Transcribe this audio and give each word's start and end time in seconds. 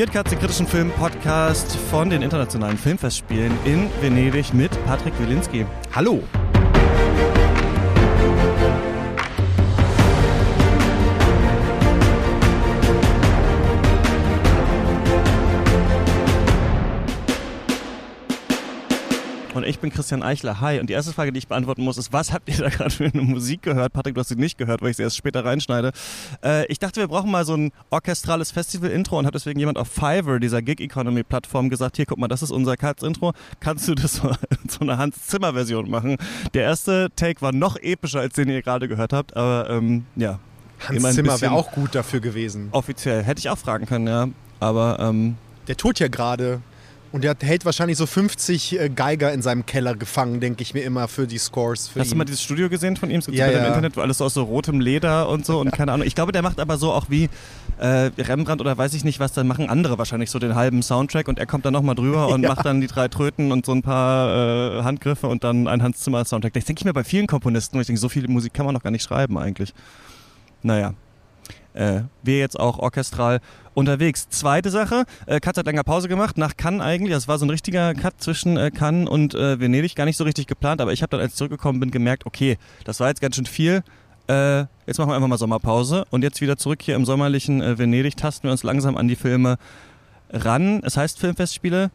Hört 0.00 0.14
den 0.30 0.38
kritischen 0.38 0.66
Film-Podcast 0.66 1.76
von 1.90 2.08
den 2.08 2.22
internationalen 2.22 2.78
Filmfestspielen 2.78 3.52
in 3.66 3.90
Venedig 4.00 4.54
mit 4.54 4.70
Patrick 4.86 5.12
Wilinski. 5.20 5.66
Hallo. 5.94 6.22
Ich 19.70 19.78
bin 19.78 19.90
Christian 19.90 20.22
Eichler. 20.22 20.60
Hi. 20.60 20.80
Und 20.80 20.90
die 20.90 20.92
erste 20.92 21.12
Frage, 21.12 21.32
die 21.32 21.38
ich 21.38 21.48
beantworten 21.48 21.82
muss, 21.82 21.96
ist, 21.96 22.12
was 22.12 22.32
habt 22.32 22.48
ihr 22.48 22.56
da 22.58 22.68
gerade 22.68 22.90
für 22.90 23.04
eine 23.04 23.22
Musik 23.22 23.62
gehört? 23.62 23.92
Patrick, 23.92 24.14
du 24.14 24.20
hast 24.20 24.28
sie 24.28 24.36
nicht 24.36 24.58
gehört, 24.58 24.82
weil 24.82 24.90
ich 24.90 24.96
sie 24.96 25.02
erst 25.02 25.16
später 25.16 25.44
reinschneide. 25.44 25.92
Äh, 26.44 26.66
ich 26.66 26.78
dachte, 26.78 27.00
wir 27.00 27.08
brauchen 27.08 27.30
mal 27.30 27.44
so 27.44 27.54
ein 27.54 27.72
orchestrales 27.90 28.50
Festival-Intro 28.50 29.18
und 29.18 29.26
hat 29.26 29.34
deswegen 29.34 29.58
jemand 29.58 29.78
auf 29.78 29.88
Fiverr, 29.88 30.40
dieser 30.40 30.60
Gig-Economy-Plattform, 30.60 31.70
gesagt, 31.70 31.96
hier, 31.96 32.06
guck 32.06 32.18
mal, 32.18 32.28
das 32.28 32.42
ist 32.42 32.50
unser 32.50 32.76
Katz-Intro. 32.76 33.32
Kannst 33.60 33.88
du 33.88 33.94
das 33.94 34.14
so, 34.16 34.32
so 34.68 34.80
eine 34.80 34.98
Hans-Zimmer-Version 34.98 35.88
machen? 35.88 36.16
Der 36.52 36.64
erste 36.64 37.08
Take 37.16 37.40
war 37.40 37.52
noch 37.52 37.76
epischer, 37.76 38.20
als 38.20 38.34
den 38.34 38.48
ihr 38.48 38.62
gerade 38.62 38.88
gehört 38.88 39.12
habt, 39.12 39.36
aber 39.36 39.70
ähm, 39.70 40.04
ja. 40.16 40.38
Hans 40.88 41.14
Zimmer 41.14 41.40
wäre 41.40 41.52
auch 41.52 41.72
gut 41.72 41.94
dafür 41.94 42.20
gewesen. 42.20 42.68
Offiziell. 42.72 43.22
Hätte 43.22 43.38
ich 43.38 43.50
auch 43.50 43.58
fragen 43.58 43.86
können, 43.86 44.06
ja. 44.06 44.28
Aber 44.60 44.98
ähm, 44.98 45.36
der 45.68 45.76
tut 45.76 45.98
ja 46.00 46.08
gerade 46.08 46.60
und 47.12 47.24
der 47.24 47.36
hält 47.40 47.64
wahrscheinlich 47.64 47.98
so 47.98 48.06
50 48.06 48.78
äh, 48.78 48.88
Geiger 48.88 49.32
in 49.32 49.42
seinem 49.42 49.66
Keller 49.66 49.96
gefangen, 49.96 50.40
denke 50.40 50.62
ich 50.62 50.74
mir 50.74 50.82
immer, 50.82 51.08
für 51.08 51.26
die 51.26 51.38
Scores. 51.38 51.88
Für 51.88 52.00
Hast 52.00 52.08
ihn. 52.08 52.10
du 52.12 52.16
mal 52.16 52.24
dieses 52.24 52.42
Studio 52.42 52.68
gesehen 52.68 52.96
von 52.96 53.10
ihm? 53.10 53.18
Es 53.18 53.26
gibt 53.26 53.36
ja, 53.36 53.50
ja. 53.50 53.58
im 53.58 53.66
Internet, 53.66 53.96
wo 53.96 54.00
alles 54.00 54.18
so 54.18 54.24
aus 54.24 54.34
so 54.34 54.44
rotem 54.44 54.80
Leder 54.80 55.28
und 55.28 55.44
so 55.44 55.58
und 55.58 55.72
keine 55.72 55.92
Ahnung. 55.92 56.06
Ich 56.06 56.14
glaube, 56.14 56.32
der 56.32 56.42
macht 56.42 56.60
aber 56.60 56.78
so 56.78 56.92
auch 56.92 57.10
wie 57.10 57.28
äh, 57.78 58.10
Rembrandt 58.18 58.60
oder 58.60 58.76
weiß 58.78 58.94
ich 58.94 59.04
nicht 59.04 59.18
was, 59.18 59.32
dann 59.32 59.46
machen 59.46 59.68
andere 59.68 59.98
wahrscheinlich 59.98 60.30
so 60.30 60.38
den 60.38 60.54
halben 60.54 60.82
Soundtrack 60.82 61.26
und 61.26 61.38
er 61.38 61.46
kommt 61.46 61.64
dann 61.64 61.72
nochmal 61.72 61.94
drüber 61.94 62.28
und 62.28 62.42
ja. 62.44 62.48
macht 62.48 62.64
dann 62.64 62.80
die 62.80 62.86
drei 62.86 63.08
Tröten 63.08 63.50
und 63.50 63.66
so 63.66 63.72
ein 63.72 63.82
paar 63.82 64.78
äh, 64.78 64.82
Handgriffe 64.82 65.26
und 65.26 65.42
dann 65.42 65.66
ein 65.66 65.82
Hans 65.82 66.00
Zimmer 66.00 66.24
Soundtrack. 66.24 66.52
Das 66.52 66.64
denke 66.64 66.80
ich 66.80 66.84
mir 66.84 66.92
bei 66.92 67.04
vielen 67.04 67.26
Komponisten, 67.26 67.76
wo 67.76 67.80
ich 67.80 67.86
denke, 67.86 68.00
so 68.00 68.08
viel 68.08 68.28
Musik 68.28 68.54
kann 68.54 68.66
man 68.66 68.74
noch 68.74 68.82
gar 68.82 68.90
nicht 68.90 69.02
schreiben 69.02 69.36
eigentlich. 69.36 69.74
Naja, 70.62 70.94
äh, 71.74 72.02
wir 72.22 72.38
jetzt 72.38 72.58
auch 72.58 72.78
orchestral 72.78 73.40
unterwegs. 73.74 74.28
Zweite 74.28 74.70
Sache, 74.70 75.04
äh, 75.26 75.40
Katz 75.40 75.56
hat 75.56 75.66
länger 75.66 75.84
Pause 75.84 76.08
gemacht, 76.08 76.38
nach 76.38 76.56
Cannes 76.56 76.82
eigentlich. 76.82 77.12
Das 77.12 77.28
war 77.28 77.38
so 77.38 77.46
ein 77.46 77.50
richtiger 77.50 77.94
Cut 77.94 78.14
zwischen 78.18 78.56
äh, 78.56 78.70
Cannes 78.70 79.08
und 79.08 79.34
äh, 79.34 79.60
Venedig, 79.60 79.94
gar 79.94 80.04
nicht 80.04 80.16
so 80.16 80.24
richtig 80.24 80.46
geplant, 80.46 80.80
aber 80.80 80.92
ich 80.92 81.02
habe 81.02 81.10
dann, 81.10 81.20
als 81.20 81.32
ich 81.32 81.38
zurückgekommen 81.38 81.80
bin, 81.80 81.90
gemerkt, 81.90 82.26
okay, 82.26 82.58
das 82.84 83.00
war 83.00 83.08
jetzt 83.08 83.20
ganz 83.20 83.36
schön 83.36 83.46
viel. 83.46 83.82
Äh, 84.28 84.66
jetzt 84.86 84.98
machen 84.98 85.10
wir 85.10 85.16
einfach 85.16 85.28
mal 85.28 85.38
Sommerpause 85.38 86.04
und 86.10 86.22
jetzt 86.22 86.40
wieder 86.40 86.56
zurück 86.56 86.82
hier 86.82 86.94
im 86.94 87.04
sommerlichen 87.04 87.62
äh, 87.62 87.78
Venedig, 87.78 88.16
tasten 88.16 88.44
wir 88.44 88.52
uns 88.52 88.62
langsam 88.62 88.96
an 88.96 89.08
die 89.08 89.16
Filme 89.16 89.58
ran. 90.32 90.82
Es 90.84 90.96
heißt 90.96 91.18
Filmfestspiele, 91.18 91.90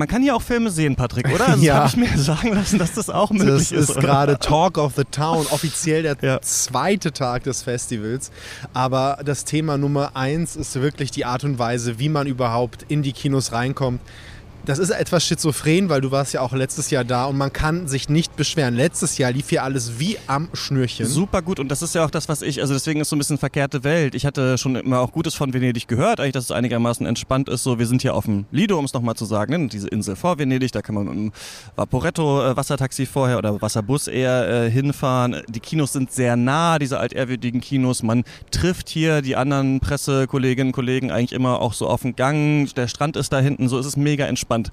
man 0.00 0.08
kann 0.08 0.22
hier 0.22 0.34
auch 0.34 0.40
Filme 0.40 0.70
sehen, 0.70 0.96
Patrick, 0.96 1.28
oder? 1.28 1.46
Also 1.48 1.62
ja. 1.62 1.82
Das 1.82 1.92
habe 1.92 2.04
ich 2.04 2.12
mir 2.12 2.18
sagen 2.18 2.54
lassen, 2.54 2.78
dass 2.78 2.94
das 2.94 3.10
auch 3.10 3.30
möglich 3.30 3.68
das 3.68 3.72
ist. 3.72 3.90
Das 3.90 3.96
ist 3.96 4.00
gerade 4.00 4.38
Talk 4.38 4.78
of 4.78 4.94
the 4.96 5.04
Town, 5.04 5.46
offiziell 5.50 6.02
der 6.02 6.16
ja. 6.22 6.40
zweite 6.40 7.12
Tag 7.12 7.44
des 7.44 7.62
Festivals. 7.62 8.30
Aber 8.72 9.18
das 9.22 9.44
Thema 9.44 9.76
Nummer 9.76 10.16
eins 10.16 10.56
ist 10.56 10.74
wirklich 10.80 11.10
die 11.10 11.26
Art 11.26 11.44
und 11.44 11.58
Weise, 11.58 11.98
wie 11.98 12.08
man 12.08 12.26
überhaupt 12.26 12.86
in 12.88 13.02
die 13.02 13.12
Kinos 13.12 13.52
reinkommt 13.52 14.00
das 14.66 14.78
ist 14.78 14.90
etwas 14.90 15.24
schizophren, 15.24 15.88
weil 15.88 16.00
du 16.00 16.10
warst 16.10 16.34
ja 16.34 16.40
auch 16.40 16.52
letztes 16.52 16.90
Jahr 16.90 17.04
da 17.04 17.24
und 17.24 17.36
man 17.38 17.52
kann 17.52 17.88
sich 17.88 18.08
nicht 18.08 18.36
beschweren. 18.36 18.74
Letztes 18.74 19.18
Jahr 19.18 19.32
lief 19.32 19.48
hier 19.48 19.64
alles 19.64 19.98
wie 19.98 20.18
am 20.26 20.48
Schnürchen. 20.52 21.06
Super 21.06 21.42
gut 21.42 21.58
und 21.58 21.68
das 21.68 21.82
ist 21.82 21.94
ja 21.94 22.04
auch 22.04 22.10
das, 22.10 22.28
was 22.28 22.42
ich, 22.42 22.60
also 22.60 22.74
deswegen 22.74 23.00
ist 23.00 23.08
so 23.08 23.16
ein 23.16 23.18
bisschen 23.18 23.38
verkehrte 23.38 23.84
Welt. 23.84 24.14
Ich 24.14 24.26
hatte 24.26 24.58
schon 24.58 24.76
immer 24.76 25.00
auch 25.00 25.12
Gutes 25.12 25.34
von 25.34 25.54
Venedig 25.54 25.88
gehört, 25.88 26.20
eigentlich, 26.20 26.32
dass 26.32 26.44
es 26.44 26.50
einigermaßen 26.50 27.06
entspannt 27.06 27.48
ist. 27.48 27.62
So, 27.62 27.78
wir 27.78 27.86
sind 27.86 28.02
hier 28.02 28.14
auf 28.14 28.26
dem 28.26 28.44
Lido, 28.50 28.78
um 28.78 28.84
es 28.84 28.92
nochmal 28.92 29.14
zu 29.14 29.24
sagen, 29.24 29.62
ne? 29.62 29.68
diese 29.68 29.88
Insel 29.88 30.16
vor 30.16 30.38
Venedig, 30.38 30.72
da 30.72 30.82
kann 30.82 30.94
man 30.94 31.06
mit 31.06 31.14
dem 31.14 31.32
Vaporetto 31.76 32.52
äh, 32.52 33.06
vorher 33.06 33.38
oder 33.38 33.60
Wasserbus 33.62 34.08
eher 34.08 34.48
äh, 34.48 34.70
hinfahren. 34.70 35.42
Die 35.48 35.60
Kinos 35.60 35.92
sind 35.92 36.12
sehr 36.12 36.36
nah, 36.36 36.78
diese 36.78 36.98
altehrwürdigen 36.98 37.60
Kinos. 37.60 38.02
Man 38.02 38.24
trifft 38.50 38.88
hier 38.88 39.22
die 39.22 39.36
anderen 39.36 39.80
Pressekolleginnen 39.80 40.68
und 40.68 40.72
Kollegen 40.72 41.10
eigentlich 41.10 41.32
immer 41.32 41.60
auch 41.60 41.72
so 41.72 41.88
auf 41.88 42.02
dem 42.02 42.14
Gang. 42.14 42.72
Der 42.74 42.88
Strand 42.88 43.16
ist 43.16 43.32
da 43.32 43.40
hinten, 43.40 43.68
so 43.68 43.78
ist 43.78 43.86
es 43.86 43.96
mega 43.96 44.26
entspannt 44.26 44.49
entspannt. 44.50 44.70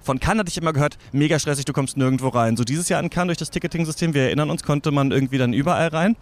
Von 0.00 0.18
Cannes 0.18 0.40
hatte 0.40 0.50
ich 0.50 0.58
immer 0.58 0.72
gehört, 0.72 0.98
mega 1.12 1.38
stressig, 1.38 1.64
du 1.64 1.72
kommst 1.72 1.96
nirgendwo 1.96 2.28
rein. 2.28 2.56
So 2.56 2.64
dieses 2.64 2.88
Jahr 2.88 3.00
in 3.00 3.08
Cannes 3.08 3.28
durch 3.28 3.38
das 3.38 3.50
Ticketing-System, 3.50 4.14
wir 4.14 4.22
erinnern 4.22 4.50
uns, 4.50 4.64
konnte 4.64 4.90
man 4.90 5.12
irgendwie 5.12 5.38
dann 5.38 5.52
überall 5.52 5.88
rein. 5.88 6.16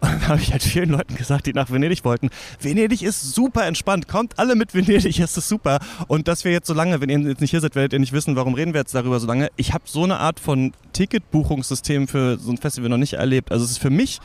Und 0.00 0.10
dann 0.10 0.28
habe 0.28 0.40
ich 0.42 0.52
halt 0.52 0.62
vielen 0.62 0.90
Leuten 0.90 1.14
gesagt, 1.14 1.46
die 1.46 1.54
nach 1.54 1.70
Venedig 1.70 2.04
wollten, 2.04 2.28
Venedig 2.60 3.02
ist 3.02 3.34
super 3.34 3.64
entspannt, 3.64 4.08
kommt 4.08 4.38
alle 4.38 4.56
mit 4.56 4.74
Venedig, 4.74 5.18
es 5.18 5.38
ist 5.38 5.48
super. 5.48 5.78
Und 6.06 6.28
dass 6.28 6.44
wir 6.44 6.52
jetzt 6.52 6.66
so 6.66 6.74
lange, 6.74 7.00
wenn 7.00 7.08
ihr 7.08 7.18
jetzt 7.20 7.40
nicht 7.40 7.52
hier 7.52 7.60
seid, 7.60 7.74
werdet 7.74 7.94
ihr 7.94 8.00
nicht 8.00 8.12
wissen, 8.12 8.36
warum 8.36 8.52
reden 8.52 8.74
wir 8.74 8.80
jetzt 8.80 8.94
darüber 8.94 9.18
so 9.18 9.26
lange. 9.26 9.48
Ich 9.56 9.72
habe 9.72 9.84
so 9.86 10.04
eine 10.04 10.18
Art 10.18 10.38
von 10.38 10.72
Ticketbuchungssystem 10.92 12.08
für 12.08 12.36
so 12.36 12.50
ein 12.50 12.58
Festival 12.58 12.90
noch 12.90 12.98
nicht 12.98 13.14
erlebt. 13.14 13.50
Also 13.50 13.64
es 13.64 13.70
ist 13.70 13.78
für 13.78 13.88
mich 13.88 14.20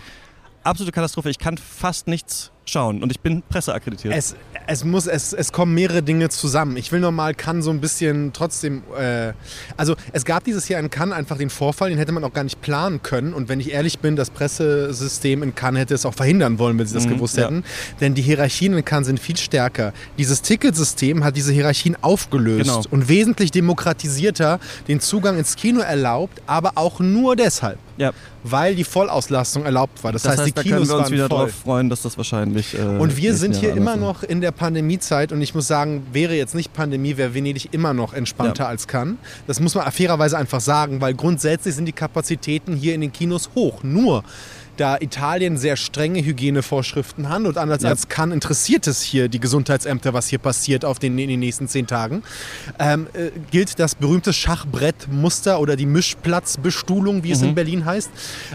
absolute 0.64 0.92
Katastrophe. 0.92 1.30
Ich 1.30 1.40
kann 1.40 1.58
fast 1.58 2.08
nichts 2.08 2.52
schauen 2.70 3.04
und 3.04 3.12
ich 3.12 3.20
bin 3.20 3.44
presseakkreditiert. 3.50 4.14
Es, 4.16 4.36
es, 4.68 4.84
muss, 4.84 5.08
es, 5.08 5.34
es 5.34 5.52
kommen 5.52 5.74
mehrere 5.74 6.04
Dinge 6.04 6.30
zusammen. 6.30 6.78
Ich 6.78 6.92
will 6.92 7.00
nochmal 7.00 7.34
Cannes 7.34 7.66
so 7.66 7.72
ein 7.72 7.82
bisschen 7.82 8.32
trotzdem. 8.34 8.84
Äh, 8.98 9.34
also, 9.78 9.96
es 10.14 10.26
gab 10.26 10.44
dieses 10.44 10.68
Jahr 10.70 10.80
in 10.80 10.90
Cannes 10.90 11.16
einfach 11.16 11.38
den 11.38 11.50
Vorfall, 11.50 11.90
den 11.90 11.98
hätte 11.98 12.12
man 12.12 12.24
auch 12.24 12.34
gar 12.34 12.44
nicht 12.44 12.62
planen 12.62 13.02
können. 13.02 13.34
Und 13.34 13.50
wenn 13.50 13.60
ich 13.60 13.72
ehrlich 13.72 14.00
bin, 14.00 14.16
das 14.16 14.30
Pressesystem 14.30 15.44
in 15.44 15.56
Cannes 15.56 15.82
hätte 15.82 15.96
es 15.96 16.06
auch 16.06 16.14
verhindern 16.14 16.60
wollen, 16.60 16.78
wenn 16.78 16.88
sie 16.88 16.94
das 16.94 17.06
mhm, 17.06 17.16
gewusst 17.16 17.38
hätten. 17.38 17.58
Ja. 17.58 17.98
Denn 18.02 18.14
die 18.14 18.22
Hierarchien 18.22 18.74
in 18.74 18.86
Cannes 18.86 19.08
sind 19.08 19.20
viel 19.20 19.38
stärker. 19.38 19.94
Dieses 20.18 20.42
Ticketsystem 20.42 21.24
hat 21.24 21.36
diese 21.36 21.52
Hierarchien 21.52 21.98
aufgelöst 22.02 22.66
genau. 22.70 22.84
und 22.92 23.10
wesentlich 23.10 23.52
demokratisierter 23.52 24.60
den 24.88 25.00
Zugang 25.00 25.38
ins 25.38 25.56
Kino 25.56 25.82
erlaubt, 25.82 26.42
aber 26.46 26.74
auch 26.76 27.00
nur 27.00 27.36
deshalb. 27.36 27.80
Ja. 28.00 28.14
Weil 28.44 28.76
die 28.76 28.86
Vollauslastung 28.86 29.66
erlaubt 29.66 30.02
war. 30.04 30.14
Das, 30.14 30.24
das 30.24 30.32
heißt, 30.32 30.42
heißt, 30.44 30.58
die 30.58 30.62
Kinos 30.62 30.88
da 30.88 30.94
können 30.94 31.00
wir 31.00 31.04
uns 31.04 31.12
wieder 31.12 31.30
darauf 31.30 31.52
freuen, 31.52 31.90
dass 31.90 32.02
das 32.02 32.16
wahrscheinlich. 32.18 32.74
Äh, 32.74 32.82
und 32.82 33.18
wir 33.18 33.36
sind 33.36 33.58
hier 33.58 33.76
immer 33.76 33.98
noch 33.98 34.24
in 34.24 34.40
der 34.40 34.52
Pandemiezeit 34.52 35.34
und 35.34 35.42
ich 35.42 35.54
muss 35.54 35.68
sagen, 35.68 36.08
wäre 36.14 36.34
jetzt 36.34 36.56
nicht 36.56 36.74
Pandemie, 36.74 37.18
wäre 37.18 37.34
Venedig 37.34 37.74
immer 37.74 37.94
noch 37.94 38.14
entspannter 38.14 38.64
ja. 38.64 38.70
als 38.70 38.88
Cannes. 38.88 39.18
Das 39.48 39.60
muss 39.60 39.76
man 39.76 39.92
fairerweise 39.92 40.38
einfach 40.38 40.62
sagen, 40.62 41.02
weil 41.02 41.14
grundsätzlich 41.14 41.76
sind 41.76 41.86
die 41.86 41.92
Kapazitäten 41.92 42.76
hier 42.76 42.96
in 42.96 43.02
den 43.02 43.12
Kinos 43.12 43.50
hoch. 43.54 43.84
Nur 43.84 44.24
da 44.80 44.98
Italien 45.00 45.58
sehr 45.58 45.76
strenge 45.76 46.24
Hygienevorschriften 46.24 47.30
hat 47.30 47.42
und 47.42 47.58
anders 47.58 47.84
ja. 47.84 47.90
als 47.90 48.08
Cannes 48.08 48.34
interessiert 48.34 48.88
es 48.88 49.02
hier 49.02 49.30
die 49.30 49.40
Gesundheitsämter, 49.40 50.14
was 50.14 50.28
hier 50.28 50.40
passiert 50.40 50.86
auf 50.86 51.00
den, 51.00 51.18
in 51.18 51.30
den 51.30 51.40
nächsten 51.40 51.68
zehn 51.68 51.88
Tagen, 51.88 52.24
ähm, 52.80 53.08
äh, 53.14 53.32
gilt 53.52 53.80
das 53.80 53.96
berühmte 53.96 54.34
Schachbrettmuster 54.34 55.60
oder 55.60 55.76
die 55.76 55.86
Mischplatzbestuhlung, 55.86 57.24
wie 57.24 57.32
es 57.32 57.42
mhm. 57.42 57.50
in 57.50 57.56
Berlin 57.56 57.86
heißt. 57.86 58.10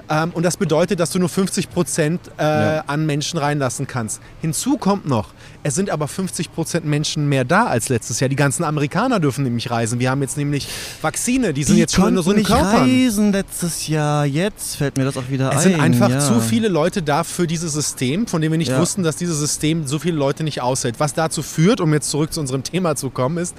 Ähm, 0.08 0.30
und 0.32 0.42
das 0.42 0.56
bedeutet, 0.56 1.00
dass 1.00 1.10
du 1.10 1.18
nur 1.18 1.28
50 1.28 1.70
Prozent 1.70 2.20
äh, 2.38 2.42
ja. 2.42 2.84
an 2.86 3.06
Menschen 3.06 3.38
reinlassen 3.38 3.86
kannst. 3.86 4.20
Hinzu 4.40 4.76
kommt 4.78 5.06
noch, 5.06 5.34
es 5.66 5.74
sind 5.74 5.88
aber 5.88 6.08
50 6.08 6.52
Prozent 6.52 6.84
Menschen 6.84 7.26
mehr 7.26 7.46
da 7.46 7.64
als 7.64 7.88
letztes 7.88 8.20
Jahr. 8.20 8.28
Die 8.28 8.36
ganzen 8.36 8.64
Amerikaner 8.64 9.18
dürfen 9.18 9.44
nämlich 9.44 9.70
reisen. 9.70 9.98
Wir 9.98 10.10
haben 10.10 10.20
jetzt 10.20 10.36
nämlich 10.36 10.68
Vakzine, 11.00 11.54
die 11.54 11.64
sind 11.64 11.76
die 11.76 11.80
jetzt 11.80 11.94
schon 11.94 12.14
in 12.14 12.22
so 12.22 12.32
nicht 12.32 12.48
Körpern. 12.48 12.82
reisen 12.82 13.32
letztes 13.32 13.88
Jahr. 13.88 14.26
Jetzt 14.26 14.76
fällt 14.76 14.98
mir 14.98 15.04
das 15.04 15.16
auch 15.16 15.30
wieder 15.30 15.48
es 15.48 15.52
ein. 15.52 15.56
Es 15.56 15.62
sind 15.64 15.80
einfach 15.80 16.10
ja. 16.10 16.20
zu 16.20 16.40
viele 16.42 16.68
Leute 16.68 17.02
da 17.02 17.24
für 17.24 17.46
dieses 17.46 17.72
System, 17.72 18.26
von 18.26 18.42
dem 18.42 18.52
wir 18.52 18.58
nicht 18.58 18.72
ja. 18.72 18.78
wussten, 18.78 19.02
dass 19.02 19.16
dieses 19.16 19.38
System 19.38 19.86
so 19.86 19.98
viele 19.98 20.18
Leute 20.18 20.44
nicht 20.44 20.60
aushält. 20.60 21.00
Was 21.00 21.14
dazu 21.14 21.42
führt, 21.42 21.80
um 21.80 21.94
jetzt 21.94 22.10
zurück 22.10 22.34
zu 22.34 22.40
unserem 22.40 22.62
Thema 22.62 22.94
zu 22.94 23.08
kommen, 23.08 23.38
ist, 23.38 23.56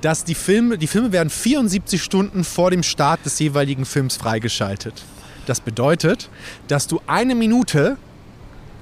dass 0.00 0.24
die 0.24 0.34
Filme, 0.34 0.78
die 0.78 0.86
Filme 0.86 1.12
werden 1.12 1.28
74 1.28 2.02
Stunden 2.02 2.44
vor 2.44 2.70
dem 2.70 2.82
Start 2.82 3.26
des 3.26 3.38
jeweiligen 3.38 3.84
Films 3.84 4.16
freigeschaltet. 4.16 5.02
Das 5.44 5.60
bedeutet, 5.60 6.30
dass 6.68 6.86
du 6.86 7.02
eine 7.06 7.34
Minute 7.34 7.98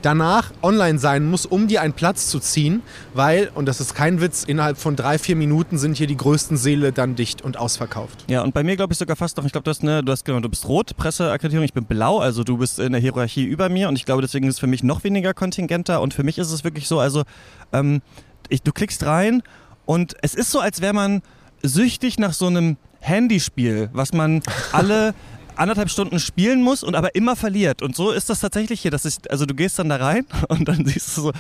danach 0.03 0.53
online 0.63 0.99
sein 0.99 1.29
muss, 1.29 1.47
um 1.47 1.69
dir 1.69 1.83
einen 1.83 1.93
Platz 1.93 2.29
zu 2.29 2.41
ziehen, 2.41 2.83
weil, 3.15 3.51
und 3.55 3.67
das 3.67 3.81
ist 3.81 3.95
kein 3.95 4.21
Witz, 4.21 4.45
innerhalb 4.45 4.79
von 4.79 4.97
drei, 4.97 5.19
vier 5.19 5.37
Minuten 5.37 5.79
sind 5.79 5.97
hier 5.97 6.07
die 6.07 6.17
größten 6.17 6.57
Seele 6.57 6.93
dann 6.93 7.15
dicht 7.15 7.43
und 7.43 7.57
ausverkauft. 7.57 8.25
Ja, 8.29 8.43
und 8.43 8.55
bei 8.55 8.63
mir 8.63 8.77
glaube 8.77 8.93
ich 8.93 8.99
sogar 8.99 9.17
fast 9.17 9.37
noch, 9.37 9.45
ich 9.45 9.53
glaube, 9.53 9.65
du 9.65 9.71
hast, 9.71 9.83
ne, 9.83 10.03
du 10.03 10.13
hast 10.13 10.25
genau, 10.25 10.41
du 10.41 10.49
bist 10.49 10.67
rot, 10.67 10.97
Presseakkreditierung, 10.97 11.65
ich 11.65 11.73
bin 11.73 11.85
blau, 11.85 12.19
also 12.19 12.45
du 12.45 12.59
bist 12.59 12.79
in 12.79 12.93
der 12.93 13.01
Hierarchie 13.01 13.45
über 13.45 13.69
mir. 13.69 13.89
Und 13.89 13.97
ich 13.97 14.05
glaube, 14.05 14.23
deswegen 14.23 14.47
ist 14.47 14.55
es 14.55 14.61
für 14.61 14.67
mich 14.67 14.83
noch 14.83 15.05
weniger 15.05 15.35
kontingenter. 15.35 16.01
Und 16.01 16.15
für 16.15 16.23
mich 16.23 16.39
ist 16.39 16.51
es 16.51 16.65
wirklich 16.65 16.89
so, 16.89 17.01
also 17.01 17.25
ähm, 17.73 18.03
ich, 18.49 18.63
du 18.63 18.73
klickst 18.73 19.05
rein 19.05 19.43
und 19.87 20.17
es 20.23 20.35
ist 20.35 20.51
so, 20.51 20.61
als 20.61 20.81
wäre 20.81 20.93
man 20.93 21.23
süchtig 21.63 22.19
nach 22.19 22.33
so 22.33 22.47
einem 22.47 22.77
Handyspiel, 23.01 23.91
was 23.93 24.13
man 24.13 24.43
alle 24.73 25.15
anderthalb 25.57 25.91
Stunden 25.91 26.19
spielen 26.19 26.63
muss 26.63 26.83
und 26.83 26.95
aber 26.95 27.15
immer 27.15 27.37
verliert. 27.37 27.83
Und 27.83 27.97
so 27.97 28.11
ist 28.11 28.31
das 28.31 28.41
tatsächlich 28.41 28.81
hier. 28.81 28.91
Dass 28.91 29.05
ich, 29.05 29.19
also 29.31 29.47
du 29.47 29.55
gehst 29.55 29.79
dann 29.79 29.89
da 29.89 29.97
rein 29.97 30.27
und 30.49 30.69
dann 30.69 30.85
siehst 30.85 31.17
du 31.17 31.23
so, 31.23 31.33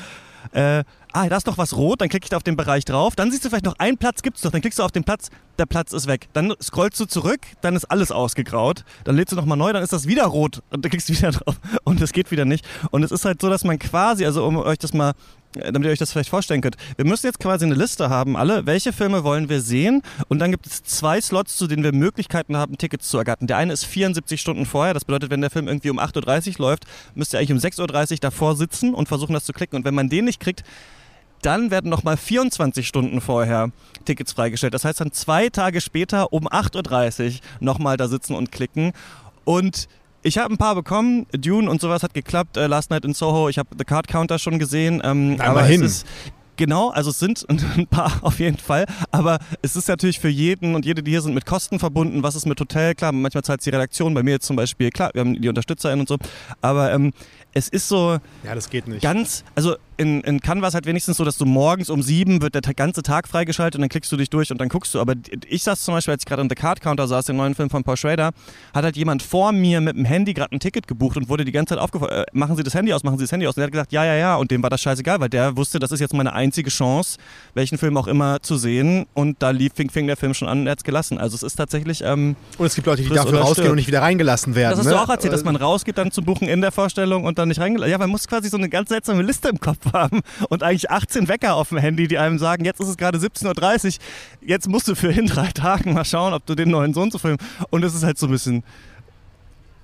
äh, 0.53 0.85
ah, 1.13 1.29
da 1.29 1.37
ist 1.37 1.47
doch 1.47 1.59
was 1.59 1.77
rot, 1.77 2.01
dann 2.01 2.09
klicke 2.09 2.25
ich 2.25 2.31
da 2.31 2.37
auf 2.37 2.43
den 2.43 2.57
Bereich 2.57 2.85
drauf, 2.85 3.15
dann 3.15 3.31
siehst 3.31 3.45
du 3.45 3.49
vielleicht 3.49 3.65
noch 3.65 3.79
einen 3.79 3.99
Platz 3.99 4.23
gibt 4.23 4.37
es 4.37 4.43
doch, 4.43 4.51
dann 4.51 4.61
klickst 4.61 4.79
du 4.79 4.83
auf 4.83 4.93
den 4.93 5.05
Platz, 5.05 5.31
der 5.59 5.67
Platz 5.67 5.93
ist 5.93 6.07
weg. 6.07 6.29
Dann 6.33 6.55
scrollst 6.63 6.99
du 6.99 7.05
zurück, 7.05 7.41
dann 7.61 7.77
ist 7.77 7.85
alles 7.85 8.11
ausgegraut, 8.11 8.85
dann 9.05 9.17
lädst 9.17 9.33
du 9.33 9.37
nochmal 9.37 9.59
neu, 9.59 9.73
dann 9.73 9.83
ist 9.83 9.93
das 9.93 10.07
wieder 10.07 10.25
rot 10.25 10.63
und 10.71 10.85
dann 10.85 10.91
klickst 10.91 11.09
du 11.09 11.13
wieder 11.13 11.31
drauf 11.33 11.57
und 11.85 12.01
es 12.01 12.13
geht 12.13 12.31
wieder 12.31 12.45
nicht. 12.45 12.67
Und 12.91 13.03
es 13.03 13.11
ist 13.11 13.25
halt 13.25 13.41
so, 13.41 13.49
dass 13.49 13.65
man 13.65 13.79
quasi, 13.79 14.25
also 14.25 14.45
um 14.47 14.57
euch 14.57 14.79
das 14.79 14.93
mal 14.93 15.13
damit 15.55 15.85
ihr 15.85 15.91
euch 15.91 15.99
das 15.99 16.13
vielleicht 16.13 16.31
vorstellen 16.31 16.61
könnt. 16.61 16.77
Wir 16.97 17.05
müssen 17.05 17.27
jetzt 17.27 17.41
quasi 17.41 17.65
eine 17.65 17.75
Liste 17.75 18.09
haben, 18.09 18.37
alle, 18.37 18.67
welche 18.67 18.93
Filme 18.93 19.25
wollen 19.25 19.49
wir 19.49 19.61
sehen 19.61 20.03
und 20.29 20.39
dann 20.39 20.51
gibt 20.51 20.67
es 20.67 20.83
zwei 20.83 21.21
Slots, 21.21 21.57
zu 21.57 21.67
denen 21.67 21.83
wir 21.83 21.93
Möglichkeiten 21.93 22.57
haben, 22.57 22.79
Tickets 22.79 23.09
zu 23.09 23.19
ergattern. 23.19 23.47
Der 23.47 23.57
eine 23.57 23.73
ist 23.73 23.85
74 23.85 24.41
Stunden 24.41 24.67
vorher, 24.67 24.95
das 24.95 25.05
bedeutet, 25.05 25.31
wenn 25.31 25.41
der 25.41 25.51
Film 25.51 25.69
irgendwie 25.69 25.91
um 25.91 25.99
8.30 25.99 26.53
Uhr 26.53 26.67
läuft, 26.67 26.85
müsst 27.15 27.35
ihr 27.35 27.39
eigentlich 27.39 27.53
um 27.53 27.59
6.30 27.59 28.13
Uhr 28.13 28.19
davor 28.21 28.57
sitzen 28.57 28.95
und 28.95 29.09
versuchen, 29.09 29.33
das 29.33 29.45
zu 29.45 29.53
klicken 29.53 29.77
und 29.77 29.85
wenn 29.85 29.95
man 29.95 30.09
den 30.09 30.27
nicht 30.27 30.41
kriegt, 30.41 30.63
dann 31.43 31.71
werden 31.71 31.91
nochmal 31.91 32.17
24 32.17 32.87
Stunden 32.87 33.21
vorher 33.21 33.71
Tickets 34.05 34.33
freigestellt. 34.33 34.75
Das 34.75 34.85
heißt 34.85 35.01
dann 35.01 35.13
zwei 35.13 35.49
Tage 35.49 35.81
später 35.81 36.33
um 36.33 36.47
8.30 36.47 37.27
Uhr 37.27 37.41
nochmal 37.61 37.97
da 37.97 38.09
sitzen 38.09 38.35
und 38.35 38.53
klicken. 38.53 38.93
Und 39.45 39.89
ich 40.23 40.39
habe 40.39 40.53
ein 40.53 40.59
paar 40.59 40.75
bekommen. 40.75 41.27
Dune 41.33 41.71
und 41.71 41.81
sowas 41.81 42.03
hat 42.03 42.15
geklappt. 42.15 42.57
Äh, 42.57 42.67
Last 42.67 42.91
Night 42.91 43.05
in 43.05 43.15
Soho. 43.15 43.49
Ich 43.49 43.59
habe 43.59 43.71
The 43.79 43.85
Card 43.85 44.09
Counter 44.09 44.39
schon 44.39 44.59
gesehen. 44.59 45.01
Ähm, 45.05 45.37
aber 45.41 45.63
hin. 45.65 45.83
es 45.83 46.03
ist 46.03 46.07
Genau, 46.61 46.91
also 46.91 47.09
es 47.09 47.19
sind 47.19 47.47
ein 47.49 47.87
paar 47.87 48.13
auf 48.21 48.39
jeden 48.39 48.59
Fall, 48.59 48.85
aber 49.11 49.39
es 49.63 49.77
ist 49.77 49.89
natürlich 49.89 50.21
für 50.21 50.29
jeden 50.29 50.75
und 50.75 50.85
jede, 50.85 51.03
die 51.03 51.11
hier 51.11 51.23
sind, 51.23 51.33
mit 51.33 51.47
Kosten 51.47 51.79
verbunden. 51.79 52.23
Was 52.23 52.35
ist 52.35 52.45
mit 52.45 52.61
Hotel? 52.61 52.95
Klar, 52.95 53.13
manchmal 53.13 53.43
zahlt 53.43 53.65
die 53.65 53.71
Redaktion, 53.71 54.13
bei 54.13 54.23
mir 54.23 54.33
jetzt 54.33 54.45
zum 54.45 54.57
Beispiel, 54.57 54.91
klar, 54.91 55.09
wir 55.15 55.21
haben 55.21 55.41
die 55.41 55.49
UnterstützerInnen 55.49 56.01
und 56.01 56.09
so, 56.11 56.19
aber 56.61 56.93
ähm, 56.93 57.15
es 57.55 57.71
ist 57.71 57.89
so. 57.89 58.19
Ja, 58.45 58.55
das 58.55 58.69
geht 58.69 58.89
nicht. 58.89 59.01
Ganz, 59.01 59.43
also 59.55 59.77
in, 60.01 60.23
in 60.23 60.41
Cannes 60.41 60.63
war 60.63 60.69
es 60.69 60.75
halt 60.75 60.87
wenigstens 60.87 61.19
so, 61.19 61.25
dass 61.25 61.37
du 61.37 61.45
morgens 61.45 61.91
um 61.91 62.01
sieben 62.01 62.41
wird 62.41 62.55
der 62.55 62.63
ganze 62.75 63.03
Tag 63.03 63.29
freigeschaltet 63.29 63.77
und 63.77 63.83
dann 63.83 63.91
klickst 63.91 64.11
du 64.11 64.17
dich 64.17 64.31
durch 64.31 64.51
und 64.51 64.59
dann 64.59 64.71
guckst 64.71 64.95
du. 64.95 65.01
Aber 65.01 65.13
ich 65.47 65.63
saß 65.63 65.85
zum 65.85 65.93
Beispiel, 65.93 66.13
als 66.13 66.23
ich 66.23 66.27
gerade 66.27 66.41
an 66.41 66.49
The 66.49 66.55
Card 66.55 66.81
Counter 66.81 67.07
saß, 67.07 67.27
den 67.27 67.37
neuen 67.37 67.55
Film 67.55 67.69
von 67.69 67.85
Paul 67.85 67.99
Schrader, 67.99 68.31
hat 68.73 68.85
halt 68.85 68.97
jemand 68.97 69.23
vor 69.23 69.53
mir 69.53 69.83
mit 69.83 69.97
dem 69.97 70.07
Handy 70.07 70.33
gerade 70.33 70.57
ein 70.57 70.61
Ticket 70.61 70.89
gebucht 70.89 71.19
und 71.19 71.29
wurde 71.29 71.45
die 71.45 71.53
ganze 71.53 71.75
Zeit 71.75 71.83
aufgefordert, 71.83 72.29
äh, 72.29 72.31
machen 72.33 72.57
Sie 72.57 72.63
das 72.63 72.73
Handy 72.73 72.95
aus, 72.95 73.05
machen 73.05 73.19
Sie 73.19 73.25
das 73.25 73.33
Handy 73.33 73.47
aus. 73.47 73.57
Und 73.57 73.61
er 73.63 73.67
hat 73.67 73.73
gesagt, 73.73 73.93
ja, 73.93 74.03
ja, 74.07 74.15
ja. 74.15 74.37
Und 74.37 74.51
dem 74.51 74.63
war 74.63 74.71
das 74.71 74.81
scheißegal, 74.81 75.21
weil 75.21 75.29
der 75.29 75.59
wusste, 75.59 75.79
das 75.79 75.93
ist 75.93 76.01
jetzt 76.01 76.15
meine 76.15 76.33
einzige 76.33 76.71
Chance, 76.71 77.19
welchen 77.53 77.77
Film 77.77 77.99
auch 77.99 78.07
immer 78.07 78.41
zu 78.41 78.57
sehen. 78.57 79.05
Und 79.13 79.43
da 79.43 79.51
lief, 79.51 79.75
fing, 79.75 79.91
fing 79.91 80.07
der 80.07 80.17
Film 80.17 80.33
schon 80.33 80.49
an 80.49 80.61
und 80.61 80.67
er 80.67 80.73
hat 80.73 80.79
es 80.79 80.85
gelassen. 80.85 81.19
Also 81.19 81.35
es 81.35 81.43
ist 81.43 81.57
tatsächlich. 81.57 82.03
Ähm, 82.03 82.37
und 82.57 82.67
es 82.67 82.75
gibt 82.75 82.87
Leute, 82.87 83.03
die 83.03 83.11
dafür 83.11 83.41
rausgehen 83.41 83.69
und 83.69 83.77
nicht 83.77 83.89
wieder 83.89 84.01
reingelassen 84.01 84.55
werden. 84.55 84.71
Das 84.71 84.79
hast 84.79 84.87
ne? 84.87 84.93
du 84.93 84.99
auch 84.99 85.11
erzählt, 85.11 85.35
dass 85.35 85.45
man 85.45 85.57
rausgeht 85.57 85.99
dann 85.99 86.11
zum 86.11 86.25
Buchen 86.25 86.49
in 86.49 86.63
der 86.63 86.73
Vorstellung 86.73 87.25
und 87.25 87.39
dann 87.39 87.49
nicht 87.49 87.61
reingelassen. 87.61 87.93
Ja, 87.93 87.99
man 87.99 88.09
muss 88.09 88.27
quasi 88.27 88.49
so 88.49 88.57
eine 88.57 88.71
ganz 88.71 88.89
seltsame 88.89 89.23
Liste 89.23 89.51
im 89.51 89.61
Kopf 89.61 89.90
haben 89.93 90.21
und 90.49 90.63
eigentlich 90.63 90.91
18 90.91 91.29
Wecker 91.29 91.55
auf 91.55 91.71
dem 91.71 91.79
Handy, 91.79 92.09
die 92.09 92.19
einem 92.19 92.39
sagen, 92.39 92.65
jetzt 92.65 92.81
ist 92.81 92.89
es 92.89 92.97
gerade 92.97 93.19
17.30 93.19 93.87
Uhr, 93.87 93.93
jetzt 94.49 94.69
musst 94.69 94.89
du 94.89 94.95
für 94.95 95.11
in 95.13 95.27
drei 95.27 95.49
Tagen 95.49 95.93
mal 95.93 96.05
schauen, 96.05 96.33
ob 96.33 96.47
du 96.47 96.55
den 96.55 96.71
neuen 96.71 96.95
Sohn 96.95 97.11
zu 97.11 97.19
filmen. 97.19 97.39
Und 97.71 97.85
es 97.85 97.95
ist 97.95 98.05
halt 98.05 98.19
so 98.19 98.27
ein 98.27 98.33
bisschen 98.33 98.63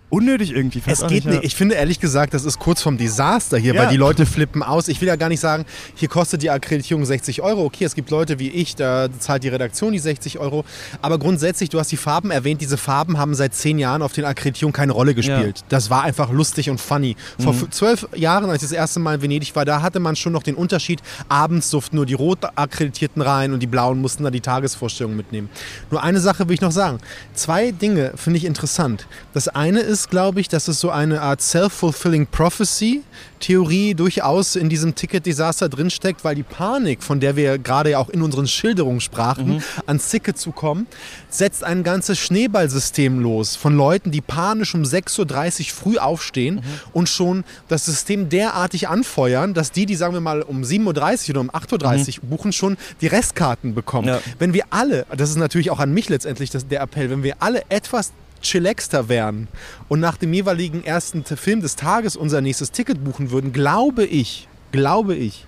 unnötig 0.08 0.52
irgendwie. 0.52 0.82
Es 0.86 1.00
geht 1.00 1.10
nicht, 1.10 1.26
nicht. 1.26 1.44
Ich 1.44 1.56
finde 1.56 1.74
ehrlich 1.74 1.98
gesagt, 1.98 2.32
das 2.32 2.44
ist 2.44 2.58
kurz 2.58 2.80
vom 2.80 2.96
Desaster 2.96 3.58
hier, 3.58 3.74
ja. 3.74 3.82
weil 3.82 3.88
die 3.88 3.96
Leute 3.96 4.24
flippen 4.24 4.62
aus. 4.62 4.88
Ich 4.88 5.00
will 5.00 5.08
ja 5.08 5.16
gar 5.16 5.28
nicht 5.28 5.40
sagen, 5.40 5.64
hier 5.94 6.08
kostet 6.08 6.42
die 6.42 6.50
Akkreditierung 6.50 7.04
60 7.04 7.42
Euro. 7.42 7.64
Okay, 7.64 7.84
es 7.84 7.94
gibt 7.94 8.10
Leute 8.10 8.38
wie 8.38 8.48
ich, 8.48 8.76
da 8.76 9.08
zahlt 9.18 9.42
die 9.42 9.48
Redaktion 9.48 9.92
die 9.92 9.98
60 9.98 10.38
Euro. 10.38 10.64
Aber 11.02 11.18
grundsätzlich, 11.18 11.70
du 11.70 11.80
hast 11.80 11.90
die 11.90 11.96
Farben 11.96 12.30
erwähnt, 12.30 12.60
diese 12.60 12.76
Farben 12.76 13.18
haben 13.18 13.34
seit 13.34 13.54
zehn 13.54 13.78
Jahren 13.78 14.02
auf 14.02 14.12
den 14.12 14.24
Akkreditierungen 14.24 14.72
keine 14.72 14.92
Rolle 14.92 15.14
gespielt. 15.14 15.58
Ja. 15.58 15.64
Das 15.68 15.90
war 15.90 16.04
einfach 16.04 16.30
lustig 16.30 16.70
und 16.70 16.80
funny. 16.80 17.16
Vor 17.38 17.52
mhm. 17.52 17.70
zwölf 17.72 18.06
Jahren, 18.14 18.48
als 18.48 18.62
ich 18.62 18.68
das 18.68 18.76
erste 18.76 19.00
Mal 19.00 19.16
in 19.16 19.22
Venedig 19.22 19.56
war, 19.56 19.64
da 19.64 19.82
hatte 19.82 19.98
man 19.98 20.14
schon 20.14 20.32
noch 20.32 20.42
den 20.42 20.54
Unterschied, 20.54 21.02
abends 21.28 21.70
durften 21.70 21.96
nur 21.96 22.06
die 22.06 22.14
rot 22.14 22.38
akkreditierten 22.54 23.22
rein 23.22 23.52
und 23.52 23.60
die 23.60 23.66
blauen 23.66 24.00
mussten 24.00 24.22
da 24.22 24.30
die 24.30 24.40
Tagesvorstellung 24.40 25.16
mitnehmen. 25.16 25.48
Nur 25.90 26.02
eine 26.02 26.20
Sache 26.20 26.48
will 26.48 26.54
ich 26.54 26.60
noch 26.60 26.72
sagen. 26.72 26.98
Zwei 27.34 27.72
Dinge 27.72 28.12
finde 28.16 28.38
ich 28.38 28.44
interessant. 28.44 29.06
Das 29.34 29.48
eine 29.48 29.80
ist, 29.80 29.95
ist, 29.96 30.10
glaube 30.10 30.40
ich, 30.40 30.48
dass 30.48 30.68
es 30.68 30.78
so 30.78 30.90
eine 30.90 31.22
Art 31.22 31.40
Self-Fulfilling 31.40 32.26
Prophecy-Theorie 32.26 33.94
durchaus 33.94 34.54
in 34.54 34.68
diesem 34.68 34.94
Ticket-Desaster 34.94 35.70
drinsteckt, 35.70 36.22
weil 36.22 36.34
die 36.34 36.42
Panik, 36.42 37.02
von 37.02 37.18
der 37.18 37.34
wir 37.34 37.56
gerade 37.56 37.92
ja 37.92 37.98
auch 37.98 38.10
in 38.10 38.20
unseren 38.20 38.46
Schilderungen 38.46 39.00
sprachen, 39.00 39.54
mhm. 39.54 39.62
ans 39.86 40.10
Ticket 40.10 40.36
zu 40.36 40.52
kommen, 40.52 40.86
setzt 41.30 41.64
ein 41.64 41.82
ganzes 41.82 42.18
Schneeballsystem 42.18 43.20
los 43.20 43.56
von 43.56 43.74
Leuten, 43.74 44.10
die 44.10 44.20
panisch 44.20 44.74
um 44.74 44.82
6.30 44.82 45.60
Uhr 45.60 45.74
früh 45.74 45.96
aufstehen 45.96 46.56
mhm. 46.56 46.60
und 46.92 47.08
schon 47.08 47.44
das 47.68 47.86
System 47.86 48.28
derartig 48.28 48.88
anfeuern, 48.88 49.54
dass 49.54 49.72
die, 49.72 49.86
die 49.86 49.96
sagen 49.96 50.12
wir 50.12 50.20
mal 50.20 50.42
um 50.42 50.62
7.30 50.62 50.82
Uhr 50.82 51.30
oder 51.30 51.40
um 51.40 51.50
8.30 51.50 52.18
Uhr 52.18 52.24
mhm. 52.24 52.28
buchen, 52.28 52.52
schon 52.52 52.76
die 53.00 53.06
Restkarten 53.06 53.74
bekommen. 53.74 54.08
Ja. 54.08 54.20
Wenn 54.38 54.52
wir 54.52 54.64
alle, 54.68 55.06
das 55.16 55.30
ist 55.30 55.36
natürlich 55.36 55.70
auch 55.70 55.80
an 55.80 55.94
mich 55.94 56.10
letztendlich 56.10 56.50
das, 56.50 56.68
der 56.68 56.82
Appell, 56.82 57.08
wenn 57.08 57.22
wir 57.22 57.36
alle 57.40 57.62
etwas 57.70 58.12
chillaxter 58.42 59.08
wären 59.08 59.48
und 59.88 60.00
nach 60.00 60.16
dem 60.16 60.32
jeweiligen 60.32 60.84
ersten 60.84 61.24
Film 61.24 61.60
des 61.60 61.76
Tages 61.76 62.16
unser 62.16 62.40
nächstes 62.40 62.70
Ticket 62.72 63.04
buchen 63.04 63.30
würden, 63.30 63.52
glaube 63.52 64.04
ich, 64.04 64.48
glaube 64.72 65.14
ich, 65.14 65.46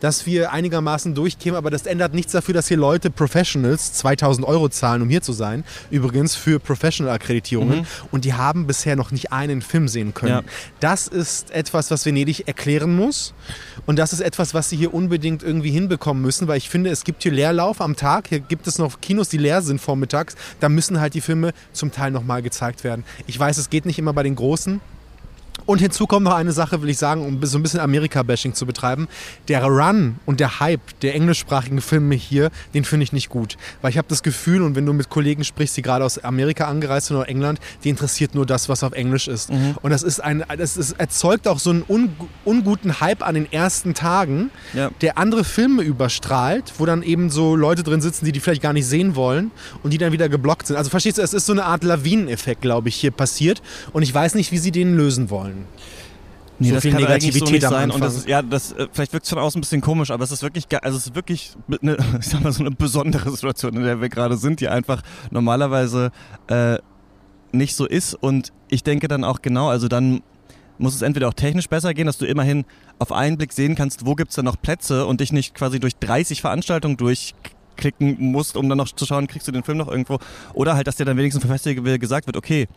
dass 0.00 0.26
wir 0.26 0.52
einigermaßen 0.52 1.14
durchkämen, 1.14 1.56
aber 1.56 1.70
das 1.70 1.86
ändert 1.86 2.14
nichts 2.14 2.32
dafür, 2.32 2.54
dass 2.54 2.68
hier 2.68 2.76
Leute, 2.76 3.10
Professionals, 3.10 3.92
2000 3.94 4.46
Euro 4.46 4.68
zahlen, 4.68 5.02
um 5.02 5.08
hier 5.08 5.22
zu 5.22 5.32
sein. 5.32 5.64
Übrigens 5.90 6.34
für 6.34 6.60
Professional-Akkreditierungen. 6.60 7.80
Mhm. 7.80 7.86
Und 8.10 8.24
die 8.24 8.34
haben 8.34 8.66
bisher 8.66 8.96
noch 8.96 9.10
nicht 9.10 9.32
einen 9.32 9.62
Film 9.62 9.88
sehen 9.88 10.14
können. 10.14 10.32
Ja. 10.32 10.42
Das 10.80 11.08
ist 11.08 11.50
etwas, 11.50 11.90
was 11.90 12.06
Venedig 12.06 12.46
erklären 12.46 12.94
muss. 12.94 13.34
Und 13.86 13.98
das 13.98 14.12
ist 14.12 14.20
etwas, 14.20 14.54
was 14.54 14.70
sie 14.70 14.76
hier 14.76 14.94
unbedingt 14.94 15.42
irgendwie 15.42 15.70
hinbekommen 15.70 16.22
müssen, 16.22 16.48
weil 16.48 16.58
ich 16.58 16.68
finde, 16.68 16.90
es 16.90 17.04
gibt 17.04 17.22
hier 17.22 17.32
Leerlauf 17.32 17.80
am 17.80 17.96
Tag. 17.96 18.28
Hier 18.28 18.40
gibt 18.40 18.66
es 18.66 18.78
noch 18.78 19.00
Kinos, 19.00 19.28
die 19.28 19.38
leer 19.38 19.62
sind 19.62 19.80
vormittags. 19.80 20.36
Da 20.60 20.68
müssen 20.68 21.00
halt 21.00 21.14
die 21.14 21.20
Filme 21.20 21.52
zum 21.72 21.92
Teil 21.92 22.10
nochmal 22.10 22.42
gezeigt 22.42 22.84
werden. 22.84 23.04
Ich 23.26 23.38
weiß, 23.38 23.58
es 23.58 23.70
geht 23.70 23.86
nicht 23.86 23.98
immer 23.98 24.12
bei 24.12 24.22
den 24.22 24.34
Großen. 24.34 24.80
Und 25.66 25.80
hinzu 25.80 26.06
kommt 26.06 26.24
noch 26.24 26.34
eine 26.34 26.52
Sache, 26.52 26.80
will 26.82 26.88
ich 26.88 26.98
sagen, 26.98 27.24
um 27.24 27.44
so 27.44 27.58
ein 27.58 27.62
bisschen 27.62 27.80
Amerika-Bashing 27.80 28.54
zu 28.54 28.66
betreiben. 28.66 29.08
Der 29.48 29.62
Run 29.64 30.16
und 30.24 30.40
der 30.40 30.60
Hype 30.60 30.80
der 31.02 31.14
englischsprachigen 31.14 31.80
Filme 31.80 32.14
hier, 32.14 32.50
den 32.74 32.84
finde 32.84 33.04
ich 33.04 33.12
nicht 33.12 33.28
gut. 33.28 33.56
Weil 33.82 33.90
ich 33.90 33.98
habe 33.98 34.08
das 34.08 34.22
Gefühl, 34.22 34.62
und 34.62 34.76
wenn 34.76 34.86
du 34.86 34.92
mit 34.92 35.08
Kollegen 35.08 35.44
sprichst, 35.44 35.76
die 35.76 35.82
gerade 35.82 36.04
aus 36.04 36.18
Amerika 36.18 36.66
angereist 36.66 37.08
sind 37.08 37.16
oder 37.16 37.28
England, 37.28 37.60
die 37.84 37.90
interessiert 37.90 38.34
nur 38.34 38.46
das, 38.46 38.68
was 38.68 38.82
auf 38.82 38.92
Englisch 38.92 39.28
ist. 39.28 39.50
Mhm. 39.50 39.76
Und 39.82 39.90
das 39.90 40.02
ist 40.02 40.20
ein, 40.20 40.44
das 40.56 40.76
ist, 40.76 40.92
erzeugt 40.92 41.46
auch 41.48 41.58
so 41.58 41.70
einen 41.70 41.84
un, 41.88 42.10
unguten 42.44 43.00
Hype 43.00 43.26
an 43.26 43.34
den 43.34 43.50
ersten 43.52 43.94
Tagen, 43.94 44.50
ja. 44.74 44.90
der 45.00 45.18
andere 45.18 45.44
Filme 45.44 45.82
überstrahlt, 45.82 46.72
wo 46.78 46.86
dann 46.86 47.02
eben 47.02 47.30
so 47.30 47.56
Leute 47.56 47.82
drin 47.82 48.00
sitzen, 48.00 48.24
die 48.24 48.32
die 48.32 48.40
vielleicht 48.40 48.62
gar 48.62 48.72
nicht 48.72 48.86
sehen 48.86 49.16
wollen 49.16 49.50
und 49.82 49.92
die 49.92 49.98
dann 49.98 50.12
wieder 50.12 50.28
geblockt 50.28 50.66
sind. 50.66 50.76
Also 50.76 50.90
verstehst 50.90 51.18
du, 51.18 51.22
es 51.22 51.34
ist 51.34 51.46
so 51.46 51.52
eine 51.52 51.64
Art 51.64 51.84
Lawineneffekt, 51.84 52.60
glaube 52.60 52.88
ich, 52.88 52.96
hier 52.96 53.10
passiert. 53.10 53.62
Und 53.92 54.02
ich 54.02 54.12
weiß 54.14 54.34
nicht, 54.34 54.52
wie 54.52 54.58
sie 54.58 54.72
den 54.72 54.96
lösen 54.96 55.30
wollen. 55.30 55.47
Nee, 56.60 56.68
so 56.68 56.74
das 56.74 56.82
viel 56.82 56.92
kann 56.92 57.02
Negativität 57.02 57.62
so 57.62 57.68
sein. 57.68 57.90
Und 57.90 58.00
das 58.00 58.16
ist, 58.16 58.28
ja, 58.28 58.42
das, 58.42 58.72
äh, 58.72 58.88
vielleicht 58.92 59.12
wirkt 59.12 59.24
es 59.24 59.30
von 59.30 59.38
außen 59.38 59.58
ein 59.58 59.62
bisschen 59.62 59.80
komisch, 59.80 60.10
aber 60.10 60.24
es 60.24 60.32
ist 60.32 60.42
wirklich, 60.42 60.64
also 60.82 60.98
es 60.98 61.06
ist 61.06 61.14
wirklich 61.14 61.52
eine, 61.80 61.96
ich 62.20 62.26
sag 62.26 62.42
mal, 62.42 62.52
so 62.52 62.60
eine 62.60 62.72
besondere 62.72 63.30
Situation, 63.30 63.74
in 63.76 63.84
der 63.84 64.00
wir 64.00 64.08
gerade 64.08 64.36
sind, 64.36 64.60
die 64.60 64.68
einfach 64.68 65.02
normalerweise 65.30 66.10
äh, 66.48 66.78
nicht 67.52 67.76
so 67.76 67.86
ist. 67.86 68.14
Und 68.14 68.52
ich 68.68 68.82
denke 68.82 69.06
dann 69.06 69.22
auch 69.24 69.40
genau, 69.40 69.68
also 69.68 69.86
dann 69.88 70.22
muss 70.78 70.94
es 70.94 71.02
entweder 71.02 71.28
auch 71.28 71.34
technisch 71.34 71.68
besser 71.68 71.94
gehen, 71.94 72.06
dass 72.06 72.18
du 72.18 72.26
immerhin 72.26 72.64
auf 72.98 73.12
einen 73.12 73.36
Blick 73.36 73.52
sehen 73.52 73.74
kannst, 73.74 74.06
wo 74.06 74.14
gibt 74.14 74.30
es 74.30 74.36
da 74.36 74.42
noch 74.42 74.60
Plätze 74.60 75.06
und 75.06 75.20
dich 75.20 75.32
nicht 75.32 75.54
quasi 75.54 75.80
durch 75.80 75.96
30 75.96 76.40
Veranstaltungen 76.40 76.96
durchklicken 76.96 78.16
musst, 78.32 78.56
um 78.56 78.68
dann 78.68 78.78
noch 78.78 78.88
zu 78.88 79.06
schauen, 79.06 79.26
kriegst 79.26 79.46
du 79.48 79.52
den 79.52 79.62
Film 79.62 79.78
noch 79.78 79.88
irgendwo. 79.88 80.18
Oder 80.54 80.74
halt, 80.74 80.86
dass 80.86 80.96
dir 80.96 81.04
dann 81.04 81.16
wenigstens 81.16 81.42
vom 81.42 81.50
Festival 81.50 81.98
gesagt 81.98 82.26
wird, 82.26 82.36
okay, 82.36 82.68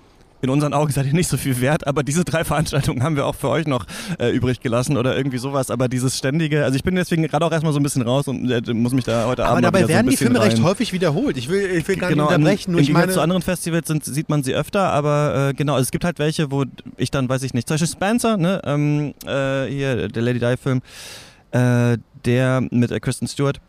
in 0.42 0.50
unseren 0.50 0.74
Augen 0.74 0.92
seid 0.92 1.06
ihr 1.06 1.14
nicht 1.14 1.28
so 1.28 1.38
viel 1.38 1.62
wert, 1.62 1.86
aber 1.88 2.04
diese 2.04 2.24
drei 2.24 2.44
Veranstaltungen 2.44 3.04
haben 3.04 3.16
wir 3.16 3.26
auch 3.26 3.36
für 3.36 3.50
euch 3.50 3.68
noch 3.68 3.86
äh, 4.20 4.30
übrig 4.30 4.60
gelassen 4.60 4.98
oder 4.98 5.16
irgendwie 5.16 5.38
sowas. 5.38 5.70
Aber 5.70 5.88
dieses 5.88 6.18
ständige, 6.18 6.64
also 6.64 6.76
ich 6.76 6.84
bin 6.84 6.96
deswegen 6.96 7.24
gerade 7.24 7.46
auch 7.46 7.52
erstmal 7.52 7.74
so 7.74 7.80
ein 7.80 7.84
bisschen 7.84 8.02
raus 8.02 8.28
und 8.28 8.50
äh, 8.50 8.74
muss 8.74 8.94
mich 8.94 9.06
da 9.06 9.26
heute 9.28 9.44
aber 9.44 9.54
Abend. 9.54 9.66
Aber 9.66 9.78
dabei 9.78 9.88
werden 9.88 10.08
so 10.08 10.12
die 10.12 10.18
Filme 10.18 10.40
rein. 10.40 10.50
recht 10.50 10.64
häufig 10.64 10.94
wiederholt. 10.94 11.38
Ich 11.38 11.50
will, 11.50 11.66
ich 11.66 11.88
will 11.88 11.96
gar 11.96 12.10
genau, 12.10 12.26
nicht 12.26 12.36
unterbrechen. 12.36 12.72
Nur 12.72 12.80
Im 12.82 12.88
Gegensatz 12.88 13.14
zu 13.14 13.22
anderen 13.22 13.42
Festivals 13.42 13.88
sind, 13.88 14.04
sieht 14.04 14.30
man 14.30 14.44
sie 14.44 14.56
öfter, 14.56 14.92
aber 14.92 15.50
äh, 15.50 15.54
genau, 15.54 15.74
also 15.74 15.84
es 15.84 15.92
gibt 15.92 16.04
halt 16.04 16.20
welche, 16.20 16.52
wo 16.52 16.66
ich 16.98 17.12
dann, 17.12 17.30
weiß 17.30 17.44
ich 17.44 17.54
nicht, 17.54 17.68
zum 17.68 17.76
Beispiel 17.76 17.90
Spencer, 17.90 18.38
ne, 18.38 18.62
ähm, 18.66 19.14
äh, 19.26 19.66
hier 19.68 20.08
der 20.08 20.22
Lady 20.22 20.40
Di-Film, 20.40 20.82
äh, 21.52 21.98
der 22.26 22.62
mit 22.70 22.92
äh, 22.92 23.00
Kristen 23.00 23.28
Stewart 23.28 23.60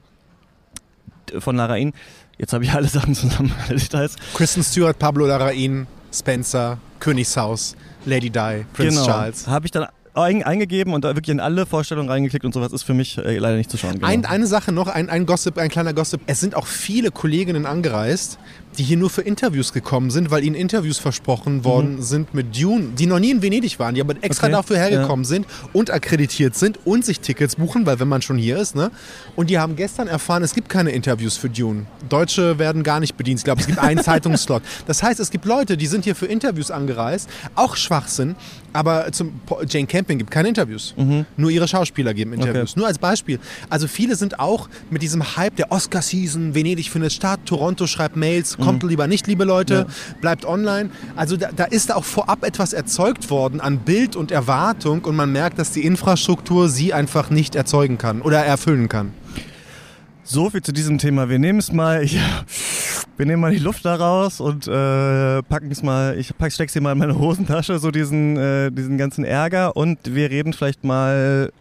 von 1.38 1.56
Larain. 1.56 1.92
Jetzt 2.38 2.52
habe 2.52 2.64
ich 2.64 2.72
alle 2.72 2.88
Sachen 2.88 3.14
zusammen. 3.14 3.52
Kristen 4.34 4.64
Stewart, 4.64 4.98
Pablo 4.98 5.26
Larraín, 5.26 5.86
Spencer, 6.12 6.78
Königshaus, 7.00 7.76
Lady 8.04 8.30
Di, 8.30 8.64
Prince 8.72 9.00
genau. 9.00 9.06
Charles. 9.06 9.46
Habe 9.46 9.66
ich 9.66 9.70
dann 9.70 9.86
eingegeben 10.14 10.92
und 10.92 11.04
da 11.04 11.14
wirklich 11.16 11.30
in 11.32 11.40
alle 11.40 11.64
Vorstellungen 11.64 12.08
reingeklickt 12.08 12.44
und 12.44 12.52
sowas 12.52 12.72
ist 12.72 12.82
für 12.82 12.94
mich 12.94 13.16
äh, 13.18 13.38
leider 13.38 13.56
nicht 13.56 13.70
zu 13.70 13.78
schauen. 13.78 13.94
Genau. 13.94 14.06
Ein, 14.06 14.26
eine 14.26 14.46
Sache 14.46 14.72
noch, 14.72 14.88
ein, 14.88 15.08
ein 15.08 15.24
Gossip, 15.24 15.56
ein 15.58 15.70
kleiner 15.70 15.94
Gossip. 15.94 16.20
Es 16.26 16.40
sind 16.40 16.54
auch 16.54 16.66
viele 16.66 17.10
Kolleginnen 17.10 17.64
angereist, 17.64 18.38
die 18.78 18.82
hier 18.82 18.96
nur 18.96 19.10
für 19.10 19.22
Interviews 19.22 19.72
gekommen 19.72 20.10
sind, 20.10 20.30
weil 20.30 20.44
ihnen 20.44 20.54
Interviews 20.54 20.98
versprochen 20.98 21.64
worden 21.64 21.96
mhm. 21.96 22.02
sind 22.02 22.34
mit 22.34 22.58
Dune, 22.60 22.88
die 22.98 23.06
noch 23.06 23.18
nie 23.18 23.30
in 23.30 23.42
Venedig 23.42 23.78
waren, 23.78 23.94
die 23.94 24.00
aber 24.00 24.14
extra 24.22 24.46
okay. 24.46 24.52
dafür 24.52 24.76
hergekommen 24.78 25.24
ja. 25.24 25.28
sind 25.28 25.46
und 25.72 25.90
akkreditiert 25.90 26.54
sind 26.54 26.78
und 26.84 27.04
sich 27.04 27.20
Tickets 27.20 27.56
buchen, 27.56 27.86
weil 27.86 28.00
wenn 28.00 28.08
man 28.08 28.22
schon 28.22 28.38
hier 28.38 28.58
ist, 28.58 28.74
ne? 28.74 28.90
Und 29.36 29.50
die 29.50 29.58
haben 29.58 29.76
gestern 29.76 30.08
erfahren, 30.08 30.42
es 30.42 30.54
gibt 30.54 30.68
keine 30.68 30.90
Interviews 30.90 31.36
für 31.36 31.48
Dune. 31.48 31.86
Deutsche 32.08 32.58
werden 32.58 32.82
gar 32.82 33.00
nicht 33.00 33.16
bedient. 33.16 33.40
Ich 33.40 33.44
glaube, 33.44 33.60
es 33.60 33.66
gibt 33.66 33.78
einen 33.78 34.00
Zeitungsslot. 34.02 34.62
Das 34.86 35.02
heißt, 35.02 35.20
es 35.20 35.30
gibt 35.30 35.44
Leute, 35.44 35.76
die 35.76 35.86
sind 35.86 36.04
hier 36.04 36.14
für 36.14 36.26
Interviews 36.26 36.70
angereist, 36.70 37.28
auch 37.54 37.76
Schwachsinn, 37.76 38.36
aber 38.72 39.12
zum 39.12 39.40
Jane 39.68 39.86
Camping 39.86 40.18
gibt 40.18 40.30
keine 40.30 40.48
Interviews. 40.48 40.94
Mhm. 40.96 41.26
Nur 41.36 41.50
ihre 41.50 41.68
Schauspieler 41.68 42.14
geben 42.14 42.32
Interviews. 42.32 42.72
Okay. 42.72 42.80
Nur 42.80 42.86
als 42.86 42.98
Beispiel. 42.98 43.38
Also 43.68 43.86
viele 43.86 44.16
sind 44.16 44.38
auch 44.38 44.68
mit 44.90 45.02
diesem 45.02 45.36
Hype 45.36 45.56
der 45.56 45.70
Oscar-Season, 45.70 46.54
Venedig 46.54 46.90
findet 46.90 47.12
statt, 47.12 47.40
Toronto 47.44 47.86
schreibt 47.86 48.16
Mails, 48.16 48.56
kommt 48.62 48.82
mhm. 48.82 48.88
lieber 48.88 49.06
nicht, 49.06 49.26
liebe 49.26 49.44
Leute, 49.44 49.74
ja. 49.74 50.14
bleibt 50.20 50.44
online. 50.44 50.90
Also 51.16 51.36
da, 51.36 51.50
da 51.54 51.64
ist 51.64 51.92
auch 51.92 52.04
vorab 52.04 52.44
etwas 52.44 52.72
erzeugt 52.72 53.30
worden 53.30 53.60
an 53.60 53.78
Bild 53.78 54.16
und 54.16 54.30
Erwartung 54.30 55.04
und 55.04 55.16
man 55.16 55.32
merkt, 55.32 55.58
dass 55.58 55.72
die 55.72 55.84
Infrastruktur 55.84 56.68
sie 56.68 56.92
einfach 56.92 57.30
nicht 57.30 57.54
erzeugen 57.54 57.98
kann 57.98 58.22
oder 58.22 58.44
erfüllen 58.44 58.88
kann. 58.88 59.12
So 60.24 60.50
viel 60.50 60.62
zu 60.62 60.72
diesem 60.72 60.98
Thema. 60.98 61.28
Wir 61.28 61.38
nehmen 61.38 61.58
es 61.58 61.72
mal, 61.72 62.04
ja, 62.04 62.44
wir 63.16 63.26
nehmen 63.26 63.42
mal 63.42 63.50
die 63.50 63.58
Luft 63.58 63.84
da 63.84 63.96
raus 63.96 64.40
und 64.40 64.68
äh, 64.68 65.42
packen 65.42 65.70
es 65.70 65.82
mal, 65.82 66.16
ich 66.16 66.36
pack, 66.38 66.52
steck's 66.52 66.72
hier 66.72 66.82
mal 66.82 66.92
in 66.92 66.98
meine 66.98 67.18
Hosentasche, 67.18 67.78
so 67.78 67.90
diesen, 67.90 68.36
äh, 68.36 68.70
diesen 68.70 68.98
ganzen 68.98 69.24
Ärger 69.24 69.76
und 69.76 69.98
wir 70.14 70.30
reden 70.30 70.52
vielleicht 70.52 70.84
mal 70.84 71.52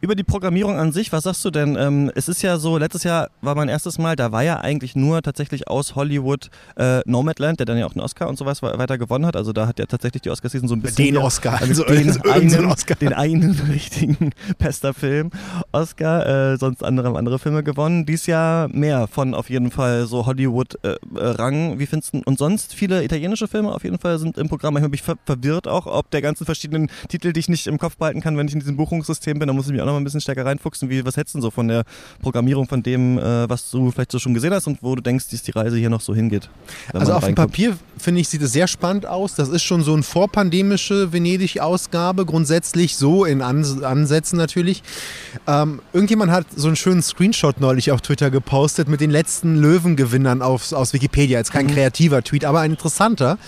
über 0.00 0.14
die 0.14 0.24
Programmierung 0.24 0.76
an 0.76 0.92
sich, 0.92 1.12
was 1.12 1.24
sagst 1.24 1.44
du 1.44 1.50
denn? 1.50 1.76
Ähm, 1.76 2.10
es 2.14 2.28
ist 2.28 2.42
ja 2.42 2.58
so, 2.58 2.78
letztes 2.78 3.04
Jahr 3.04 3.30
war 3.42 3.54
mein 3.54 3.68
erstes 3.68 3.98
Mal, 3.98 4.16
da 4.16 4.32
war 4.32 4.42
ja 4.42 4.60
eigentlich 4.60 4.96
nur 4.96 5.22
tatsächlich 5.22 5.68
aus 5.68 5.94
Hollywood 5.94 6.50
äh, 6.76 7.00
Nomadland, 7.04 7.60
der 7.60 7.66
dann 7.66 7.78
ja 7.78 7.86
auch 7.86 7.92
einen 7.92 8.00
Oscar 8.00 8.28
und 8.28 8.36
sowas 8.38 8.62
weiter 8.62 8.98
gewonnen 8.98 9.26
hat. 9.26 9.36
Also 9.36 9.52
da 9.52 9.66
hat 9.66 9.78
ja 9.78 9.86
tatsächlich 9.86 10.22
die 10.22 10.30
Oscar-Season 10.30 10.68
so 10.68 10.74
ein 10.74 10.82
bisschen... 10.82 11.06
Den 11.06 11.16
Oscar, 11.18 11.60
also, 11.60 11.84
den, 11.88 12.20
einen, 12.22 12.66
Oscar. 12.66 12.94
den 12.96 13.12
einen 13.12 13.50
richtigen 13.70 14.30
bester 14.58 14.94
Film 14.94 15.30
Oscar, 15.72 16.52
äh, 16.52 16.56
sonst 16.56 16.82
andere 16.82 17.16
andere 17.16 17.38
Filme 17.38 17.62
gewonnen. 17.62 18.06
Dies 18.06 18.26
Jahr 18.26 18.68
mehr 18.68 19.06
von 19.06 19.34
auf 19.34 19.50
jeden 19.50 19.70
Fall 19.70 20.06
so 20.06 20.26
Hollywood-Rang. 20.26 21.72
Äh, 21.74 21.78
Wie 21.78 21.86
findest 21.86 22.14
du, 22.14 22.22
und 22.24 22.38
sonst 22.38 22.74
viele 22.74 23.04
italienische 23.04 23.48
Filme 23.48 23.72
auf 23.72 23.84
jeden 23.84 23.98
Fall 23.98 24.18
sind 24.18 24.38
im 24.38 24.48
Programm. 24.48 24.76
Ich 24.76 24.82
bin 24.82 24.94
ver 24.94 25.16
verwirrt 25.24 25.68
auch, 25.68 25.86
ob 25.86 26.10
der 26.10 26.22
ganzen 26.22 26.44
verschiedenen 26.44 26.90
Titel, 27.08 27.32
die 27.32 27.40
ich 27.40 27.48
nicht 27.48 27.66
im 27.66 27.78
Kopf 27.78 27.96
behalten 27.96 28.20
kann, 28.20 28.36
wenn 28.36 28.46
ich 28.46 28.54
in 28.54 28.60
diesem 28.60 28.76
Buchungssystem 28.76 29.38
bin, 29.38 29.48
da 29.48 29.52
muss 29.52 29.66
ich 29.66 29.72
mich 29.72 29.82
auch 29.82 29.89
noch 29.90 29.96
mal 29.96 30.00
ein 30.00 30.04
bisschen 30.04 30.20
stärker 30.20 30.44
reinfuchsen. 30.46 30.88
Wie, 30.88 31.04
was 31.04 31.16
hättest 31.16 31.36
du 31.36 31.40
so 31.40 31.50
von 31.50 31.68
der 31.68 31.84
Programmierung 32.22 32.66
von 32.66 32.82
dem, 32.82 33.18
äh, 33.18 33.48
was 33.48 33.70
du 33.70 33.90
vielleicht 33.90 34.12
so 34.12 34.18
schon 34.18 34.34
gesehen 34.34 34.54
hast 34.54 34.66
und 34.66 34.82
wo 34.82 34.94
du 34.94 35.02
denkst, 35.02 35.26
dass 35.30 35.42
die 35.42 35.50
Reise 35.50 35.76
hier 35.76 35.90
noch 35.90 36.00
so 36.00 36.14
hingeht? 36.14 36.48
Also 36.92 37.12
auf 37.12 37.24
dem 37.24 37.34
Papier, 37.34 37.76
finde 37.98 38.20
ich, 38.20 38.28
sieht 38.28 38.42
es 38.42 38.52
sehr 38.52 38.66
spannend 38.66 39.06
aus. 39.06 39.34
Das 39.34 39.48
ist 39.48 39.62
schon 39.62 39.82
so 39.82 39.92
eine 39.92 40.02
vorpandemische 40.02 41.12
Venedig-Ausgabe, 41.12 42.26
grundsätzlich 42.26 42.96
so 42.96 43.24
in 43.24 43.42
Ans 43.42 43.82
Ansätzen 43.82 44.36
natürlich. 44.36 44.82
Ähm, 45.46 45.80
irgendjemand 45.92 46.30
hat 46.30 46.46
so 46.54 46.68
einen 46.68 46.76
schönen 46.76 47.02
Screenshot 47.02 47.60
neulich 47.60 47.92
auf 47.92 48.00
Twitter 48.00 48.30
gepostet 48.30 48.88
mit 48.88 49.00
den 49.00 49.10
letzten 49.10 49.56
Löwengewinnern 49.56 50.42
auf, 50.42 50.72
aus 50.72 50.92
Wikipedia. 50.92 51.38
Jetzt 51.38 51.52
kein 51.52 51.66
mhm. 51.66 51.70
kreativer 51.70 52.22
Tweet, 52.22 52.44
aber 52.44 52.60
ein 52.60 52.72
interessanter. 52.72 53.38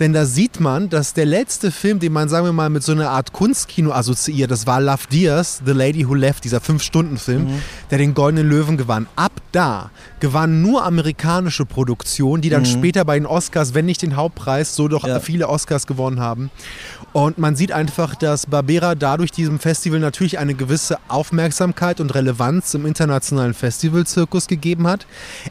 Denn 0.00 0.12
da 0.12 0.24
sieht 0.24 0.60
man, 0.60 0.88
dass 0.88 1.14
der 1.14 1.26
letzte 1.26 1.70
Film, 1.70 1.98
den 1.98 2.12
man, 2.12 2.28
sagen 2.28 2.46
wir 2.46 2.52
mal, 2.52 2.70
mit 2.70 2.82
so 2.82 2.92
einer 2.92 3.10
Art 3.10 3.32
Kunstkino 3.32 3.92
assoziiert, 3.92 4.50
das 4.50 4.66
war 4.66 4.80
Love 4.80 5.08
Diaz, 5.10 5.60
The 5.64 5.72
Lady 5.72 5.87
Who 5.94 6.14
Left, 6.14 6.44
dieser 6.44 6.60
Fünf-Stunden-Film, 6.60 7.44
mhm. 7.44 7.62
der 7.90 7.98
den 7.98 8.14
Goldenen 8.14 8.48
Löwen 8.48 8.76
gewann. 8.76 9.06
Ab 9.16 9.32
da 9.52 9.90
gewannen 10.20 10.62
nur 10.62 10.84
amerikanische 10.84 11.64
Produktionen, 11.64 12.42
die 12.42 12.50
dann 12.50 12.62
mhm. 12.62 12.66
später 12.66 13.04
bei 13.04 13.18
den 13.18 13.26
Oscars, 13.26 13.74
wenn 13.74 13.86
nicht 13.86 14.02
den 14.02 14.16
Hauptpreis, 14.16 14.74
so 14.74 14.88
doch 14.88 15.06
ja. 15.06 15.20
viele 15.20 15.48
Oscars 15.48 15.86
gewonnen 15.86 16.20
haben. 16.20 16.50
Und 17.12 17.38
man 17.38 17.56
sieht 17.56 17.72
einfach, 17.72 18.14
dass 18.14 18.46
Barbera 18.46 18.94
dadurch 18.94 19.30
diesem 19.30 19.58
Festival 19.58 19.98
natürlich 19.98 20.38
eine 20.38 20.54
gewisse 20.54 20.98
Aufmerksamkeit 21.08 22.00
und 22.00 22.14
Relevanz 22.14 22.74
im 22.74 22.84
internationalen 22.84 23.54
Festivalzirkus 23.54 24.46
gegeben 24.46 24.86
hat. 24.86 25.06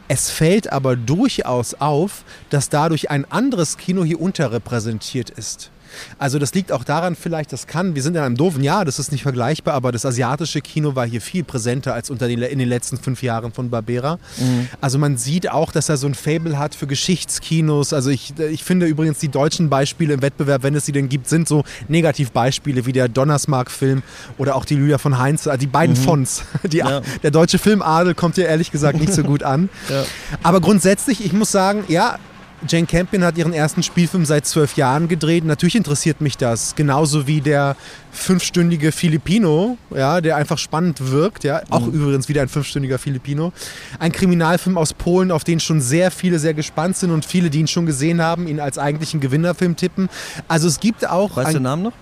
Es 0.06 0.30
fällt 0.30 0.72
aber 0.72 0.96
durchaus 0.96 1.74
auf, 1.74 2.24
dass 2.50 2.68
dadurch 2.68 3.10
ein 3.10 3.30
anderes 3.30 3.76
Kino 3.76 4.04
hier 4.04 4.20
unterrepräsentiert 4.20 5.30
ist. 5.30 5.70
Also 6.18 6.38
das 6.38 6.54
liegt 6.54 6.72
auch 6.72 6.84
daran 6.84 7.16
vielleicht, 7.16 7.52
das 7.52 7.66
kann, 7.66 7.94
wir 7.94 8.02
sind 8.02 8.16
in 8.16 8.22
einem 8.22 8.36
doofen 8.36 8.62
Jahr, 8.62 8.84
das 8.84 8.98
ist 8.98 9.12
nicht 9.12 9.22
vergleichbar, 9.22 9.74
aber 9.74 9.92
das 9.92 10.04
asiatische 10.04 10.60
Kino 10.60 10.94
war 10.94 11.06
hier 11.06 11.20
viel 11.20 11.44
präsenter 11.44 11.94
als 11.94 12.10
unter 12.10 12.28
den, 12.28 12.42
in 12.42 12.58
den 12.58 12.68
letzten 12.68 12.96
fünf 12.98 13.22
Jahren 13.22 13.52
von 13.52 13.70
Barbera. 13.70 14.18
Mhm. 14.38 14.68
Also 14.80 14.98
man 14.98 15.16
sieht 15.16 15.50
auch, 15.50 15.72
dass 15.72 15.88
er 15.88 15.96
so 15.96 16.06
ein 16.06 16.14
Fable 16.14 16.58
hat 16.58 16.74
für 16.74 16.86
Geschichtskinos. 16.86 17.92
Also 17.92 18.10
ich, 18.10 18.38
ich 18.38 18.64
finde 18.64 18.86
übrigens 18.86 19.18
die 19.18 19.28
deutschen 19.28 19.68
Beispiele 19.68 20.14
im 20.14 20.22
Wettbewerb, 20.22 20.62
wenn 20.62 20.74
es 20.74 20.86
sie 20.86 20.92
denn 20.92 21.08
gibt, 21.08 21.28
sind 21.28 21.48
so 21.48 21.64
Negativbeispiele 21.88 22.86
wie 22.86 22.92
der 22.92 23.08
Donnersmark-Film 23.08 24.02
oder 24.36 24.56
auch 24.56 24.64
die 24.64 24.76
Lydia 24.76 24.98
von 24.98 25.18
Heinz, 25.18 25.46
also 25.46 25.58
die 25.58 25.66
beiden 25.66 25.96
mhm. 25.96 26.00
Fonts. 26.00 26.42
Die, 26.68 26.78
ja. 26.78 27.00
Der 27.22 27.30
deutsche 27.30 27.58
Filmadel 27.58 28.14
kommt 28.14 28.34
hier 28.34 28.46
ehrlich 28.46 28.70
gesagt 28.70 29.00
nicht 29.00 29.12
so 29.12 29.22
gut 29.22 29.42
an. 29.42 29.68
ja. 29.88 30.04
Aber 30.42 30.60
grundsätzlich, 30.60 31.24
ich 31.24 31.32
muss 31.32 31.50
sagen, 31.50 31.84
ja, 31.88 32.18
Jane 32.66 32.86
Campion 32.86 33.22
hat 33.22 33.38
ihren 33.38 33.52
ersten 33.52 33.82
Spielfilm 33.82 34.24
seit 34.24 34.46
zwölf 34.46 34.76
Jahren 34.76 35.08
gedreht. 35.08 35.44
Natürlich 35.44 35.76
interessiert 35.76 36.20
mich 36.20 36.36
das. 36.36 36.74
Genauso 36.74 37.26
wie 37.26 37.40
der 37.40 37.76
fünfstündige 38.10 38.90
Filipino, 38.90 39.78
ja, 39.94 40.20
der 40.20 40.36
einfach 40.36 40.58
spannend 40.58 41.10
wirkt. 41.10 41.44
Ja. 41.44 41.62
Auch 41.70 41.86
mhm. 41.86 41.92
übrigens 41.92 42.28
wieder 42.28 42.42
ein 42.42 42.48
fünfstündiger 42.48 42.98
Filipino. 42.98 43.52
Ein 43.98 44.12
Kriminalfilm 44.12 44.76
aus 44.76 44.92
Polen, 44.92 45.30
auf 45.30 45.44
den 45.44 45.60
schon 45.60 45.80
sehr 45.80 46.10
viele 46.10 46.38
sehr 46.38 46.54
gespannt 46.54 46.96
sind 46.96 47.10
und 47.10 47.24
viele, 47.24 47.50
die 47.50 47.60
ihn 47.60 47.68
schon 47.68 47.86
gesehen 47.86 48.20
haben, 48.20 48.48
ihn 48.48 48.60
als 48.60 48.78
eigentlichen 48.78 49.20
Gewinnerfilm 49.20 49.76
tippen. 49.76 50.08
Also 50.48 50.66
es 50.66 50.80
gibt 50.80 51.08
auch. 51.08 51.36
Weißt 51.36 51.50
du 51.50 51.54
den 51.54 51.62
Namen 51.62 51.84
noch? 51.84 51.92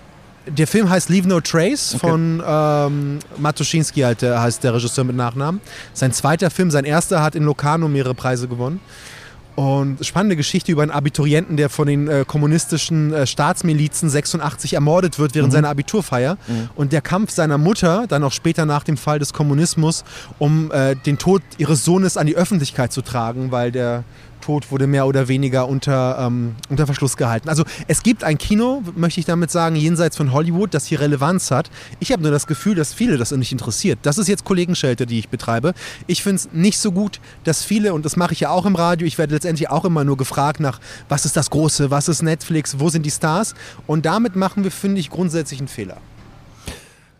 Der 0.47 0.65
Film 0.65 0.89
heißt 0.89 1.09
Leave 1.09 1.27
No 1.27 1.41
Trace 1.41 1.95
okay. 1.95 2.07
von 2.07 2.43
ähm, 2.45 3.19
Matuszynski, 3.37 4.01
halt, 4.01 4.23
heißt 4.23 4.63
der 4.63 4.73
Regisseur 4.73 5.03
mit 5.03 5.15
Nachnamen. 5.15 5.59
Sein 5.93 6.13
zweiter 6.13 6.49
Film, 6.49 6.71
sein 6.71 6.85
erster 6.85 7.21
hat 7.21 7.35
in 7.35 7.43
Locarno 7.43 7.89
mehrere 7.89 8.15
Preise 8.15 8.47
gewonnen. 8.47 8.79
Und 9.57 10.05
spannende 10.05 10.35
Geschichte 10.35 10.71
über 10.71 10.83
einen 10.83 10.91
Abiturienten, 10.91 11.57
der 11.57 11.69
von 11.69 11.87
den 11.87 12.07
äh, 12.07 12.25
kommunistischen 12.27 13.11
äh, 13.11 13.25
Staatsmilizen 13.25 14.07
86 14.07 14.75
ermordet 14.75 15.17
wird 15.17 15.33
während 15.33 15.51
mhm. 15.51 15.55
seiner 15.55 15.69
Abiturfeier. 15.69 16.37
Mhm. 16.47 16.69
Und 16.75 16.93
der 16.93 17.01
Kampf 17.01 17.31
seiner 17.31 17.57
Mutter, 17.57 18.05
dann 18.07 18.23
auch 18.23 18.31
später 18.31 18.67
nach 18.67 18.83
dem 18.83 18.97
Fall 18.97 19.17
des 19.17 19.33
Kommunismus, 19.33 20.03
um 20.37 20.71
äh, 20.71 20.95
den 20.95 21.17
Tod 21.17 21.41
ihres 21.57 21.83
Sohnes 21.83 22.17
an 22.17 22.27
die 22.27 22.35
Öffentlichkeit 22.35 22.93
zu 22.93 23.01
tragen, 23.01 23.49
weil 23.49 23.71
der 23.71 24.03
Tod 24.41 24.71
wurde 24.71 24.87
mehr 24.87 25.07
oder 25.07 25.27
weniger 25.27 25.67
unter, 25.67 26.17
ähm, 26.19 26.55
unter 26.69 26.85
Verschluss 26.85 27.17
gehalten. 27.17 27.49
Also 27.49 27.63
es 27.87 28.03
gibt 28.03 28.23
ein 28.23 28.37
Kino, 28.37 28.83
möchte 28.95 29.19
ich 29.19 29.25
damit 29.25 29.51
sagen, 29.51 29.75
jenseits 29.75 30.17
von 30.17 30.31
Hollywood, 30.31 30.73
das 30.73 30.85
hier 30.85 30.99
Relevanz 30.99 31.51
hat. 31.51 31.69
Ich 31.99 32.11
habe 32.11 32.21
nur 32.21 32.31
das 32.31 32.47
Gefühl, 32.47 32.75
dass 32.75 32.93
viele 32.93 33.17
das 33.17 33.31
nicht 33.31 33.51
interessiert. 33.51 33.99
Das 34.03 34.17
ist 34.17 34.27
jetzt 34.27 34.45
Kollegenschelte, 34.45 35.05
die 35.05 35.19
ich 35.19 35.29
betreibe. 35.29 35.73
Ich 36.07 36.23
finde 36.23 36.37
es 36.37 36.49
nicht 36.53 36.79
so 36.79 36.91
gut, 36.91 37.19
dass 37.43 37.63
viele, 37.63 37.93
und 37.93 38.05
das 38.05 38.15
mache 38.15 38.33
ich 38.33 38.41
ja 38.41 38.49
auch 38.49 38.65
im 38.65 38.75
Radio, 38.75 39.07
ich 39.07 39.17
werde 39.17 39.33
letztendlich 39.33 39.69
auch 39.69 39.85
immer 39.85 40.03
nur 40.03 40.17
gefragt 40.17 40.59
nach, 40.59 40.79
was 41.09 41.25
ist 41.25 41.37
das 41.37 41.49
Große, 41.49 41.91
was 41.91 42.07
ist 42.07 42.21
Netflix, 42.21 42.79
wo 42.79 42.89
sind 42.89 43.05
die 43.05 43.11
Stars? 43.11 43.55
Und 43.85 44.05
damit 44.05 44.35
machen 44.35 44.63
wir, 44.63 44.71
finde 44.71 44.99
ich, 44.99 45.09
grundsätzlich 45.09 45.59
einen 45.59 45.67
Fehler. 45.67 45.97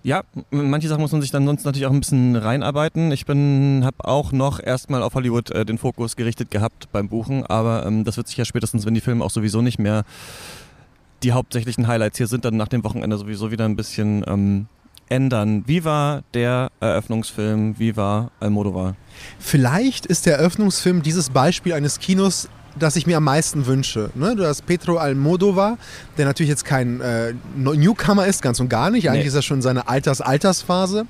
Ja, 0.07 0.23
manche 0.51 0.87
Sachen 0.87 1.01
muss 1.01 1.11
man 1.11 1.19
sich 1.19 1.31
dann 1.31 1.45
sonst 1.45 1.65
natürlich 1.65 1.85
auch 1.85 1.91
ein 1.91 1.99
bisschen 1.99 2.37
reinarbeiten. 2.37 3.11
Ich 3.11 3.25
bin, 3.25 3.81
habe 3.83 4.05
auch 4.05 4.31
noch 4.31 4.63
erstmal 4.63 5.03
auf 5.03 5.15
Hollywood 5.15 5.51
äh, 5.51 5.65
den 5.65 5.77
Fokus 5.77 6.15
gerichtet 6.15 6.49
gehabt 6.49 6.87
beim 6.93 7.09
Buchen, 7.09 7.45
aber 7.45 7.85
ähm, 7.85 8.05
das 8.05 8.15
wird 8.15 8.29
sich 8.29 8.37
ja 8.37 8.45
spätestens, 8.45 8.85
wenn 8.85 8.93
die 8.93 9.01
Filme 9.01 9.25
auch 9.25 9.31
sowieso 9.31 9.61
nicht 9.61 9.79
mehr 9.79 10.05
die 11.23 11.33
hauptsächlichen 11.33 11.87
Highlights 11.87 12.19
hier 12.19 12.27
sind, 12.27 12.45
dann 12.45 12.55
nach 12.55 12.69
dem 12.69 12.85
Wochenende 12.85 13.17
sowieso 13.17 13.51
wieder 13.51 13.65
ein 13.65 13.75
bisschen 13.75 14.23
ähm, 14.27 14.67
ändern. 15.09 15.65
Wie 15.67 15.83
war 15.83 16.23
der 16.33 16.69
Eröffnungsfilm? 16.79 17.77
Wie 17.77 17.97
war 17.97 18.31
Almodovar? 18.39 18.95
Vielleicht 19.39 20.05
ist 20.05 20.25
der 20.25 20.37
Eröffnungsfilm 20.37 21.01
dieses 21.01 21.31
Beispiel 21.31 21.73
eines 21.73 21.99
Kinos, 21.99 22.47
das 22.79 22.95
ich 22.95 23.07
mir 23.07 23.17
am 23.17 23.23
meisten 23.23 23.65
wünsche. 23.65 24.09
Ne? 24.15 24.35
Du 24.35 24.45
hast 24.45 24.65
Petro 24.65 24.97
Almodovar, 24.97 25.77
der 26.17 26.25
natürlich 26.25 26.49
jetzt 26.49 26.65
kein 26.65 27.01
äh, 27.01 27.33
Newcomer 27.55 28.25
ist, 28.25 28.41
ganz 28.41 28.59
und 28.59 28.69
gar 28.69 28.89
nicht. 28.89 29.09
Eigentlich 29.09 29.23
nee. 29.23 29.27
ist 29.29 29.35
er 29.35 29.41
schon 29.41 29.57
in 29.57 29.61
seiner 29.61 29.89
Alters-Altersphase. 29.89 31.05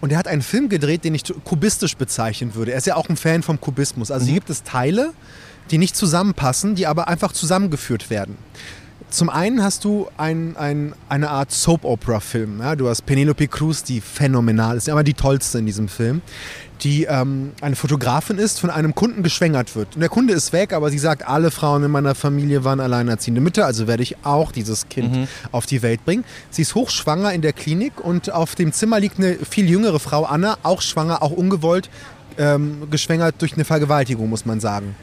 Und 0.00 0.12
er 0.12 0.18
hat 0.18 0.28
einen 0.28 0.42
Film 0.42 0.68
gedreht, 0.68 1.04
den 1.04 1.14
ich 1.14 1.22
kubistisch 1.44 1.96
bezeichnen 1.96 2.54
würde. 2.54 2.72
Er 2.72 2.78
ist 2.78 2.86
ja 2.86 2.96
auch 2.96 3.08
ein 3.08 3.16
Fan 3.16 3.42
vom 3.42 3.60
Kubismus. 3.60 4.10
Also 4.10 4.24
mhm. 4.24 4.28
hier 4.28 4.34
gibt 4.34 4.50
es 4.50 4.62
Teile, 4.62 5.12
die 5.70 5.78
nicht 5.78 5.96
zusammenpassen, 5.96 6.74
die 6.74 6.86
aber 6.86 7.08
einfach 7.08 7.32
zusammengeführt 7.32 8.10
werden. 8.10 8.36
Zum 9.10 9.30
einen 9.30 9.62
hast 9.62 9.84
du 9.84 10.08
ein, 10.16 10.56
ein, 10.56 10.92
eine 11.08 11.30
Art 11.30 11.52
Soap-Opera-Film. 11.52 12.60
Ja? 12.60 12.74
Du 12.74 12.88
hast 12.88 13.06
Penelope 13.06 13.46
Cruz, 13.46 13.82
die 13.82 14.00
phänomenal 14.00 14.76
ist, 14.76 14.88
aber 14.88 15.04
die 15.04 15.14
tollste 15.14 15.58
in 15.58 15.66
diesem 15.66 15.88
Film 15.88 16.20
die 16.82 17.04
ähm, 17.04 17.52
eine 17.60 17.76
Fotografin 17.76 18.38
ist, 18.38 18.60
von 18.60 18.70
einem 18.70 18.94
Kunden 18.94 19.22
geschwängert 19.22 19.74
wird. 19.76 19.94
Und 19.94 20.00
der 20.00 20.08
Kunde 20.08 20.34
ist 20.34 20.52
weg, 20.52 20.72
aber 20.72 20.90
sie 20.90 20.98
sagt, 20.98 21.26
alle 21.26 21.50
Frauen 21.50 21.84
in 21.84 21.90
meiner 21.90 22.14
Familie 22.14 22.64
waren 22.64 22.80
alleinerziehende 22.80 23.40
Mütter, 23.40 23.64
also 23.64 23.86
werde 23.86 24.02
ich 24.02 24.16
auch 24.24 24.52
dieses 24.52 24.88
Kind 24.88 25.14
mhm. 25.14 25.28
auf 25.52 25.66
die 25.66 25.82
Welt 25.82 26.04
bringen. 26.04 26.24
Sie 26.50 26.62
ist 26.62 26.74
hochschwanger 26.74 27.32
in 27.32 27.42
der 27.42 27.52
Klinik 27.52 28.00
und 28.00 28.32
auf 28.32 28.54
dem 28.54 28.72
Zimmer 28.72 29.00
liegt 29.00 29.18
eine 29.18 29.36
viel 29.36 29.68
jüngere 29.68 30.00
Frau, 30.00 30.24
Anna, 30.24 30.58
auch 30.62 30.82
schwanger, 30.82 31.22
auch 31.22 31.30
ungewollt, 31.30 31.88
ähm, 32.36 32.88
geschwängert 32.90 33.36
durch 33.38 33.54
eine 33.54 33.64
Vergewaltigung, 33.64 34.28
muss 34.28 34.44
man 34.44 34.60
sagen. 34.60 34.94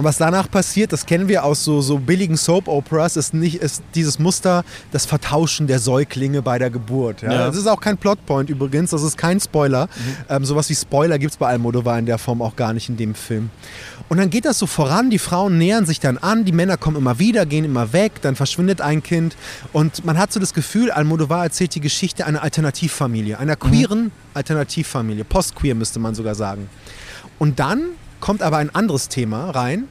Und 0.00 0.04
was 0.04 0.16
danach 0.16 0.50
passiert, 0.50 0.94
das 0.94 1.04
kennen 1.04 1.28
wir 1.28 1.44
aus 1.44 1.62
so, 1.62 1.82
so 1.82 1.98
billigen 1.98 2.38
Soap-Operas, 2.38 3.18
ist, 3.18 3.34
nicht, 3.34 3.56
ist 3.56 3.82
dieses 3.94 4.18
Muster, 4.18 4.64
das 4.92 5.04
Vertauschen 5.04 5.66
der 5.66 5.78
Säuglinge 5.78 6.40
bei 6.40 6.58
der 6.58 6.70
Geburt. 6.70 7.20
Ja? 7.20 7.30
Ja. 7.30 7.46
Das 7.48 7.56
ist 7.58 7.66
auch 7.66 7.82
kein 7.82 7.98
Plotpoint 7.98 8.48
übrigens, 8.48 8.92
das 8.92 9.02
ist 9.02 9.18
kein 9.18 9.38
Spoiler. 9.40 9.88
Mhm. 9.88 10.16
Ähm, 10.30 10.44
sowas 10.46 10.70
wie 10.70 10.74
Spoiler 10.74 11.18
gibt 11.18 11.32
es 11.32 11.36
bei 11.36 11.48
Almodovar 11.48 11.98
in 11.98 12.06
der 12.06 12.16
Form 12.16 12.40
auch 12.40 12.56
gar 12.56 12.72
nicht 12.72 12.88
in 12.88 12.96
dem 12.96 13.14
Film. 13.14 13.50
Und 14.08 14.16
dann 14.16 14.30
geht 14.30 14.46
das 14.46 14.58
so 14.58 14.66
voran, 14.66 15.10
die 15.10 15.18
Frauen 15.18 15.58
nähern 15.58 15.84
sich 15.84 16.00
dann 16.00 16.16
an, 16.16 16.46
die 16.46 16.52
Männer 16.52 16.78
kommen 16.78 16.96
immer 16.96 17.18
wieder, 17.18 17.44
gehen 17.44 17.66
immer 17.66 17.92
weg, 17.92 18.22
dann 18.22 18.36
verschwindet 18.36 18.80
ein 18.80 19.02
Kind. 19.02 19.36
Und 19.74 20.06
man 20.06 20.16
hat 20.16 20.32
so 20.32 20.40
das 20.40 20.54
Gefühl, 20.54 20.90
Almodovar 20.90 21.44
erzählt 21.44 21.74
die 21.74 21.80
Geschichte 21.82 22.24
einer 22.24 22.42
Alternativfamilie, 22.42 23.38
einer 23.38 23.56
mhm. 23.56 23.68
queeren 23.68 24.02
mhm. 24.04 24.12
Alternativfamilie, 24.32 25.24
postqueer 25.24 25.74
müsste 25.74 25.98
man 25.98 26.14
sogar 26.14 26.34
sagen. 26.34 26.70
Und 27.38 27.60
dann 27.60 27.82
kommt 28.20 28.42
aber 28.42 28.58
ein 28.58 28.74
anderes 28.74 29.08
Thema 29.08 29.50
rein, 29.50 29.88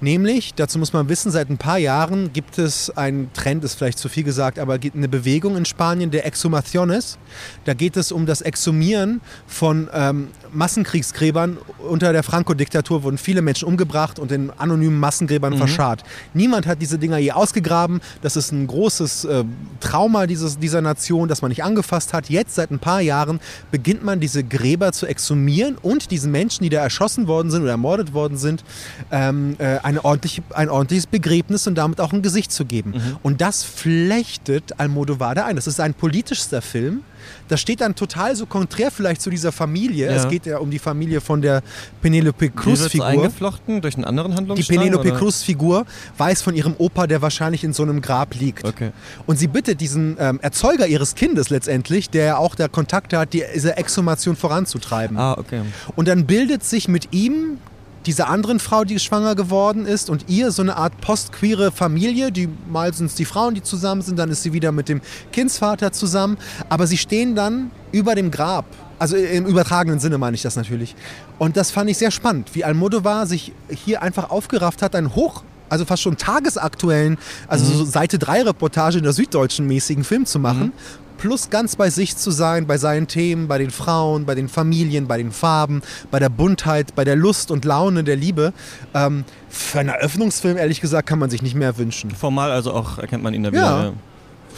Nämlich, 0.00 0.54
dazu 0.54 0.78
muss 0.78 0.92
man 0.92 1.08
wissen, 1.08 1.30
seit 1.30 1.50
ein 1.50 1.58
paar 1.58 1.78
Jahren 1.78 2.32
gibt 2.32 2.58
es 2.58 2.90
einen 2.90 3.32
Trend, 3.32 3.64
ist 3.64 3.74
vielleicht 3.74 3.98
zu 3.98 4.08
viel 4.08 4.24
gesagt, 4.24 4.58
aber 4.58 4.78
gibt 4.78 4.96
eine 4.96 5.08
Bewegung 5.08 5.56
in 5.56 5.64
Spanien 5.64 6.10
der 6.10 6.26
Exhumaciones. 6.26 7.18
Da 7.64 7.74
geht 7.74 7.96
es 7.96 8.10
um 8.10 8.26
das 8.26 8.40
Exhumieren 8.40 9.20
von 9.46 9.88
ähm, 9.92 10.28
Massenkriegsgräbern. 10.52 11.58
Unter 11.78 12.12
der 12.12 12.22
Franco-Diktatur 12.22 13.02
wurden 13.02 13.18
viele 13.18 13.42
Menschen 13.42 13.66
umgebracht 13.66 14.18
und 14.18 14.32
in 14.32 14.50
anonymen 14.58 14.98
Massengräbern 14.98 15.54
mhm. 15.54 15.58
verscharrt. 15.58 16.04
Niemand 16.34 16.66
hat 16.66 16.80
diese 16.80 16.98
Dinger 16.98 17.18
je 17.18 17.32
ausgegraben. 17.32 18.00
Das 18.22 18.36
ist 18.36 18.52
ein 18.52 18.66
großes 18.66 19.24
äh, 19.24 19.44
Trauma 19.80 20.26
dieses, 20.26 20.58
dieser 20.58 20.80
Nation, 20.80 21.28
das 21.28 21.42
man 21.42 21.50
nicht 21.50 21.64
angefasst 21.64 22.12
hat. 22.12 22.28
Jetzt, 22.28 22.54
seit 22.54 22.70
ein 22.70 22.78
paar 22.78 23.00
Jahren, 23.00 23.40
beginnt 23.70 24.04
man 24.04 24.20
diese 24.20 24.44
Gräber 24.44 24.92
zu 24.92 25.06
exhumieren 25.06 25.76
und 25.80 26.10
diesen 26.10 26.30
Menschen, 26.30 26.64
die 26.64 26.70
da 26.70 26.80
erschossen 26.80 27.26
worden 27.26 27.50
sind 27.50 27.62
oder 27.62 27.72
ermordet 27.72 28.12
worden 28.12 28.36
sind, 28.36 28.64
ähm, 29.10 29.56
äh, 29.58 29.78
eine 29.82 30.04
ordentliche, 30.04 30.42
ein 30.50 30.68
ordentliches 30.68 31.06
Begräbnis 31.06 31.66
und 31.66 31.76
damit 31.76 32.00
auch 32.00 32.12
ein 32.12 32.22
Gesicht 32.22 32.52
zu 32.52 32.64
geben. 32.64 32.92
Mhm. 32.92 33.16
Und 33.22 33.40
das 33.40 33.62
flechtet 33.62 34.78
Almodovar 34.78 35.34
da 35.34 35.46
ein. 35.46 35.56
Das 35.56 35.66
ist 35.66 35.80
ein 35.80 35.94
politischster 35.94 36.62
Film. 36.62 37.02
Das 37.48 37.60
steht 37.60 37.80
dann 37.80 37.94
total 37.94 38.36
so 38.36 38.46
konträr 38.46 38.90
vielleicht 38.90 39.22
zu 39.22 39.30
dieser 39.30 39.52
Familie. 39.52 40.06
Ja. 40.06 40.16
Es 40.16 40.28
geht 40.28 40.46
ja 40.46 40.58
um 40.58 40.70
die 40.70 40.78
Familie 40.78 41.20
von 41.20 41.42
der 41.42 41.62
Penelope 42.02 42.50
Cruz-Figur. 42.50 43.06
eingeflochten 43.06 43.80
durch 43.80 43.94
einen 43.96 44.04
anderen 44.04 44.34
Handlungsstrang? 44.34 44.78
Die 44.78 44.84
Penelope 44.84 45.12
Cruz-Figur 45.12 45.86
weiß 46.18 46.42
von 46.42 46.54
ihrem 46.54 46.74
Opa, 46.78 47.06
der 47.06 47.22
wahrscheinlich 47.22 47.64
in 47.64 47.72
so 47.72 47.82
einem 47.82 48.00
Grab 48.00 48.34
liegt. 48.34 48.64
Okay. 48.64 48.92
Und 49.26 49.38
sie 49.38 49.48
bittet 49.48 49.80
diesen 49.80 50.16
ähm, 50.18 50.38
Erzeuger 50.42 50.86
ihres 50.86 51.14
Kindes 51.14 51.50
letztendlich, 51.50 52.10
der 52.10 52.38
auch 52.38 52.54
der 52.54 52.68
Kontakte 52.68 53.18
hat, 53.18 53.32
diese 53.32 53.76
Exhumation 53.76 54.36
voranzutreiben. 54.36 55.16
Ah, 55.16 55.36
okay. 55.38 55.62
Und 55.96 56.08
dann 56.08 56.26
bildet 56.26 56.64
sich 56.64 56.88
mit 56.88 57.12
ihm 57.12 57.58
dieser 58.06 58.28
anderen 58.28 58.60
Frau, 58.60 58.84
die 58.84 58.98
schwanger 58.98 59.34
geworden 59.34 59.86
ist, 59.86 60.10
und 60.10 60.24
ihr 60.28 60.50
so 60.50 60.62
eine 60.62 60.76
Art 60.76 61.00
postqueere 61.00 61.70
Familie. 61.70 62.32
Die, 62.32 62.48
mal 62.70 62.92
sind 62.94 63.06
es 63.06 63.14
die 63.14 63.24
Frauen, 63.24 63.54
die 63.54 63.62
zusammen 63.62 64.02
sind, 64.02 64.18
dann 64.18 64.30
ist 64.30 64.42
sie 64.42 64.52
wieder 64.52 64.72
mit 64.72 64.88
dem 64.88 65.00
Kindsvater 65.32 65.92
zusammen. 65.92 66.38
Aber 66.68 66.86
sie 66.86 66.96
stehen 66.96 67.34
dann 67.34 67.70
über 67.92 68.14
dem 68.14 68.30
Grab. 68.30 68.64
Also 68.98 69.16
im 69.16 69.46
übertragenen 69.46 69.98
Sinne 69.98 70.18
meine 70.18 70.34
ich 70.34 70.42
das 70.42 70.56
natürlich. 70.56 70.94
Und 71.38 71.56
das 71.56 71.70
fand 71.70 71.88
ich 71.88 71.98
sehr 71.98 72.10
spannend, 72.10 72.54
wie 72.54 72.64
Almodovar 72.64 73.26
sich 73.26 73.52
hier 73.68 74.02
einfach 74.02 74.30
aufgerafft 74.30 74.82
hat, 74.82 74.94
einen 74.94 75.14
hoch 75.14 75.42
also 75.70 75.84
fast 75.84 76.02
schon 76.02 76.16
tagesaktuellen, 76.16 77.16
also 77.46 77.64
mhm. 77.64 77.78
so 77.78 77.84
Seite 77.84 78.18
3 78.18 78.42
Reportage 78.42 78.98
in 78.98 79.04
der 79.04 79.12
süddeutschen 79.12 79.68
mäßigen 79.68 80.02
Film 80.02 80.26
zu 80.26 80.40
machen, 80.40 80.64
mhm 80.64 80.72
plus 81.20 81.50
ganz 81.50 81.76
bei 81.76 81.90
sich 81.90 82.16
zu 82.16 82.30
sein, 82.30 82.66
bei 82.66 82.78
seinen 82.78 83.06
Themen, 83.06 83.46
bei 83.46 83.58
den 83.58 83.70
Frauen, 83.70 84.24
bei 84.24 84.34
den 84.34 84.48
Familien, 84.48 85.06
bei 85.06 85.18
den 85.18 85.32
Farben, 85.32 85.82
bei 86.10 86.18
der 86.18 86.30
Buntheit, 86.30 86.94
bei 86.94 87.04
der 87.04 87.14
Lust 87.14 87.50
und 87.50 87.66
Laune 87.66 88.04
der 88.04 88.16
Liebe. 88.16 88.54
Ähm, 88.94 89.24
für 89.50 89.80
einen 89.80 89.90
Eröffnungsfilm, 89.90 90.56
ehrlich 90.56 90.80
gesagt, 90.80 91.06
kann 91.06 91.18
man 91.18 91.28
sich 91.28 91.42
nicht 91.42 91.54
mehr 91.54 91.76
wünschen. 91.76 92.10
Formal 92.10 92.50
also 92.50 92.72
auch 92.72 92.98
erkennt 92.98 93.22
man 93.22 93.34
ihn 93.34 93.42
da 93.42 93.52
wieder. 93.52 93.60
Ja. 93.60 93.92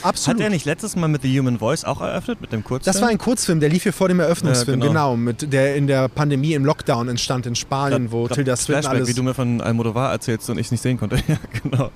Absolut. 0.02 0.40
Hat 0.40 0.44
er 0.44 0.50
nicht 0.50 0.64
letztes 0.64 0.96
Mal 0.96 1.08
mit 1.08 1.22
The 1.22 1.38
Human 1.38 1.58
Voice 1.58 1.84
auch 1.84 2.00
eröffnet, 2.00 2.40
mit 2.40 2.52
dem 2.52 2.64
Kurzfilm? 2.64 2.92
Das 2.92 3.02
war 3.02 3.08
ein 3.08 3.18
Kurzfilm, 3.18 3.60
der 3.60 3.68
lief 3.68 3.82
hier 3.82 3.92
vor 3.92 4.08
dem 4.08 4.20
Eröffnungsfilm, 4.20 4.80
ja, 4.80 4.88
genau. 4.88 5.12
genau. 5.12 5.16
mit 5.16 5.52
der 5.52 5.76
in 5.76 5.86
der 5.86 6.08
Pandemie 6.08 6.54
im 6.54 6.64
Lockdown 6.64 7.08
entstand 7.08 7.46
in 7.46 7.54
Spanien, 7.54 8.04
grad, 8.04 8.12
wo 8.12 8.24
grad 8.24 8.34
Tilda 8.34 8.56
Swinton 8.56 8.90
alles... 8.90 9.08
wie 9.08 9.14
du 9.14 9.22
mir 9.22 9.34
von 9.34 9.60
Almodovar 9.60 10.10
erzählst 10.12 10.48
und 10.50 10.58
ich 10.58 10.66
es 10.66 10.72
nicht 10.72 10.82
sehen 10.82 10.98
konnte. 10.98 11.16
ja, 11.28 11.36
genau. 11.62 11.90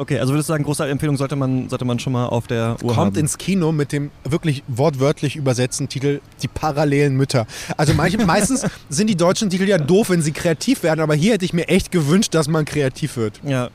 Okay, 0.00 0.18
also 0.18 0.32
würdest 0.32 0.48
du 0.48 0.54
sagen, 0.54 0.64
große 0.64 0.88
Empfehlung 0.88 1.18
sollte 1.18 1.36
man, 1.36 1.68
sollte 1.68 1.84
man 1.84 1.98
schon 1.98 2.14
mal 2.14 2.24
auf 2.24 2.46
der 2.46 2.76
Uhr 2.82 2.94
Kommt 2.94 2.98
haben. 2.98 3.16
ins 3.16 3.36
Kino 3.36 3.70
mit 3.70 3.92
dem 3.92 4.10
wirklich 4.24 4.62
wortwörtlich 4.66 5.36
übersetzten 5.36 5.90
Titel 5.90 6.22
Die 6.40 6.48
parallelen 6.48 7.18
Mütter. 7.18 7.46
Also 7.76 7.92
manche, 7.92 8.16
meistens 8.24 8.64
sind 8.88 9.10
die 9.10 9.14
deutschen 9.14 9.50
Titel 9.50 9.64
ja 9.64 9.76
doof, 9.76 10.08
wenn 10.08 10.22
sie 10.22 10.32
kreativ 10.32 10.84
werden, 10.84 11.00
aber 11.00 11.14
hier 11.14 11.34
hätte 11.34 11.44
ich 11.44 11.52
mir 11.52 11.68
echt 11.68 11.92
gewünscht, 11.92 12.34
dass 12.34 12.48
man 12.48 12.64
kreativ 12.64 13.18
wird. 13.18 13.42
Ja. 13.44 13.68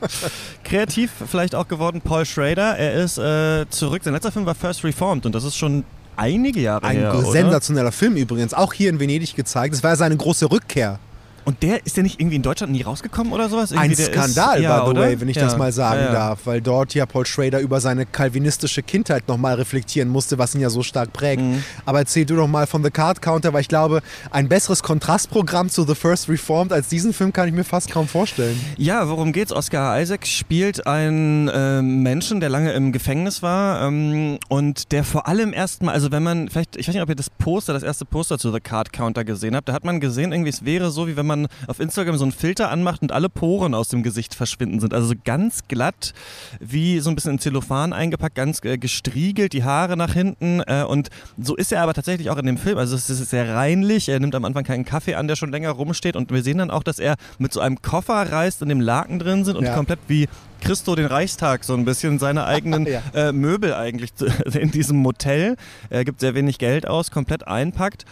kreativ 0.64 1.10
vielleicht 1.26 1.54
auch 1.54 1.66
geworden 1.66 2.02
Paul 2.02 2.26
Schrader. 2.26 2.76
Er 2.76 3.02
ist 3.02 3.16
äh, 3.16 3.70
zurück. 3.70 4.04
Sein 4.04 4.12
letzter 4.12 4.32
Film 4.32 4.44
war 4.44 4.54
First 4.54 4.84
Reformed 4.84 5.24
und 5.24 5.34
das 5.34 5.44
ist 5.44 5.56
schon 5.56 5.82
einige 6.16 6.60
Jahre 6.60 6.84
Ein 6.84 6.98
her. 6.98 7.14
Ein 7.14 7.24
sensationeller 7.24 7.92
Film 7.92 8.16
übrigens, 8.16 8.52
auch 8.52 8.74
hier 8.74 8.90
in 8.90 9.00
Venedig 9.00 9.34
gezeigt. 9.34 9.72
Das 9.72 9.82
war 9.82 9.96
seine 9.96 10.18
große 10.18 10.50
Rückkehr. 10.50 10.98
Und 11.44 11.62
der 11.62 11.84
ist 11.84 11.96
der 11.96 12.02
nicht 12.02 12.20
irgendwie 12.20 12.36
in 12.36 12.42
Deutschland 12.42 12.72
nie 12.72 12.82
rausgekommen 12.82 13.32
oder 13.32 13.48
sowas? 13.48 13.72
Irgendwie 13.72 14.02
Ein 14.02 14.12
Skandal, 14.12 14.56
ist, 14.58 14.62
ja, 14.62 14.78
by 14.78 14.84
the 14.84 14.90
oder? 14.90 15.00
way, 15.00 15.20
wenn 15.20 15.28
ich 15.28 15.36
ja. 15.36 15.44
das 15.44 15.56
mal 15.56 15.72
sagen 15.72 16.00
ja, 16.00 16.12
darf, 16.12 16.40
weil 16.44 16.60
dort 16.60 16.94
ja 16.94 17.06
Paul 17.06 17.26
Schrader 17.26 17.60
über 17.60 17.80
seine 17.80 18.06
kalvinistische 18.06 18.82
Kindheit 18.82 19.28
nochmal 19.28 19.54
reflektieren 19.54 20.08
musste, 20.08 20.38
was 20.38 20.54
ihn 20.54 20.60
ja 20.60 20.70
so 20.70 20.82
stark 20.82 21.12
prägt. 21.12 21.42
Mhm. 21.42 21.62
Aber 21.84 22.00
erzähl 22.00 22.24
du 22.24 22.36
doch 22.36 22.46
mal 22.46 22.66
von 22.66 22.84
The 22.84 22.90
Card 22.90 23.22
Counter, 23.22 23.52
weil 23.52 23.62
ich 23.62 23.68
glaube, 23.68 24.02
ein 24.30 24.48
besseres 24.48 24.82
Kontrastprogramm 24.82 25.68
zu 25.68 25.84
The 25.84 25.94
First 25.94 26.28
Reformed 26.28 26.72
als 26.72 26.88
diesen 26.88 27.12
Film 27.12 27.32
kann 27.32 27.48
ich 27.48 27.54
mir 27.54 27.64
fast 27.64 27.90
kaum 27.90 28.08
vorstellen. 28.08 28.58
Ja, 28.76 29.08
worum 29.08 29.32
geht's? 29.32 29.52
Oscar 29.52 30.00
Isaac 30.00 30.26
spielt 30.26 30.86
einen 30.86 31.48
äh, 31.48 31.82
Menschen, 31.82 32.40
der 32.40 32.48
lange 32.48 32.72
im 32.72 32.92
Gefängnis 32.92 33.42
war 33.42 33.86
ähm, 33.86 34.38
und 34.48 34.92
der 34.92 35.04
vor 35.04 35.26
allem 35.26 35.52
erstmal, 35.52 35.94
also 35.94 36.10
wenn 36.12 36.22
man, 36.22 36.48
vielleicht, 36.48 36.76
ich 36.76 36.86
weiß 36.86 36.94
nicht, 36.94 37.02
ob 37.02 37.08
ihr 37.08 37.14
das 37.14 37.30
Poster, 37.30 37.72
das 37.72 37.82
erste 37.82 38.04
Poster 38.04 38.38
zu 38.38 38.52
The 38.52 38.60
Card 38.60 38.92
Counter 38.92 39.24
gesehen 39.24 39.56
habt, 39.56 39.68
da 39.68 39.72
hat 39.72 39.84
man 39.84 40.00
gesehen, 40.00 40.32
irgendwie 40.32 40.50
es 40.50 40.64
wäre 40.64 40.90
so, 40.90 41.06
wie 41.06 41.16
wenn 41.16 41.26
man 41.26 41.39
man 41.42 41.50
auf 41.66 41.80
Instagram 41.80 42.16
so 42.16 42.24
einen 42.24 42.32
Filter 42.32 42.70
anmacht 42.70 43.02
und 43.02 43.12
alle 43.12 43.28
Poren 43.28 43.74
aus 43.74 43.88
dem 43.88 44.02
Gesicht 44.02 44.34
verschwinden 44.34 44.80
sind. 44.80 44.94
Also 44.94 45.08
so 45.08 45.14
ganz 45.24 45.68
glatt, 45.68 46.12
wie 46.60 47.00
so 47.00 47.10
ein 47.10 47.14
bisschen 47.14 47.32
in 47.32 47.38
Zellophan 47.38 47.92
eingepackt, 47.92 48.34
ganz 48.34 48.62
äh, 48.64 48.78
gestriegelt, 48.78 49.52
die 49.52 49.64
Haare 49.64 49.96
nach 49.96 50.12
hinten. 50.12 50.60
Äh, 50.66 50.84
und 50.86 51.08
so 51.38 51.56
ist 51.56 51.72
er 51.72 51.82
aber 51.82 51.94
tatsächlich 51.94 52.30
auch 52.30 52.38
in 52.38 52.46
dem 52.46 52.58
Film. 52.58 52.78
Also 52.78 52.96
es 52.96 53.10
ist 53.10 53.30
sehr 53.30 53.54
reinlich. 53.54 54.08
Er 54.08 54.20
nimmt 54.20 54.34
am 54.34 54.44
Anfang 54.44 54.64
keinen 54.64 54.84
Kaffee 54.84 55.14
an, 55.14 55.28
der 55.28 55.36
schon 55.36 55.50
länger 55.50 55.70
rumsteht. 55.70 56.16
Und 56.16 56.30
wir 56.30 56.42
sehen 56.42 56.58
dann 56.58 56.70
auch, 56.70 56.82
dass 56.82 56.98
er 56.98 57.16
mit 57.38 57.52
so 57.52 57.60
einem 57.60 57.82
Koffer 57.82 58.30
reist, 58.30 58.62
in 58.62 58.68
dem 58.68 58.80
Laken 58.80 59.18
drin 59.18 59.44
sind 59.44 59.56
und 59.56 59.64
ja. 59.64 59.74
komplett 59.74 60.00
wie 60.08 60.28
Christo 60.60 60.94
den 60.94 61.06
Reichstag 61.06 61.64
so 61.64 61.74
ein 61.74 61.84
bisschen 61.84 62.18
seine 62.18 62.44
eigenen 62.44 62.86
ja. 62.86 63.02
äh, 63.14 63.32
Möbel 63.32 63.74
eigentlich 63.74 64.10
in 64.54 64.70
diesem 64.70 64.98
Motel. 64.98 65.56
Er 65.88 66.04
gibt 66.04 66.20
sehr 66.20 66.34
wenig 66.34 66.58
Geld 66.58 66.86
aus, 66.86 67.10
komplett 67.10 67.46
einpackt. 67.46 68.04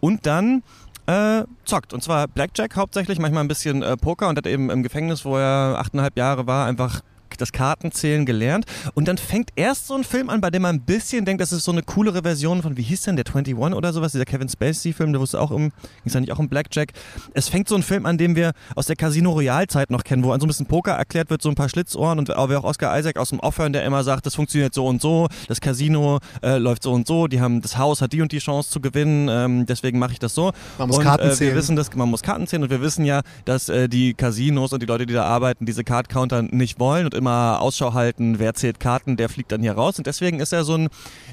Und 0.00 0.26
dann 0.26 0.62
äh, 1.06 1.44
zockt. 1.64 1.92
Und 1.92 2.02
zwar 2.02 2.28
Blackjack 2.28 2.76
hauptsächlich, 2.76 3.18
manchmal 3.18 3.44
ein 3.44 3.48
bisschen 3.48 3.82
äh, 3.82 3.96
Poker 3.96 4.28
und 4.28 4.36
hat 4.36 4.46
eben 4.46 4.70
im 4.70 4.82
Gefängnis, 4.82 5.24
wo 5.24 5.36
er 5.36 5.76
achteinhalb 5.78 6.16
Jahre 6.16 6.46
war, 6.46 6.66
einfach 6.66 7.00
das 7.36 7.52
Kartenzählen 7.52 8.26
gelernt. 8.26 8.66
Und 8.94 9.08
dann 9.08 9.18
fängt 9.18 9.50
erst 9.56 9.86
so 9.86 9.94
ein 9.94 10.04
Film 10.04 10.30
an, 10.30 10.40
bei 10.40 10.50
dem 10.50 10.62
man 10.62 10.76
ein 10.76 10.80
bisschen 10.80 11.24
denkt, 11.24 11.40
das 11.40 11.52
ist 11.52 11.64
so 11.64 11.72
eine 11.72 11.82
coolere 11.82 12.22
Version 12.22 12.62
von, 12.62 12.76
wie 12.76 12.82
hieß 12.82 13.02
denn 13.02 13.16
der 13.16 13.24
21 13.26 13.56
oder 13.56 13.92
sowas, 13.92 14.12
dieser 14.12 14.24
Kevin 14.24 14.48
Spacey-Film, 14.48 15.12
der 15.12 15.20
wusste 15.20 15.40
auch 15.40 15.50
im, 15.50 15.70
ging 16.04 16.12
ja 16.12 16.20
nicht 16.20 16.32
auch 16.32 16.38
um 16.38 16.48
Blackjack. 16.48 16.92
Es 17.34 17.48
fängt 17.48 17.68
so 17.68 17.74
ein 17.74 17.82
Film 17.82 18.06
an, 18.06 18.18
den 18.18 18.36
wir 18.36 18.52
aus 18.74 18.86
der 18.86 18.96
Casino 18.96 19.32
Royale-Zeit 19.32 19.90
noch 19.90 20.04
kennen, 20.04 20.24
wo 20.24 20.32
an 20.32 20.40
so 20.40 20.46
ein 20.46 20.48
bisschen 20.48 20.66
Poker 20.66 20.92
erklärt 20.92 21.30
wird, 21.30 21.42
so 21.42 21.48
ein 21.48 21.54
paar 21.54 21.68
Schlitzohren 21.68 22.18
und 22.18 22.34
auch, 22.34 22.50
auch 22.50 22.64
Oscar 22.64 22.98
Isaac 22.98 23.18
aus 23.18 23.30
dem 23.30 23.40
Offhören, 23.40 23.72
der 23.72 23.84
immer 23.84 24.04
sagt, 24.04 24.26
das 24.26 24.34
funktioniert 24.34 24.74
so 24.74 24.86
und 24.86 25.00
so, 25.00 25.28
das 25.48 25.60
Casino 25.60 26.18
äh, 26.42 26.58
läuft 26.58 26.82
so 26.82 26.92
und 26.92 27.06
so, 27.06 27.26
die 27.26 27.40
haben, 27.40 27.60
das 27.60 27.76
Haus 27.78 28.00
hat 28.00 28.12
die 28.12 28.22
und 28.22 28.32
die 28.32 28.38
Chance 28.38 28.70
zu 28.70 28.80
gewinnen, 28.80 29.28
ähm, 29.28 29.66
deswegen 29.66 29.98
mache 29.98 30.12
ich 30.12 30.18
das 30.18 30.34
so. 30.34 30.52
Man 30.78 30.88
muss 30.88 30.98
und, 30.98 31.04
Karten 31.04 31.28
äh, 31.28 31.40
wir 31.40 31.54
wissen, 31.54 31.76
dass 31.76 31.94
man 31.94 32.08
muss 32.08 32.22
Karten 32.22 32.46
zählen 32.46 32.62
und 32.62 32.70
wir 32.70 32.80
wissen 32.80 33.04
ja, 33.04 33.22
dass 33.44 33.68
äh, 33.68 33.88
die 33.88 34.14
Casinos 34.14 34.72
und 34.72 34.82
die 34.82 34.86
Leute, 34.86 35.06
die 35.06 35.14
da 35.14 35.24
arbeiten, 35.24 35.66
diese 35.66 35.84
Card-Counter 35.84 36.42
nicht 36.42 36.78
wollen 36.78 37.04
und 37.04 37.14
immer 37.14 37.25
Ausschau 37.30 37.94
halten, 37.94 38.38
wer 38.38 38.54
zählt 38.54 38.80
Karten, 38.80 39.16
der 39.16 39.28
fliegt 39.28 39.52
dann 39.52 39.60
hier 39.60 39.72
raus. 39.72 39.98
Und 39.98 40.06
deswegen 40.06 40.40
ist 40.40 40.52
er 40.52 40.64
so 40.64 40.74
ein, 40.74 40.88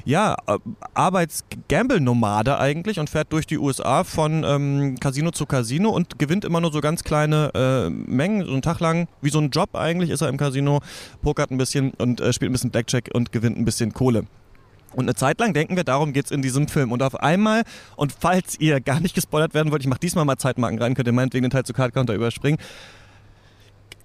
ja, 0.05 0.35
Arbeits-Gamble-Nomade 0.93 2.57
eigentlich 2.57 2.99
und 2.99 3.09
fährt 3.09 3.31
durch 3.31 3.47
die 3.47 3.57
USA 3.57 4.03
von 4.03 4.43
ähm, 4.43 4.95
Casino 4.99 5.31
zu 5.31 5.45
Casino 5.45 5.89
und 5.89 6.19
gewinnt 6.19 6.45
immer 6.45 6.61
nur 6.61 6.71
so 6.71 6.81
ganz 6.81 7.03
kleine 7.03 7.51
äh, 7.53 7.89
Mengen, 7.89 8.45
so 8.45 8.51
einen 8.51 8.61
Tag 8.61 8.79
lang, 8.79 9.07
wie 9.21 9.29
so 9.29 9.39
ein 9.39 9.49
Job 9.49 9.75
eigentlich 9.75 10.09
ist 10.09 10.21
er 10.21 10.29
im 10.29 10.37
Casino, 10.37 10.79
pokert 11.21 11.51
ein 11.51 11.57
bisschen 11.57 11.91
und 11.91 12.21
äh, 12.21 12.33
spielt 12.33 12.51
ein 12.51 12.53
bisschen 12.53 12.71
Blackjack 12.71 13.09
und 13.13 13.31
gewinnt 13.31 13.57
ein 13.57 13.65
bisschen 13.65 13.93
Kohle. 13.93 14.25
Und 14.93 15.05
eine 15.05 15.15
Zeit 15.15 15.39
lang 15.39 15.53
denken 15.53 15.75
wir, 15.75 15.83
darum 15.83 16.13
geht 16.13 16.25
es 16.25 16.31
in 16.31 16.41
diesem 16.41 16.67
Film. 16.67 16.91
Und 16.91 17.01
auf 17.01 17.15
einmal, 17.15 17.63
und 17.95 18.13
falls 18.17 18.59
ihr 18.59 18.79
gar 18.79 18.99
nicht 18.99 19.15
gespoilert 19.15 19.53
werden 19.53 19.71
wollt, 19.71 19.81
ich 19.81 19.87
mache 19.87 19.99
diesmal 19.99 20.25
mal 20.25 20.37
Zeitmarken 20.37 20.79
rein, 20.79 20.93
könnt 20.93 21.07
ihr 21.07 21.13
meinetwegen 21.13 21.43
den 21.43 21.51
Teil 21.51 21.63
zu 21.63 21.73
Card 21.73 21.93
Counter 21.93 22.13
überspringen, 22.13 22.59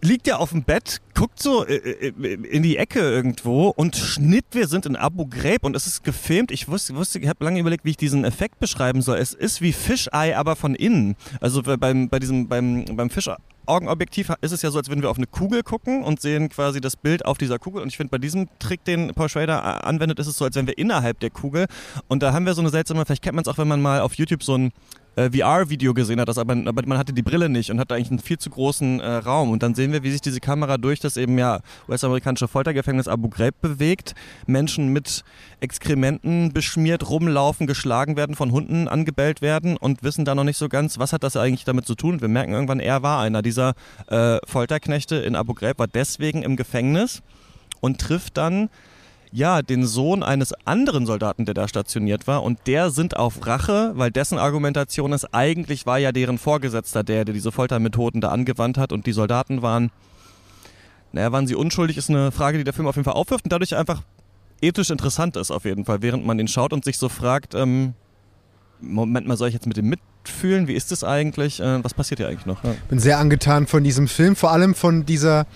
liegt 0.01 0.27
ja 0.27 0.37
auf 0.37 0.51
dem 0.51 0.63
Bett, 0.63 1.01
guckt 1.15 1.43
so 1.43 1.65
äh, 1.67 1.75
äh, 1.75 2.35
in 2.35 2.63
die 2.63 2.77
Ecke 2.77 3.01
irgendwo 3.01 3.69
und 3.69 3.97
Schnitt, 3.97 4.47
wir 4.53 4.69
sind 4.69 4.87
in 4.87 4.97
Abu 4.97 5.27
Ghraib 5.27 5.65
und 5.65 5.75
es 5.75 5.87
ist 5.87 6.05
gefilmt. 6.05 6.51
Ich 6.51 6.69
wusste, 6.69 6.95
wusste 6.95 7.19
ich 7.19 7.29
habe 7.29 7.45
lange 7.45 7.61
überlegt, 7.61 7.85
wie 7.85 7.91
ich 7.91 7.97
diesen 7.97 8.25
Effekt 8.25 8.61
beschreiben 8.61 9.03
soll. 9.03 9.19
Es 9.19 9.35
ist 9.35 9.61
wie 9.61 9.73
Fischei, 9.73 10.37
aber 10.37 10.57
von 10.57 10.75
innen. 10.75 11.17
Also 11.41 11.63
beim, 11.63 12.09
bei 12.09 12.19
diesem, 12.19 12.49
beim, 12.49 12.85
beim 12.93 13.11
Fischaugenobjektiv 13.11 14.33
ist 14.41 14.53
es 14.53 14.63
ja 14.63 14.71
so, 14.71 14.79
als 14.79 14.89
würden 14.89 15.03
wir 15.03 15.11
auf 15.11 15.17
eine 15.17 15.27
Kugel 15.27 15.63
gucken 15.63 16.05
und 16.05 16.21
sehen 16.21 16.49
quasi 16.49 16.81
das 16.81 16.97
Bild 16.97 17.25
auf 17.25 17.39
dieser 17.39 17.59
Kugel. 17.59 17.83
Und 17.83 17.89
ich 17.89 17.97
finde, 17.97 18.11
bei 18.11 18.19
diesem 18.19 18.49
Trick, 18.59 18.85
den 18.85 19.13
Paul 19.15 19.29
Schrader 19.29 19.59
äh, 19.59 19.87
anwendet, 19.87 20.19
ist 20.21 20.29
es 20.29 20.37
so, 20.37 20.45
als 20.45 20.55
wären 20.55 20.67
wir 20.67 20.79
innerhalb 20.79 21.19
der 21.21 21.31
Kugel. 21.31 21.67
Und 22.07 22.23
da 22.23 22.33
haben 22.33 22.47
wir 22.47 22.55
so 22.55 22.61
eine 22.61 22.71
seltsame, 22.71 23.05
vielleicht 23.05 23.23
kennt 23.23 23.35
man 23.35 23.43
es 23.43 23.49
auch, 23.49 23.59
wenn 23.59 23.69
man 23.69 23.81
mal 23.81 24.01
auf 24.01 24.15
YouTube 24.15 24.43
so 24.43 24.57
ein 24.57 24.73
äh, 25.19 25.31
VR-Video 25.31 25.95
gesehen 25.95 26.21
hat, 26.21 26.29
das 26.29 26.39
aber, 26.39 26.57
aber 26.65 26.83
man 26.87 26.97
hatte 26.97 27.13
die 27.13 27.23
Brille 27.23 27.49
nicht 27.49 27.71
und 27.71 27.81
hatte 27.81 27.95
eigentlich 27.95 28.11
einen 28.11 28.21
viel 28.21 28.39
zu 28.39 28.51
großen 28.51 29.01
äh, 29.01 29.07
Raum. 29.17 29.51
Und 29.51 29.63
dann 29.63 29.75
sehen 29.75 29.93
wir, 29.93 30.03
wie 30.03 30.11
sich 30.13 30.21
diese 30.21 30.41
Kamera 30.41 30.79
durch 30.79 31.01
das 31.01 31.17
eben 31.17 31.39
ja 31.39 31.61
US-amerikanische 31.89 32.47
Foltergefängnis 32.47 33.09
Abu 33.09 33.29
Ghraib 33.29 33.61
bewegt. 33.61 34.15
Menschen 34.47 34.93
mit 34.93 35.25
Exkrementen 35.61 36.53
beschmiert 36.53 37.11
rumlaufen, 37.11 37.67
geschlagen 37.67 38.17
werden, 38.17 38.37
von 38.37 38.53
Hunden 38.53 38.87
angebellt 38.87 39.43
werden 39.43 39.77
und 39.77 40.03
wissen 40.03 40.25
da 40.25 40.35
noch 40.35 40.45
nicht 40.45 40.59
so 40.59 40.69
ganz, 40.69 40.99
was 40.99 41.13
hat 41.13 41.25
das 41.25 41.37
eigentlich 41.37 41.65
damit 41.65 41.87
zu 41.87 41.97
tun. 41.97 42.21
Wir 42.21 42.29
merken 42.29 42.53
irgendwann, 42.53 42.81
er 42.81 43.03
war 43.03 43.21
einer 43.21 43.43
dieser 43.43 43.75
äh, 44.07 44.39
Folterknechte 44.47 45.17
in 45.17 45.35
Abu 45.35 45.55
Ghraib, 45.55 45.79
war 45.79 45.89
deswegen 45.89 46.43
im 46.43 46.57
Gefängnis 46.57 47.23
und 47.81 48.01
trifft 48.01 48.37
dann 48.37 48.71
ja, 49.33 49.63
den 49.63 49.87
Sohn 49.87 50.23
eines 50.23 50.53
anderen 50.65 51.07
Soldaten, 51.07 51.45
der 51.45 51.55
da 51.55 51.69
stationiert 51.69 52.27
war. 52.27 52.43
Und 52.43 52.59
der 52.67 52.91
sind 52.91 53.17
auf 53.17 53.47
Rache, 53.47 53.93
weil 53.95 54.11
dessen 54.11 54.39
Argumentation 54.39 55.13
ist, 55.13 55.33
eigentlich 55.35 55.87
war 55.87 55.99
ja 55.99 56.13
deren 56.13 56.39
Vorgesetzter 56.39 57.05
der, 57.05 57.25
der 57.25 57.35
diese 57.35 57.53
Foltermethoden 57.53 58.21
da 58.21 58.29
angewandt 58.29 58.79
hat. 58.79 58.93
Und 58.93 59.07
die 59.07 59.13
Soldaten 59.13 59.63
waren, 59.63 59.91
naja, 61.13 61.33
waren 61.33 61.47
sie 61.47 61.55
unschuldig, 61.55 61.97
ist 61.97 62.11
eine 62.11 62.33
Frage, 62.33 62.59
die 62.59 62.65
der 62.65 62.73
Film 62.73 62.87
auf 62.87 62.97
jeden 62.97 63.05
Fall 63.05 63.15
aufwirft 63.15 63.45
und 63.45 63.53
dadurch 63.53 63.77
einfach 63.77 64.03
ethisch 64.61 64.91
interessant 64.91 65.37
ist, 65.37 65.51
auf 65.51 65.65
jeden 65.65 65.85
Fall, 65.85 66.03
während 66.03 66.27
man 66.27 66.39
ihn 66.39 66.49
schaut 66.49 66.73
und 66.73 66.85
sich 66.85 66.99
so 66.99 67.09
fragt, 67.09 67.55
ähm, 67.55 67.95
Moment 68.81 69.27
mal, 69.27 69.37
soll 69.37 69.49
ich 69.49 69.55
jetzt 69.55 69.67
mit 69.67 69.77
dem 69.77 69.89
mitfühlen? 70.29 70.69
Wie 70.69 70.75
ist 70.75 70.93
es 70.93 71.05
eigentlich? 71.05 71.61
Äh, 71.61 71.83
was 71.83 71.95
passiert 71.95 72.21
hier 72.21 72.29
eigentlich 72.29 72.47
noch? 72.47 72.63
Ja. 72.65 72.75
Bin 72.89 72.99
sehr 72.99 73.19
angetan 73.19 73.67
von 73.67 73.85
diesem 73.85 74.09
Film, 74.09 74.37
vor 74.37 74.53
allem 74.53 74.75
von 74.75 75.07
dieser, 75.07 75.47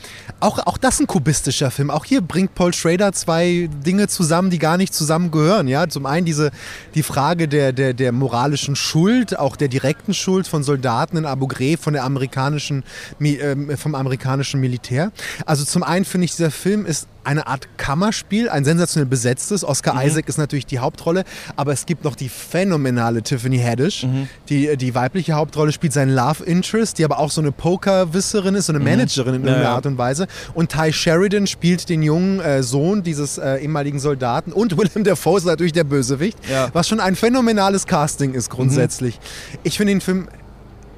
auch, 0.40 0.58
auch 0.66 0.78
das 0.78 1.00
ein 1.00 1.06
kubistischer 1.06 1.70
Film. 1.70 1.90
Auch 1.90 2.04
hier 2.04 2.20
bringt 2.20 2.54
Paul 2.54 2.72
Schrader 2.72 3.12
zwei 3.12 3.68
Dinge 3.84 4.08
zusammen, 4.08 4.50
die 4.50 4.58
gar 4.58 4.76
nicht 4.76 4.94
zusammengehören. 4.94 5.68
Ja? 5.68 5.88
Zum 5.88 6.06
einen 6.06 6.26
diese, 6.26 6.50
die 6.94 7.02
Frage 7.02 7.48
der, 7.48 7.72
der, 7.72 7.94
der 7.94 8.12
moralischen 8.12 8.76
Schuld, 8.76 9.38
auch 9.38 9.56
der 9.56 9.68
direkten 9.68 10.14
Schuld 10.14 10.46
von 10.46 10.62
Soldaten 10.62 11.16
in 11.16 11.26
Abu 11.26 11.46
Ghraib, 11.46 11.80
von 11.80 11.92
der 11.92 12.04
amerikanischen, 12.04 12.84
äh, 13.20 13.76
vom 13.76 13.94
amerikanischen 13.94 14.60
Militär. 14.60 15.12
Also 15.46 15.64
zum 15.64 15.82
einen 15.82 16.04
finde 16.04 16.26
ich, 16.26 16.32
dieser 16.32 16.50
Film 16.50 16.86
ist 16.86 17.08
eine 17.24 17.46
Art 17.46 17.68
Kammerspiel, 17.76 18.48
ein 18.48 18.64
sensationell 18.64 19.08
besetztes. 19.08 19.64
Oscar 19.64 19.94
mhm. 19.94 20.08
Isaac 20.08 20.28
ist 20.28 20.38
natürlich 20.38 20.66
die 20.66 20.78
Hauptrolle, 20.78 21.24
aber 21.56 21.72
es 21.72 21.86
gibt 21.86 22.04
noch 22.04 22.16
die 22.16 22.28
phänomenale 22.28 23.22
Tiffany 23.22 23.58
Haddish, 23.58 24.04
mhm. 24.04 24.28
die 24.48 24.61
die 24.76 24.94
weibliche 24.94 25.34
Hauptrolle 25.34 25.72
spielt, 25.72 25.92
sein 25.92 26.10
Love 26.10 26.44
Interest, 26.44 26.98
die 26.98 27.04
aber 27.04 27.18
auch 27.18 27.30
so 27.30 27.40
eine 27.40 27.52
Pokerwisserin 27.52 28.54
ist, 28.54 28.66
so 28.66 28.72
eine 28.72 28.80
mhm. 28.80 28.84
Managerin 28.86 29.34
in 29.34 29.42
irgendeiner 29.42 29.68
ja, 29.68 29.74
Art 29.74 29.86
und 29.86 29.98
Weise. 29.98 30.26
Und 30.54 30.72
Ty 30.72 30.92
Sheridan 30.92 31.46
spielt 31.46 31.88
den 31.88 32.02
jungen 32.02 32.40
äh, 32.40 32.62
Sohn 32.62 33.02
dieses 33.02 33.38
äh, 33.38 33.56
ehemaligen 33.56 33.98
Soldaten 33.98 34.52
und 34.52 34.76
Willem 34.78 35.04
Dafoe 35.04 35.38
ist 35.38 35.44
natürlich 35.44 35.72
der 35.72 35.84
Bösewicht, 35.84 36.38
ja. 36.50 36.68
was 36.72 36.88
schon 36.88 37.00
ein 37.00 37.16
phänomenales 37.16 37.86
Casting 37.86 38.34
ist 38.34 38.50
grundsätzlich. 38.50 39.18
Mhm. 39.18 39.58
Ich 39.64 39.76
finde 39.76 39.92
den 39.92 40.00
Film 40.00 40.28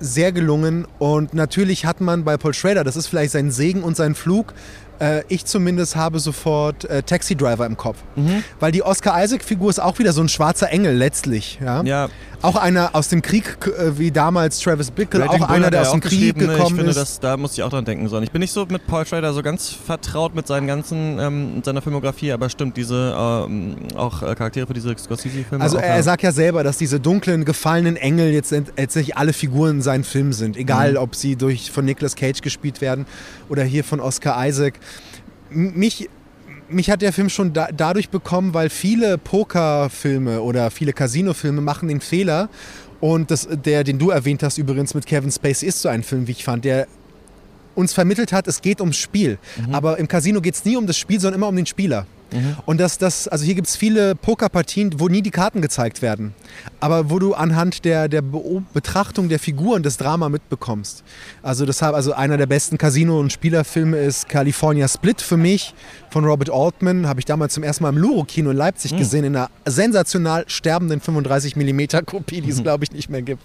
sehr 0.00 0.32
gelungen 0.32 0.86
und 0.98 1.34
natürlich 1.34 1.86
hat 1.86 2.00
man 2.00 2.24
bei 2.24 2.36
Paul 2.36 2.52
Schrader, 2.52 2.84
das 2.84 2.96
ist 2.96 3.06
vielleicht 3.06 3.32
sein 3.32 3.50
Segen 3.50 3.82
und 3.82 3.96
sein 3.96 4.14
Flug, 4.14 4.54
äh, 5.00 5.22
ich 5.28 5.44
zumindest 5.44 5.96
habe 5.96 6.18
sofort 6.18 6.84
äh, 6.84 7.02
Taxi 7.02 7.36
Driver 7.36 7.66
im 7.66 7.76
Kopf. 7.76 7.98
Mhm. 8.16 8.44
Weil 8.60 8.72
die 8.72 8.82
Oscar 8.82 9.22
Isaac-Figur 9.22 9.70
ist 9.70 9.80
auch 9.80 9.98
wieder 9.98 10.12
so 10.12 10.22
ein 10.22 10.28
schwarzer 10.28 10.70
Engel 10.70 10.96
letztlich. 10.96 11.58
Ja. 11.62 11.82
ja. 11.82 12.08
Auch 12.44 12.56
einer 12.56 12.90
aus 12.94 13.08
dem 13.08 13.22
Krieg, 13.22 13.56
äh, 13.66 13.98
wie 13.98 14.10
damals 14.10 14.60
Travis 14.60 14.90
Bickle, 14.90 15.30
auch 15.30 15.48
einer, 15.48 15.70
der 15.70 15.80
aus 15.80 15.92
dem 15.92 16.02
Krieg 16.02 16.38
gekommen 16.38 16.60
ich 16.60 16.74
finde, 16.74 16.90
ist. 16.90 16.96
Das, 16.96 17.18
da 17.18 17.38
muss 17.38 17.54
ich 17.54 17.62
auch 17.62 17.70
dran 17.70 17.86
denken 17.86 18.06
sollen. 18.08 18.22
Ich 18.22 18.32
bin 18.32 18.40
nicht 18.40 18.52
so 18.52 18.66
mit 18.66 18.86
Paul 18.86 19.06
Schrader 19.06 19.32
so 19.32 19.42
ganz 19.42 19.70
vertraut 19.70 20.34
mit 20.34 20.46
seinen 20.46 20.66
ganzen, 20.66 21.18
ähm, 21.18 21.62
seiner 21.64 21.80
Filmografie, 21.80 22.32
aber 22.32 22.50
stimmt, 22.50 22.76
diese 22.76 23.16
ähm, 23.18 23.76
auch 23.96 24.22
äh, 24.22 24.34
Charaktere 24.34 24.66
für 24.66 24.74
diese 24.74 24.94
Scorsese-Filme. 24.94 25.64
Also 25.64 25.78
er, 25.78 25.84
er, 25.84 26.02
sagt 26.02 26.22
ja 26.22 26.32
selber, 26.32 26.62
dass 26.64 26.76
diese 26.76 27.00
dunklen, 27.00 27.46
gefallenen 27.46 27.96
Engel 27.96 28.30
jetzt 28.30 28.54
tatsächlich 28.76 29.16
alle 29.16 29.32
Figuren 29.32 29.76
in 29.76 29.82
seinen 29.82 30.04
Filmen 30.04 30.34
sind. 30.34 30.58
Egal, 30.58 30.92
mhm. 30.92 30.98
ob 30.98 31.14
sie 31.14 31.36
durch 31.36 31.70
von 31.70 31.86
Nicolas 31.86 32.14
Cage 32.14 32.42
gespielt 32.42 32.82
werden 32.82 33.06
oder 33.48 33.64
hier 33.64 33.84
von 33.84 34.00
Oscar 34.00 34.46
Isaac. 34.46 34.74
Mich 35.50 36.08
mich 36.68 36.90
hat 36.90 37.02
der 37.02 37.12
Film 37.12 37.28
schon 37.28 37.52
da, 37.52 37.68
dadurch 37.74 38.08
bekommen, 38.08 38.54
weil 38.54 38.70
viele 38.70 39.18
Pokerfilme 39.18 40.40
oder 40.42 40.70
viele 40.70 40.92
Casino-Filme 40.92 41.60
machen 41.60 41.88
den 41.88 42.00
Fehler. 42.00 42.48
Und 43.00 43.30
das, 43.30 43.46
der, 43.50 43.84
den 43.84 43.98
du 43.98 44.10
erwähnt 44.10 44.42
hast, 44.42 44.58
übrigens 44.58 44.94
mit 44.94 45.06
Kevin 45.06 45.30
Spacey, 45.30 45.68
ist 45.68 45.82
so 45.82 45.88
ein 45.88 46.02
Film, 46.02 46.26
wie 46.26 46.32
ich 46.32 46.44
fand, 46.44 46.64
der 46.64 46.86
uns 47.74 47.92
vermittelt 47.92 48.32
hat, 48.32 48.46
es 48.46 48.62
geht 48.62 48.80
ums 48.80 48.96
Spiel. 48.96 49.38
Mhm. 49.66 49.74
Aber 49.74 49.98
im 49.98 50.08
Casino 50.08 50.40
geht 50.40 50.54
es 50.54 50.64
nie 50.64 50.76
um 50.76 50.86
das 50.86 50.96
Spiel, 50.96 51.20
sondern 51.20 51.40
immer 51.40 51.48
um 51.48 51.56
den 51.56 51.66
Spieler. 51.66 52.06
Mhm. 52.32 52.56
Und 52.66 52.80
das, 52.80 52.98
das, 52.98 53.28
also 53.28 53.44
hier 53.44 53.54
gibt 53.54 53.68
es 53.68 53.76
viele 53.76 54.14
Pokerpartien, 54.14 54.98
wo 54.98 55.08
nie 55.08 55.22
die 55.22 55.30
Karten 55.30 55.60
gezeigt 55.60 56.02
werden, 56.02 56.34
aber 56.80 57.10
wo 57.10 57.18
du 57.18 57.34
anhand 57.34 57.84
der, 57.84 58.08
der 58.08 58.22
Betrachtung 58.22 59.28
der 59.28 59.38
Figuren 59.38 59.82
das 59.82 59.96
Drama 59.96 60.28
mitbekommst. 60.28 61.04
Also 61.42 61.66
deshalb, 61.66 61.94
also 61.94 62.12
einer 62.12 62.36
der 62.36 62.46
besten 62.46 62.78
Casino- 62.78 63.20
und 63.20 63.32
Spielerfilme 63.32 63.98
ist 63.98 64.28
California 64.28 64.88
Split 64.88 65.20
für 65.20 65.36
mich 65.36 65.74
von 66.10 66.24
Robert 66.24 66.50
Altman. 66.50 67.06
Habe 67.06 67.20
ich 67.20 67.26
damals 67.26 67.54
zum 67.54 67.62
ersten 67.62 67.84
Mal 67.84 67.90
im 67.90 67.98
Luro-Kino 67.98 68.50
in 68.50 68.56
Leipzig 68.56 68.92
mhm. 68.92 68.98
gesehen, 68.98 69.24
in 69.24 69.36
einer 69.36 69.50
sensational 69.66 70.44
sterbenden 70.46 71.00
35 71.00 71.56
mm 71.56 72.04
Kopie, 72.06 72.40
die 72.40 72.50
es, 72.50 72.62
glaube 72.62 72.84
ich, 72.84 72.92
nicht 72.92 73.08
mehr 73.08 73.22
gibt. 73.22 73.42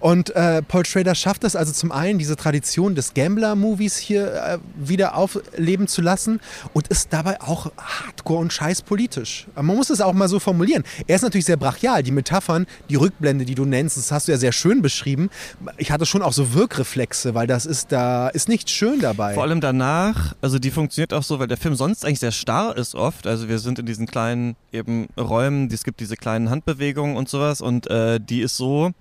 Und 0.00 0.34
äh, 0.34 0.62
Paul 0.62 0.84
Schrader 0.84 1.14
schafft 1.14 1.44
es 1.44 1.56
also 1.56 1.72
zum 1.72 1.92
einen, 1.92 2.18
diese 2.18 2.36
Tradition 2.36 2.94
des 2.94 3.14
Gambler-Movies 3.14 3.96
hier 3.96 4.32
äh, 4.34 4.58
wieder 4.76 5.16
aufleben 5.16 5.88
zu 5.88 6.02
lassen 6.02 6.40
und 6.72 6.88
ist 6.88 7.12
dabei 7.12 7.40
auch 7.40 7.72
hardcore 7.78 8.40
und 8.40 8.52
scheiß 8.52 8.82
politisch. 8.82 9.46
Man 9.54 9.66
muss 9.66 9.90
es 9.90 10.00
auch 10.00 10.12
mal 10.12 10.28
so 10.28 10.38
formulieren. 10.38 10.84
Er 11.06 11.16
ist 11.16 11.22
natürlich 11.22 11.44
sehr 11.44 11.56
brachial. 11.56 12.02
Die 12.02 12.12
Metaphern, 12.12 12.66
die 12.88 12.96
Rückblende, 12.96 13.44
die 13.44 13.54
du 13.54 13.64
nennst, 13.64 13.96
das 13.96 14.12
hast 14.12 14.28
du 14.28 14.32
ja 14.32 14.38
sehr 14.38 14.52
schön 14.52 14.82
beschrieben. 14.82 15.30
Ich 15.76 15.90
hatte 15.90 16.06
schon 16.06 16.22
auch 16.22 16.32
so 16.32 16.54
Wirkreflexe, 16.54 17.34
weil 17.34 17.46
das 17.46 17.66
ist, 17.66 17.92
da 17.92 18.28
ist 18.28 18.48
nichts 18.48 18.70
schön 18.70 19.00
dabei. 19.00 19.34
Vor 19.34 19.42
allem 19.42 19.60
danach, 19.60 20.34
also 20.40 20.58
die 20.58 20.70
funktioniert 20.70 21.12
auch 21.12 21.22
so, 21.22 21.38
weil 21.38 21.48
der 21.48 21.56
Film 21.56 21.74
sonst 21.74 22.04
eigentlich 22.04 22.20
sehr 22.20 22.32
starr 22.32 22.76
ist 22.76 22.94
oft. 22.94 23.26
Also 23.26 23.48
wir 23.48 23.58
sind 23.58 23.78
in 23.78 23.86
diesen 23.86 24.06
kleinen 24.06 24.56
eben 24.72 25.08
Räumen, 25.18 25.68
es 25.72 25.84
gibt 25.84 26.00
diese 26.00 26.16
kleinen 26.16 26.50
Handbewegungen 26.50 27.16
und 27.16 27.28
sowas 27.28 27.60
und 27.60 27.88
äh, 27.88 28.20
die 28.20 28.40
ist 28.40 28.56
so, 28.56 28.92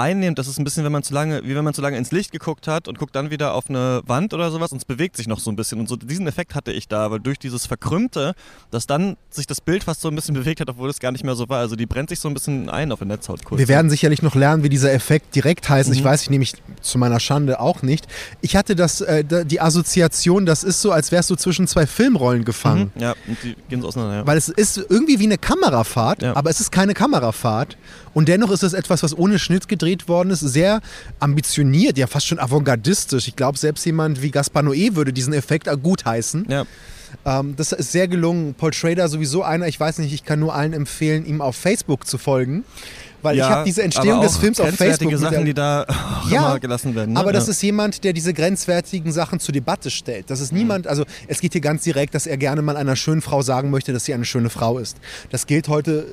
einnehmt. 0.00 0.38
Das 0.38 0.48
ist 0.48 0.58
ein 0.58 0.64
bisschen, 0.64 0.84
wenn 0.84 0.92
man 0.92 1.02
zu 1.02 1.14
lange, 1.14 1.44
wie 1.44 1.54
wenn 1.54 1.64
man 1.64 1.74
zu 1.74 1.82
lange 1.82 1.96
ins 1.98 2.10
Licht 2.10 2.32
geguckt 2.32 2.66
hat 2.66 2.88
und 2.88 2.98
guckt 2.98 3.14
dann 3.14 3.30
wieder 3.30 3.54
auf 3.54 3.68
eine 3.68 4.02
Wand 4.06 4.34
oder 4.34 4.50
sowas 4.50 4.72
und 4.72 4.78
es 4.78 4.84
bewegt 4.84 5.16
sich 5.16 5.28
noch 5.28 5.38
so 5.38 5.50
ein 5.50 5.56
bisschen. 5.56 5.78
Und 5.78 5.88
so 5.88 5.96
diesen 5.96 6.26
Effekt 6.26 6.54
hatte 6.54 6.72
ich 6.72 6.88
da, 6.88 7.10
weil 7.10 7.20
durch 7.20 7.38
dieses 7.38 7.66
Verkrümmte, 7.66 8.34
dass 8.70 8.86
dann 8.86 9.16
sich 9.28 9.46
das 9.46 9.60
Bild 9.60 9.84
fast 9.84 10.00
so 10.00 10.08
ein 10.08 10.14
bisschen 10.14 10.34
bewegt 10.40 10.60
hat, 10.60 10.70
obwohl 10.70 10.88
es 10.88 10.98
gar 10.98 11.12
nicht 11.12 11.24
mehr 11.24 11.34
so 11.34 11.48
war. 11.48 11.58
Also 11.58 11.76
die 11.76 11.86
brennt 11.86 12.08
sich 12.08 12.20
so 12.20 12.28
ein 12.28 12.34
bisschen 12.34 12.68
ein 12.70 12.92
auf 12.92 12.98
der 12.98 13.08
Netzhaut. 13.08 13.40
Wir 13.50 13.68
werden 13.68 13.90
sicherlich 13.90 14.22
noch 14.22 14.34
lernen, 14.34 14.62
wie 14.62 14.68
dieser 14.68 14.92
Effekt 14.92 15.34
direkt 15.34 15.68
heißt. 15.68 15.90
Mhm. 15.90 15.94
Ich 15.94 16.04
weiß 16.04 16.22
ich 16.22 16.30
nämlich 16.30 16.54
zu 16.80 16.98
meiner 16.98 17.20
Schande 17.20 17.60
auch 17.60 17.82
nicht. 17.82 18.06
Ich 18.40 18.56
hatte 18.56 18.74
das, 18.74 19.00
äh, 19.02 19.24
die 19.44 19.60
Assoziation, 19.60 20.46
das 20.46 20.64
ist 20.64 20.80
so, 20.80 20.92
als 20.92 21.12
wärst 21.12 21.30
du 21.30 21.36
zwischen 21.36 21.66
zwei 21.66 21.86
Filmrollen 21.86 22.44
gefangen. 22.44 22.90
Mhm. 22.94 23.02
Ja, 23.02 23.14
und 23.26 23.36
die 23.42 23.56
gehen 23.68 23.82
so 23.82 23.88
auseinander. 23.88 24.16
Ja. 24.16 24.26
Weil 24.26 24.38
es 24.38 24.48
ist 24.48 24.78
irgendwie 24.78 25.18
wie 25.18 25.24
eine 25.24 25.38
Kamerafahrt, 25.38 26.22
ja. 26.22 26.36
aber 26.36 26.50
es 26.50 26.60
ist 26.60 26.72
keine 26.72 26.94
Kamerafahrt. 26.94 27.76
Und 28.14 28.28
dennoch 28.28 28.50
ist 28.50 28.62
es 28.62 28.72
etwas, 28.72 29.02
was 29.02 29.16
ohne 29.16 29.38
Schnitt 29.38 29.68
gedreht 29.68 30.08
worden 30.08 30.30
ist, 30.30 30.40
sehr 30.40 30.80
ambitioniert, 31.20 31.98
ja 31.98 32.06
fast 32.06 32.26
schon 32.26 32.38
avantgardistisch. 32.38 33.28
Ich 33.28 33.36
glaube, 33.36 33.58
selbst 33.58 33.84
jemand 33.86 34.22
wie 34.22 34.30
Gaspar 34.30 34.62
Noé 34.62 34.96
würde 34.96 35.12
diesen 35.12 35.32
Effekt 35.32 35.68
gutheißen. 35.82 36.46
Ja. 36.48 36.66
Ähm, 37.24 37.54
das 37.56 37.72
ist 37.72 37.92
sehr 37.92 38.08
gelungen. 38.08 38.54
Paul 38.54 38.72
Schrader 38.72 39.08
sowieso 39.08 39.42
einer, 39.42 39.66
ich 39.66 39.78
weiß 39.78 39.98
nicht, 39.98 40.12
ich 40.12 40.24
kann 40.24 40.40
nur 40.40 40.54
allen 40.54 40.72
empfehlen, 40.72 41.26
ihm 41.26 41.40
auf 41.40 41.56
Facebook 41.56 42.06
zu 42.06 42.18
folgen. 42.18 42.64
Weil 43.22 43.36
ja, 43.36 43.44
ich 43.44 43.50
habe 43.50 43.64
diese 43.64 43.82
Entstehung 43.82 44.22
des 44.22 44.38
Films 44.38 44.60
auf 44.60 44.70
Facebook. 44.70 45.14
Sachen, 45.18 45.44
die 45.44 45.52
da 45.52 45.86
ja, 46.30 46.56
gelassen 46.56 46.94
werden. 46.94 47.14
Ne? 47.14 47.20
Aber 47.20 47.32
das 47.32 47.48
ist 47.48 47.62
jemand, 47.62 48.02
der 48.02 48.14
diese 48.14 48.32
grenzwertigen 48.32 49.12
Sachen 49.12 49.40
zur 49.40 49.52
Debatte 49.52 49.90
stellt. 49.90 50.30
Das 50.30 50.40
ist 50.40 50.52
niemand, 50.52 50.86
also 50.86 51.04
es 51.28 51.40
geht 51.40 51.52
hier 51.52 51.60
ganz 51.60 51.82
direkt, 51.82 52.14
dass 52.14 52.26
er 52.26 52.38
gerne 52.38 52.62
mal 52.62 52.78
einer 52.78 52.96
schönen 52.96 53.20
Frau 53.20 53.42
sagen 53.42 53.70
möchte, 53.70 53.92
dass 53.92 54.06
sie 54.06 54.14
eine 54.14 54.24
schöne 54.24 54.48
Frau 54.48 54.78
ist. 54.78 54.96
Das 55.30 55.46
gilt 55.46 55.68
heute 55.68 56.06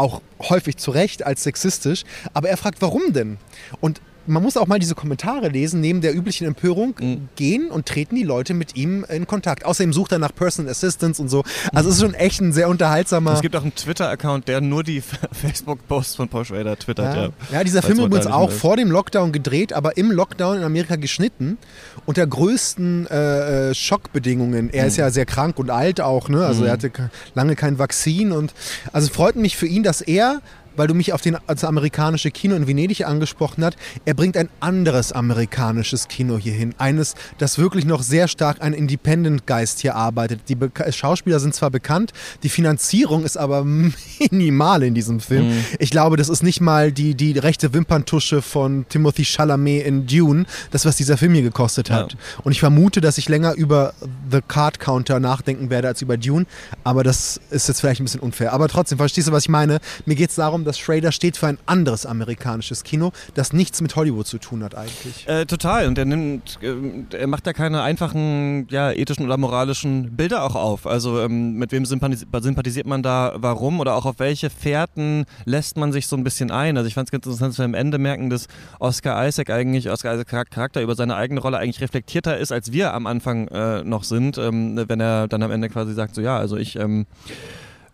auch 0.00 0.22
häufig 0.40 0.78
zu 0.78 0.90
Recht 0.90 1.24
als 1.24 1.42
sexistisch, 1.42 2.04
aber 2.32 2.48
er 2.48 2.56
fragt, 2.56 2.80
warum 2.80 3.12
denn? 3.12 3.36
Und 3.80 4.00
man 4.26 4.42
muss 4.42 4.56
auch 4.56 4.66
mal 4.66 4.78
diese 4.78 4.94
Kommentare 4.94 5.48
lesen, 5.48 5.80
neben 5.80 6.00
der 6.00 6.14
üblichen 6.14 6.46
Empörung 6.46 6.94
mhm. 7.00 7.28
gehen 7.36 7.70
und 7.70 7.86
treten 7.86 8.16
die 8.16 8.22
Leute 8.22 8.54
mit 8.54 8.76
ihm 8.76 9.04
in 9.08 9.26
Kontakt. 9.26 9.64
Außerdem 9.64 9.92
sucht 9.92 10.12
er 10.12 10.18
nach 10.18 10.34
Personal 10.34 10.70
Assistance 10.70 11.20
und 11.20 11.28
so. 11.28 11.42
Also 11.72 11.88
es 11.88 11.96
ist 11.96 12.02
schon 12.02 12.14
echt 12.14 12.40
ein 12.40 12.52
sehr 12.52 12.68
unterhaltsamer... 12.68 13.32
Es 13.32 13.40
gibt 13.40 13.56
auch 13.56 13.62
einen 13.62 13.74
Twitter-Account, 13.74 14.48
der 14.48 14.60
nur 14.60 14.82
die 14.82 15.00
Facebook-Posts 15.32 16.16
von 16.16 16.28
Paul 16.28 16.44
Schrader 16.44 16.76
twittert. 16.78 17.14
Ja, 17.14 17.22
ja. 17.22 17.30
ja 17.52 17.64
dieser 17.64 17.82
Film 17.82 17.98
übrigens 18.00 18.26
auch 18.26 18.50
ist. 18.50 18.60
vor 18.60 18.76
dem 18.76 18.90
Lockdown 18.90 19.32
gedreht, 19.32 19.72
aber 19.72 19.96
im 19.96 20.10
Lockdown 20.10 20.58
in 20.58 20.62
Amerika 20.62 20.96
geschnitten. 20.96 21.58
Unter 22.06 22.26
größten 22.26 23.06
äh, 23.06 23.70
äh 23.70 23.74
Schockbedingungen. 23.74 24.70
Er 24.70 24.82
mhm. 24.82 24.88
ist 24.88 24.96
ja 24.96 25.10
sehr 25.10 25.26
krank 25.26 25.58
und 25.58 25.70
alt 25.70 26.00
auch, 26.00 26.28
ne? 26.28 26.44
Also 26.44 26.62
mhm. 26.62 26.66
er 26.66 26.72
hatte 26.72 26.90
lange 27.34 27.56
kein 27.56 27.78
Vakzin 27.78 28.32
und 28.32 28.54
also 28.92 29.10
freut 29.12 29.36
mich 29.36 29.56
für 29.56 29.66
ihn, 29.66 29.82
dass 29.82 30.00
er 30.00 30.40
weil 30.76 30.86
du 30.86 30.94
mich 30.94 31.12
auf 31.12 31.20
den, 31.20 31.36
das 31.46 31.64
amerikanische 31.64 32.30
Kino 32.30 32.54
in 32.56 32.66
Venedig 32.66 33.06
angesprochen 33.06 33.64
hast. 33.64 33.76
Er 34.04 34.14
bringt 34.14 34.36
ein 34.36 34.48
anderes 34.60 35.12
amerikanisches 35.12 36.08
Kino 36.08 36.38
hier 36.38 36.52
hin. 36.52 36.74
Eines, 36.78 37.14
das 37.38 37.58
wirklich 37.58 37.84
noch 37.84 38.02
sehr 38.02 38.28
stark 38.28 38.62
ein 38.62 38.72
Independent-Geist 38.72 39.80
hier 39.80 39.94
arbeitet. 39.94 40.42
Die 40.48 40.54
Be 40.54 40.70
Schauspieler 40.90 41.40
sind 41.40 41.54
zwar 41.54 41.70
bekannt, 41.70 42.12
die 42.42 42.48
Finanzierung 42.48 43.24
ist 43.24 43.36
aber 43.36 43.64
minimal 44.30 44.82
in 44.82 44.94
diesem 44.94 45.20
Film. 45.20 45.48
Mhm. 45.48 45.64
Ich 45.78 45.90
glaube, 45.90 46.16
das 46.16 46.28
ist 46.28 46.42
nicht 46.42 46.60
mal 46.60 46.92
die, 46.92 47.14
die 47.14 47.38
rechte 47.38 47.72
Wimperntusche 47.72 48.42
von 48.42 48.86
Timothy 48.88 49.24
Chalamet 49.24 49.84
in 49.84 50.06
Dune, 50.06 50.44
das, 50.70 50.84
was 50.84 50.96
dieser 50.96 51.16
Film 51.16 51.34
hier 51.34 51.42
gekostet 51.42 51.90
hat. 51.90 52.12
Ja. 52.12 52.18
Und 52.42 52.52
ich 52.52 52.60
vermute, 52.60 53.00
dass 53.00 53.18
ich 53.18 53.28
länger 53.28 53.54
über 53.54 53.94
The 54.30 54.40
Card 54.46 54.80
Counter 54.80 55.20
nachdenken 55.20 55.70
werde 55.70 55.88
als 55.88 56.02
über 56.02 56.16
Dune. 56.16 56.46
Aber 56.84 57.04
das 57.04 57.40
ist 57.50 57.68
jetzt 57.68 57.80
vielleicht 57.80 58.00
ein 58.00 58.04
bisschen 58.04 58.20
unfair. 58.20 58.52
Aber 58.52 58.68
trotzdem, 58.68 58.98
verstehst 58.98 59.28
du, 59.28 59.32
was 59.32 59.44
ich 59.44 59.48
meine? 59.48 59.80
Mir 60.06 60.14
geht 60.14 60.30
es 60.30 60.36
darum, 60.36 60.59
darum, 60.60 60.64
dass 60.64 60.78
Schrader 60.78 61.12
steht 61.12 61.36
für 61.36 61.46
ein 61.48 61.58
anderes 61.66 62.06
amerikanisches 62.06 62.84
Kino, 62.84 63.12
das 63.34 63.52
nichts 63.52 63.80
mit 63.80 63.96
Hollywood 63.96 64.26
zu 64.26 64.38
tun 64.38 64.62
hat 64.62 64.74
eigentlich. 64.74 65.26
Äh, 65.26 65.46
total. 65.46 65.86
Und 65.86 65.98
er 65.98 66.04
nimmt, 66.04 66.58
äh, 66.62 67.16
er 67.16 67.26
macht 67.26 67.46
da 67.46 67.52
keine 67.52 67.82
einfachen, 67.82 68.66
ja, 68.70 68.92
ethischen 68.92 69.24
oder 69.24 69.36
moralischen 69.36 70.16
Bilder 70.16 70.44
auch 70.44 70.54
auf. 70.54 70.86
Also 70.86 71.20
ähm, 71.20 71.54
mit 71.54 71.72
wem 71.72 71.84
sympathisiert 71.84 72.86
man 72.86 73.02
da, 73.02 73.34
warum 73.36 73.80
oder 73.80 73.94
auch 73.94 74.06
auf 74.06 74.18
welche 74.18 74.50
Fährten 74.50 75.24
lässt 75.44 75.76
man 75.76 75.92
sich 75.92 76.06
so 76.06 76.16
ein 76.16 76.24
bisschen 76.24 76.50
ein. 76.50 76.76
Also 76.76 76.88
ich 76.88 76.94
fand 76.94 77.08
es 77.08 77.12
ganz 77.12 77.26
interessant, 77.26 77.52
dass 77.52 77.58
wir 77.58 77.64
am 77.64 77.74
Ende 77.74 77.98
merken, 77.98 78.30
dass 78.30 78.46
Oscar 78.78 79.26
Isaac 79.26 79.50
eigentlich, 79.50 79.90
Oscar 79.90 80.14
Isaac 80.14 80.50
Charakter 80.50 80.82
über 80.82 80.94
seine 80.94 81.16
eigene 81.16 81.40
Rolle 81.40 81.58
eigentlich 81.58 81.80
reflektierter 81.80 82.38
ist, 82.38 82.52
als 82.52 82.72
wir 82.72 82.94
am 82.94 83.06
Anfang 83.06 83.48
äh, 83.48 83.82
noch 83.84 84.04
sind, 84.04 84.38
ähm, 84.38 84.80
wenn 84.88 85.00
er 85.00 85.28
dann 85.28 85.42
am 85.42 85.50
Ende 85.50 85.68
quasi 85.68 85.94
sagt, 85.94 86.14
so 86.14 86.20
ja, 86.20 86.36
also 86.36 86.56
ich 86.56 86.76
ähm, 86.76 87.06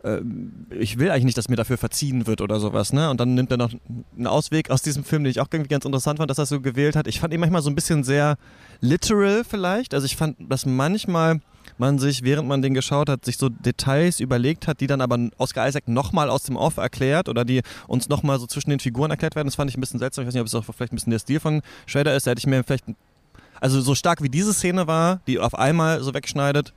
äh, 0.06 0.22
ich 0.70 0.98
will 0.98 1.10
eigentlich 1.10 1.24
nicht, 1.24 1.38
dass 1.38 1.48
mir 1.48 1.56
dafür 1.56 1.78
verziehen 1.78 2.26
wird 2.26 2.40
oder 2.40 2.60
sowas, 2.60 2.92
ne? 2.92 3.10
Und 3.10 3.20
dann 3.20 3.34
nimmt 3.34 3.50
er 3.50 3.56
noch 3.56 3.72
einen 4.16 4.26
Ausweg 4.26 4.70
aus 4.70 4.82
diesem 4.82 5.04
Film, 5.04 5.24
den 5.24 5.30
ich 5.30 5.40
auch 5.40 5.48
irgendwie 5.50 5.68
ganz 5.68 5.84
interessant 5.84 6.18
fand, 6.18 6.30
dass 6.30 6.38
er 6.38 6.46
so 6.46 6.60
gewählt 6.60 6.96
hat. 6.96 7.06
Ich 7.06 7.20
fand 7.20 7.34
ihn 7.34 7.40
manchmal 7.40 7.62
so 7.62 7.70
ein 7.70 7.74
bisschen 7.74 8.04
sehr 8.04 8.36
literal 8.80 9.42
vielleicht. 9.44 9.94
Also 9.94 10.06
ich 10.06 10.16
fand, 10.16 10.36
dass 10.48 10.64
manchmal 10.64 11.40
man 11.78 11.98
sich, 11.98 12.22
während 12.22 12.48
man 12.48 12.62
den 12.62 12.74
geschaut 12.74 13.10
hat, 13.10 13.24
sich 13.24 13.36
so 13.36 13.48
Details 13.48 14.20
überlegt 14.20 14.68
hat, 14.68 14.80
die 14.80 14.86
dann 14.86 15.00
aber 15.00 15.18
Oscar 15.36 15.68
Isaac 15.68 15.88
nochmal 15.88 16.30
aus 16.30 16.44
dem 16.44 16.56
Off 16.56 16.76
erklärt 16.76 17.28
oder 17.28 17.44
die 17.44 17.62
uns 17.88 18.08
nochmal 18.08 18.38
so 18.38 18.46
zwischen 18.46 18.70
den 18.70 18.78
Figuren 18.78 19.10
erklärt 19.10 19.34
werden. 19.34 19.48
Das 19.48 19.56
fand 19.56 19.70
ich 19.70 19.76
ein 19.76 19.80
bisschen 19.80 19.98
seltsam. 19.98 20.22
Ich 20.22 20.28
weiß 20.28 20.34
nicht, 20.34 20.40
ob 20.40 20.46
es 20.46 20.54
auch 20.54 20.64
vielleicht 20.64 20.92
ein 20.92 20.96
bisschen 20.96 21.10
der 21.10 21.18
Stil 21.18 21.40
von 21.40 21.62
Schrader 21.86 22.14
ist. 22.14 22.26
Da 22.26 22.30
hätte 22.30 22.38
ich 22.38 22.46
mir 22.46 22.62
vielleicht, 22.62 22.84
also 23.60 23.80
so 23.80 23.94
stark 23.94 24.22
wie 24.22 24.28
diese 24.28 24.54
Szene 24.54 24.86
war, 24.86 25.20
die 25.26 25.38
auf 25.38 25.54
einmal 25.54 26.02
so 26.02 26.14
wegschneidet, 26.14 26.72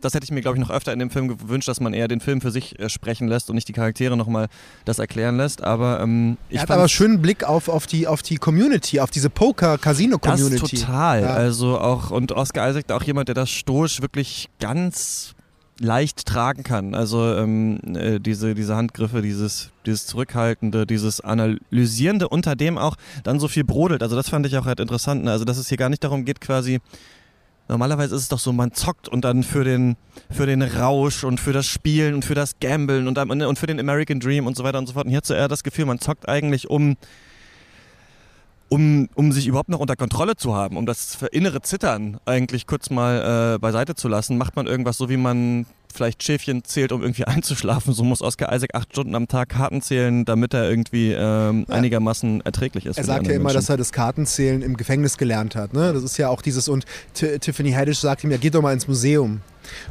das 0.00 0.14
hätte 0.14 0.24
ich 0.24 0.30
mir, 0.30 0.40
glaube 0.40 0.58
ich, 0.58 0.60
noch 0.60 0.70
öfter 0.70 0.92
in 0.92 0.98
dem 0.98 1.10
Film 1.10 1.28
gewünscht, 1.28 1.68
dass 1.68 1.80
man 1.80 1.94
eher 1.94 2.08
den 2.08 2.20
Film 2.20 2.40
für 2.40 2.50
sich 2.50 2.78
äh, 2.78 2.88
sprechen 2.88 3.28
lässt 3.28 3.48
und 3.48 3.54
nicht 3.54 3.68
die 3.68 3.72
Charaktere 3.72 4.16
nochmal 4.16 4.48
das 4.84 4.98
erklären 4.98 5.36
lässt. 5.36 5.62
Aber 5.62 6.00
ähm, 6.00 6.36
ich 6.48 6.56
er 6.56 6.62
hat 6.62 6.70
aber 6.70 6.88
schönen 6.88 7.22
Blick 7.22 7.44
auf, 7.44 7.68
auf, 7.68 7.86
die, 7.86 8.06
auf 8.06 8.22
die 8.22 8.36
Community, 8.36 9.00
auf 9.00 9.10
diese 9.10 9.30
Poker-Casino-Community. 9.30 10.76
total. 10.78 11.22
Ja. 11.22 11.28
Also 11.28 11.78
auch, 11.78 12.10
und 12.10 12.32
Oscar 12.32 12.70
Isaac, 12.70 12.90
auch 12.90 13.02
jemand, 13.02 13.28
der 13.28 13.34
das 13.34 13.50
stoisch 13.50 14.02
wirklich 14.02 14.48
ganz 14.60 15.34
leicht 15.80 16.26
tragen 16.26 16.62
kann. 16.62 16.94
Also 16.94 17.34
ähm, 17.34 17.80
äh, 17.94 18.20
diese, 18.20 18.54
diese 18.54 18.76
Handgriffe, 18.76 19.22
dieses, 19.22 19.70
dieses 19.86 20.06
Zurückhaltende, 20.06 20.86
dieses 20.86 21.20
Analysierende, 21.20 22.28
unter 22.28 22.54
dem 22.54 22.78
auch 22.78 22.96
dann 23.24 23.40
so 23.40 23.48
viel 23.48 23.64
brodelt. 23.64 24.02
Also 24.02 24.14
das 24.16 24.28
fand 24.28 24.46
ich 24.46 24.56
auch 24.56 24.66
halt 24.66 24.80
interessant. 24.80 25.24
Ne? 25.24 25.32
Also 25.32 25.44
dass 25.44 25.58
es 25.58 25.68
hier 25.68 25.78
gar 25.78 25.88
nicht 25.88 26.04
darum 26.04 26.24
geht, 26.24 26.40
quasi 26.40 26.80
Normalerweise 27.68 28.14
ist 28.14 28.22
es 28.22 28.28
doch 28.28 28.38
so, 28.38 28.52
man 28.52 28.72
zockt 28.72 29.08
und 29.08 29.24
dann 29.24 29.42
für 29.42 29.64
den, 29.64 29.96
für 30.30 30.44
den 30.44 30.60
Rausch 30.62 31.24
und 31.24 31.40
für 31.40 31.52
das 31.52 31.66
Spielen 31.66 32.14
und 32.14 32.24
für 32.24 32.34
das 32.34 32.58
Gambeln 32.60 33.08
und, 33.08 33.18
und 33.18 33.58
für 33.58 33.66
den 33.66 33.80
American 33.80 34.20
Dream 34.20 34.46
und 34.46 34.56
so 34.56 34.64
weiter 34.64 34.78
und 34.78 34.86
so 34.86 34.92
fort. 34.92 35.06
Und 35.06 35.10
hier 35.10 35.18
hat 35.18 35.26
so 35.26 35.34
eher 35.34 35.48
das 35.48 35.62
Gefühl, 35.62 35.86
man 35.86 35.98
zockt 35.98 36.28
eigentlich 36.28 36.68
um, 36.68 36.96
um, 38.68 39.08
um 39.14 39.32
sich 39.32 39.46
überhaupt 39.46 39.70
noch 39.70 39.80
unter 39.80 39.96
Kontrolle 39.96 40.36
zu 40.36 40.54
haben, 40.54 40.76
um 40.76 40.84
das 40.84 41.18
innere 41.32 41.62
Zittern 41.62 42.18
eigentlich 42.26 42.66
kurz 42.66 42.90
mal 42.90 43.54
äh, 43.54 43.58
beiseite 43.58 43.94
zu 43.94 44.08
lassen, 44.08 44.36
macht 44.36 44.56
man 44.56 44.66
irgendwas 44.66 44.98
so, 44.98 45.08
wie 45.08 45.16
man 45.16 45.64
vielleicht 45.94 46.22
Schäfchen 46.22 46.64
zählt, 46.64 46.92
um 46.92 47.02
irgendwie 47.02 47.24
einzuschlafen. 47.26 47.94
So 47.94 48.04
muss 48.04 48.22
Oscar 48.22 48.54
Isaac 48.54 48.74
acht 48.74 48.92
Stunden 48.92 49.14
am 49.14 49.28
Tag 49.28 49.50
Karten 49.50 49.80
zählen, 49.82 50.24
damit 50.24 50.54
er 50.54 50.68
irgendwie 50.68 51.12
ähm, 51.12 51.64
ja. 51.68 51.74
einigermaßen 51.74 52.42
erträglich 52.42 52.86
ist. 52.86 52.98
Er 52.98 53.04
sagt 53.04 53.26
ja 53.26 53.34
immer, 53.34 53.44
Menschen. 53.44 53.56
dass 53.56 53.68
er 53.68 53.76
das 53.76 53.92
Kartenzählen 53.92 54.62
im 54.62 54.76
Gefängnis 54.76 55.16
gelernt 55.16 55.56
hat. 55.56 55.72
Ne? 55.72 55.92
Das 55.92 56.02
ist 56.02 56.16
ja 56.18 56.28
auch 56.28 56.42
dieses, 56.42 56.68
und 56.68 56.84
T 57.14 57.38
Tiffany 57.38 57.72
Haddish 57.72 57.98
sagt 57.98 58.24
ihm, 58.24 58.30
ja, 58.30 58.36
geh 58.36 58.50
doch 58.50 58.62
mal 58.62 58.72
ins 58.72 58.88
Museum. 58.88 59.40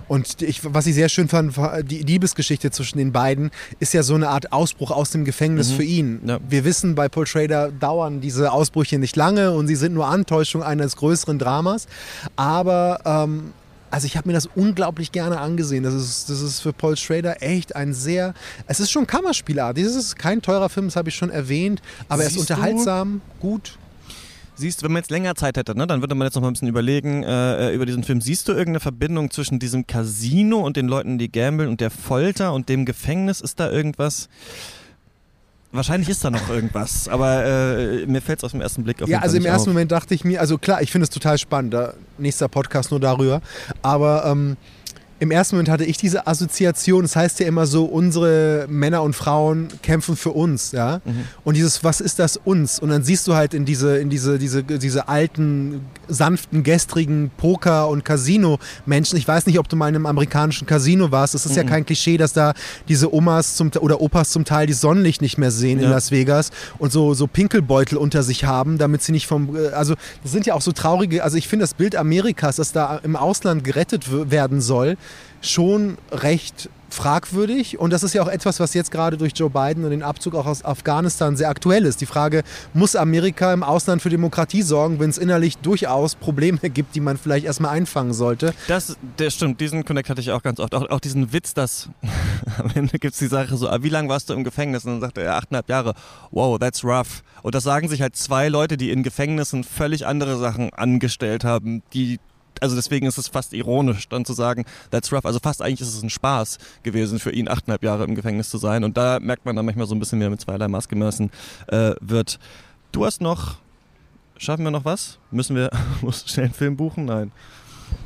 Und 0.07 0.41
ich, 0.41 0.61
was 0.63 0.85
ich 0.85 0.95
sehr 0.95 1.09
schön 1.09 1.27
fand, 1.27 1.55
die 1.89 2.03
Liebesgeschichte 2.03 2.71
zwischen 2.71 2.97
den 2.97 3.11
beiden 3.11 3.51
ist 3.79 3.93
ja 3.93 4.03
so 4.03 4.15
eine 4.15 4.29
Art 4.29 4.53
Ausbruch 4.53 4.91
aus 4.91 5.11
dem 5.11 5.25
Gefängnis 5.25 5.71
mhm. 5.71 5.75
für 5.75 5.83
ihn. 5.83 6.21
Ja. 6.25 6.39
Wir 6.47 6.65
wissen, 6.65 6.95
bei 6.95 7.09
Paul 7.09 7.25
Schrader 7.25 7.71
dauern 7.71 8.21
diese 8.21 8.51
Ausbrüche 8.51 8.99
nicht 8.99 9.15
lange 9.15 9.51
und 9.51 9.67
sie 9.67 9.75
sind 9.75 9.93
nur 9.93 10.07
Antäuschung 10.07 10.63
eines 10.63 10.95
größeren 10.95 11.39
Dramas. 11.39 11.87
Aber 12.35 12.99
ähm, 13.05 13.53
also 13.93 14.07
ich 14.07 14.17
habe 14.17 14.27
mir 14.27 14.33
das 14.33 14.49
unglaublich 14.55 15.11
gerne 15.11 15.39
angesehen. 15.39 15.83
Das 15.83 15.93
ist, 15.93 16.27
das 16.27 16.41
ist 16.41 16.61
für 16.61 16.73
Paul 16.73 16.97
Schrader 16.97 17.43
echt 17.43 17.75
ein 17.75 17.93
sehr, 17.93 18.33
es 18.65 18.79
ist 18.79 18.89
schon 18.89 19.05
Kammerspielart. 19.05 19.77
Dieses 19.77 19.95
ist 19.95 20.15
kein 20.17 20.41
teurer 20.41 20.69
Film, 20.69 20.87
das 20.87 20.95
habe 20.95 21.09
ich 21.09 21.15
schon 21.15 21.29
erwähnt, 21.29 21.79
aber 22.09 22.23
Siehst 22.23 22.35
er 22.35 22.41
ist 22.41 22.49
unterhaltsam, 22.49 23.21
du? 23.39 23.47
gut. 23.47 23.77
Siehst 24.55 24.81
du, 24.81 24.85
wenn 24.85 24.93
man 24.93 25.03
jetzt 25.03 25.11
länger 25.11 25.35
Zeit 25.35 25.57
hätte, 25.57 25.77
ne, 25.77 25.85
dann 25.85 26.01
würde 26.01 26.15
man 26.15 26.25
jetzt 26.25 26.33
noch 26.33 26.41
mal 26.41 26.47
ein 26.47 26.53
bisschen 26.53 26.69
überlegen 26.69 27.21
äh, 27.21 27.69
äh, 27.69 27.75
über 27.75 27.85
diesen 27.85 28.03
Film. 28.03 28.19
Siehst 28.19 28.47
du 28.47 28.53
irgendeine 28.53 28.79
Verbindung 28.79 29.29
zwischen 29.29 29.59
diesem 29.59 29.85
Casino 29.85 30.65
und 30.65 30.75
den 30.75 30.87
Leuten, 30.87 31.19
die 31.19 31.31
gambeln 31.31 31.69
und 31.69 31.79
der 31.79 31.91
Folter 31.91 32.53
und 32.53 32.69
dem 32.69 32.85
Gefängnis? 32.85 33.41
Ist 33.41 33.59
da 33.59 33.71
irgendwas? 33.71 34.27
Wahrscheinlich 35.73 36.07
ist 36.07 36.23
da 36.23 36.29
noch 36.29 36.49
irgendwas, 36.49 37.07
aber 37.07 37.43
äh, 37.45 38.05
mir 38.05 38.21
fällt 38.21 38.39
es 38.39 38.43
aus 38.43 38.51
dem 38.51 38.61
ersten 38.61 38.83
Blick 38.83 39.01
auf 39.01 39.09
Ja, 39.09 39.19
also 39.19 39.37
im 39.37 39.45
ersten 39.45 39.69
auf. 39.69 39.73
Moment 39.73 39.91
dachte 39.91 40.13
ich 40.13 40.23
mir, 40.23 40.39
also 40.39 40.59
klar, 40.59 40.83
ich 40.83 40.91
finde 40.91 41.05
es 41.05 41.09
total 41.09 41.39
spannend, 41.39 41.73
da, 41.73 41.95
nächster 42.19 42.47
Podcast 42.47 42.91
nur 42.91 42.99
darüber, 42.99 43.41
aber 43.81 44.23
ähm, 44.27 44.55
im 45.23 45.31
ersten 45.31 45.55
Moment 45.55 45.69
hatte 45.69 45.85
ich 45.85 45.95
diese 45.95 46.27
Assoziation. 46.27 47.03
Das 47.03 47.15
heißt 47.15 47.39
ja 47.39 47.47
immer 47.47 47.65
so, 47.65 47.85
unsere 47.85 48.67
Männer 48.69 49.03
und 49.03 49.15
Frauen 49.15 49.69
kämpfen 49.81 50.17
für 50.17 50.31
uns, 50.31 50.73
ja. 50.73 50.99
Mhm. 51.05 51.23
Und 51.45 51.55
dieses, 51.55 51.81
was 51.81 52.01
ist 52.01 52.19
das 52.19 52.37
uns? 52.43 52.77
Und 52.77 52.89
dann 52.89 53.03
siehst 53.03 53.25
du 53.27 53.33
halt 53.33 53.53
in 53.53 53.63
diese, 53.63 53.97
in 53.97 54.09
diese, 54.09 54.37
diese, 54.37 54.63
diese 54.63 55.07
alten, 55.07 55.85
sanften, 56.09 56.63
gestrigen 56.63 57.31
Poker- 57.37 57.87
und 57.87 58.03
Casino-Menschen. 58.03 59.17
Ich 59.17 59.25
weiß 59.25 59.45
nicht, 59.45 59.59
ob 59.59 59.69
du 59.69 59.77
mal 59.77 59.87
in 59.87 59.95
einem 59.95 60.05
amerikanischen 60.05 60.67
Casino 60.67 61.09
warst. 61.11 61.35
Es 61.35 61.45
ist 61.45 61.53
mhm. 61.53 61.57
ja 61.57 61.63
kein 61.63 61.85
Klischee, 61.85 62.17
dass 62.17 62.33
da 62.33 62.53
diese 62.89 63.13
Omas 63.13 63.55
zum, 63.55 63.71
oder 63.79 64.01
Opas 64.01 64.31
zum 64.31 64.43
Teil 64.43 64.67
die 64.67 64.73
Sonnenlicht 64.73 65.21
nicht 65.21 65.37
mehr 65.37 65.51
sehen 65.51 65.79
ja. 65.79 65.85
in 65.85 65.91
Las 65.91 66.11
Vegas 66.11 66.51
und 66.79 66.91
so, 66.91 67.13
so 67.13 67.27
Pinkelbeutel 67.27 67.97
unter 67.97 68.23
sich 68.23 68.43
haben, 68.43 68.77
damit 68.77 69.01
sie 69.03 69.13
nicht 69.13 69.27
vom, 69.27 69.55
äh, 69.55 69.69
also 69.69 69.95
das 70.21 70.33
sind 70.33 70.45
ja 70.45 70.53
auch 70.53 70.61
so 70.61 70.73
traurige, 70.73 71.23
also 71.23 71.37
ich 71.37 71.47
finde 71.47 71.63
das 71.63 71.75
Bild 71.75 71.95
Amerikas, 71.95 72.57
das 72.57 72.73
da 72.73 72.97
im 73.03 73.15
Ausland 73.15 73.63
gerettet 73.63 74.07
werden 74.29 74.59
soll, 74.59 74.97
schon 75.41 75.97
recht 76.11 76.69
fragwürdig. 76.93 77.79
Und 77.79 77.91
das 77.91 78.03
ist 78.03 78.13
ja 78.13 78.21
auch 78.21 78.27
etwas, 78.27 78.59
was 78.59 78.73
jetzt 78.73 78.91
gerade 78.91 79.17
durch 79.17 79.33
Joe 79.35 79.49
Biden 79.49 79.83
und 79.83 79.91
den 79.91 80.03
Abzug 80.03 80.35
auch 80.35 80.45
aus 80.45 80.63
Afghanistan 80.63 81.35
sehr 81.35 81.49
aktuell 81.49 81.85
ist. 81.85 81.99
Die 82.01 82.05
Frage, 82.05 82.43
muss 82.73 82.95
Amerika 82.95 83.51
im 83.51 83.63
Ausland 83.63 84.01
für 84.01 84.09
Demokratie 84.09 84.61
sorgen, 84.61 84.99
wenn 84.99 85.09
es 85.09 85.17
innerlich 85.17 85.57
durchaus 85.57 86.15
Probleme 86.15 86.59
gibt, 86.69 86.95
die 86.95 87.01
man 87.01 87.17
vielleicht 87.17 87.45
erstmal 87.45 87.71
einfangen 87.71 88.13
sollte? 88.13 88.53
Das, 88.67 88.95
das 89.17 89.33
stimmt, 89.33 89.59
diesen 89.59 89.83
Connect 89.83 90.09
hatte 90.09 90.21
ich 90.21 90.31
auch 90.31 90.43
ganz 90.43 90.59
oft. 90.59 90.75
Auch, 90.75 90.89
auch 90.89 90.99
diesen 90.99 91.33
Witz, 91.33 91.53
dass 91.53 91.89
am 92.57 92.69
Ende 92.75 92.99
gibt 92.99 93.13
es 93.13 93.19
die 93.19 93.27
Sache 93.27 93.57
so, 93.57 93.67
ah, 93.67 93.79
wie 93.81 93.89
lange 93.89 94.09
warst 94.09 94.29
du 94.29 94.33
im 94.33 94.43
Gefängnis? 94.43 94.85
Und 94.85 94.93
dann 94.93 95.01
sagt 95.01 95.17
er, 95.17 95.35
achteinhalb 95.35 95.69
Jahre. 95.69 95.93
Wow, 96.31 96.59
that's 96.59 96.83
rough. 96.83 97.23
Und 97.41 97.55
das 97.55 97.63
sagen 97.63 97.89
sich 97.89 98.01
halt 98.01 98.15
zwei 98.15 98.47
Leute, 98.47 98.77
die 98.77 98.91
in 98.91 99.03
Gefängnissen 99.03 99.63
völlig 99.63 100.05
andere 100.05 100.37
Sachen 100.37 100.71
angestellt 100.73 101.43
haben, 101.43 101.81
die 101.93 102.19
also 102.61 102.75
deswegen 102.75 103.05
ist 103.05 103.17
es 103.17 103.27
fast 103.27 103.53
ironisch, 103.53 104.07
dann 104.09 104.25
zu 104.25 104.33
sagen, 104.33 104.65
that's 104.91 105.11
rough. 105.11 105.25
Also 105.25 105.39
fast 105.39 105.61
eigentlich 105.61 105.81
ist 105.81 105.95
es 105.95 106.03
ein 106.03 106.09
Spaß 106.09 106.57
gewesen 106.83 107.19
für 107.19 107.31
ihn, 107.31 107.47
achteinhalb 107.47 107.83
Jahre 107.83 108.03
im 108.03 108.15
Gefängnis 108.15 108.49
zu 108.49 108.57
sein. 108.57 108.83
Und 108.83 108.97
da 108.97 109.19
merkt 109.19 109.45
man 109.45 109.55
dann 109.55 109.65
manchmal 109.65 109.87
so 109.87 109.95
ein 109.95 109.99
bisschen, 109.99 110.19
wie 110.19 110.23
er 110.23 110.29
mit 110.29 110.41
zweierlei 110.41 110.67
Maß 110.67 110.87
gemessen 110.87 111.31
äh, 111.67 111.93
wird. 112.01 112.39
Du 112.91 113.05
hast 113.05 113.21
noch, 113.21 113.57
schaffen 114.37 114.63
wir 114.63 114.71
noch 114.71 114.85
was? 114.85 115.19
Müssen 115.31 115.55
wir, 115.55 115.69
muss 116.01 116.25
schnell 116.27 116.45
einen 116.45 116.53
Film 116.53 116.77
buchen? 116.77 117.05
Nein. 117.05 117.31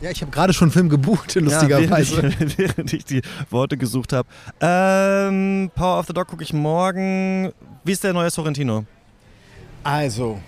Ja, 0.02 0.12
ich 0.12 0.22
habe 0.22 0.32
gerade 0.32 0.54
schon 0.54 0.66
einen 0.66 0.74
Film 0.74 0.90
gebucht, 0.90 1.34
lustigerweise. 1.36 2.16
Ja, 2.16 2.24
während, 2.24 2.42
ich, 2.42 2.58
während 2.58 2.94
ich 2.94 3.06
die 3.06 3.22
Worte 3.50 3.78
gesucht 3.78 4.14
habe. 4.14 4.28
Ähm, 4.60 5.72
Power 5.76 6.00
of 6.00 6.08
the 6.08 6.14
Dog 6.14 6.28
gucke 6.28 6.44
ich 6.44 6.54
morgen. 6.54 7.52
Wie 7.84 7.92
ist 7.92 8.04
der 8.04 8.14
neue 8.14 8.30
Sorrentino? 8.30 8.86
Also, 9.84 10.40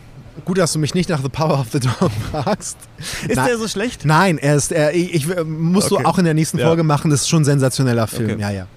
Gut, 0.46 0.58
dass 0.58 0.74
du 0.74 0.80
mich 0.80 0.94
nicht 0.94 1.10
nach 1.10 1.22
The 1.22 1.30
Power 1.30 1.60
of 1.60 1.68
the 1.72 1.80
Dog 1.80 2.12
fragst. 2.32 2.78
Ist 3.28 3.36
Na, 3.36 3.48
der 3.48 3.58
so 3.58 3.68
schlecht? 3.68 4.06
Nein, 4.06 4.38
er 4.38 4.56
ist, 4.56 4.72
er, 4.72 4.94
ich, 4.94 5.14
ich 5.14 5.28
musst 5.46 5.92
okay. 5.92 6.04
du 6.04 6.10
auch 6.10 6.18
in 6.18 6.26
der 6.26 6.34
nächsten 6.34 6.60
Folge 6.60 6.82
ja. 6.82 6.84
machen. 6.84 7.12
Das 7.12 7.22
ist 7.22 7.30
schon 7.30 7.42
ein 7.42 7.46
sensationeller 7.46 8.08
Film. 8.08 8.32
Okay. 8.32 8.42
Ja, 8.42 8.50
ja 8.52 8.68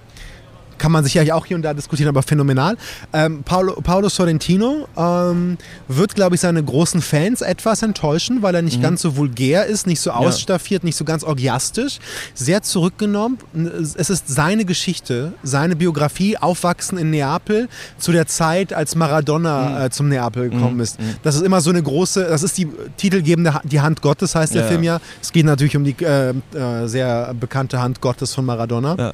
kann 0.83 0.91
man 0.91 1.05
sicherlich 1.05 1.31
auch 1.31 1.45
hier 1.45 1.55
und 1.55 1.61
da 1.61 1.73
diskutieren, 1.73 2.09
aber 2.09 2.23
phänomenal. 2.23 2.75
Ähm, 3.13 3.43
Paolo, 3.43 3.79
Paolo, 3.81 4.09
Sorrentino 4.09 4.85
ähm, 4.97 5.57
wird, 5.87 6.13
glaube 6.13 6.35
ich, 6.35 6.41
seine 6.41 6.61
großen 6.61 7.01
Fans 7.01 7.39
etwas 7.39 7.83
enttäuschen, 7.83 8.41
weil 8.41 8.53
er 8.53 8.61
nicht 8.61 8.79
mhm. 8.79 8.81
ganz 8.81 9.01
so 9.01 9.15
vulgär 9.15 9.65
ist, 9.65 9.87
nicht 9.87 10.01
so 10.01 10.11
ausstaffiert, 10.11 10.83
ja. 10.83 10.87
nicht 10.87 10.97
so 10.97 11.05
ganz 11.05 11.23
orgiastisch, 11.23 11.99
sehr 12.33 12.63
zurückgenommen. 12.63 13.37
Es 13.97 14.09
ist 14.09 14.27
seine 14.27 14.65
Geschichte, 14.65 15.31
seine 15.41 15.77
Biografie, 15.77 16.37
Aufwachsen 16.37 16.97
in 16.97 17.11
Neapel 17.11 17.69
zu 17.97 18.11
der 18.11 18.27
Zeit, 18.27 18.73
als 18.73 18.97
Maradona 18.97 19.69
mhm. 19.69 19.85
äh, 19.85 19.89
zum 19.89 20.09
Neapel 20.09 20.49
gekommen 20.49 20.75
mhm. 20.75 20.81
ist. 20.81 20.99
Mhm. 20.99 21.15
Das 21.23 21.35
ist 21.35 21.43
immer 21.43 21.61
so 21.61 21.69
eine 21.69 21.81
große, 21.81 22.25
das 22.25 22.43
ist 22.43 22.57
die 22.57 22.67
titelgebende 22.97 23.61
die 23.63 23.79
Hand 23.79 24.01
Gottes, 24.01 24.35
heißt 24.35 24.53
der 24.53 24.63
ja. 24.63 24.67
Film 24.67 24.83
ja. 24.83 24.99
Es 25.21 25.31
geht 25.31 25.45
natürlich 25.45 25.77
um 25.77 25.85
die 25.85 25.95
äh, 26.03 26.31
äh, 26.31 26.87
sehr 26.87 27.33
bekannte 27.33 27.81
Hand 27.81 28.01
Gottes 28.01 28.33
von 28.33 28.43
Maradona. 28.43 28.97
Ja 28.99 29.13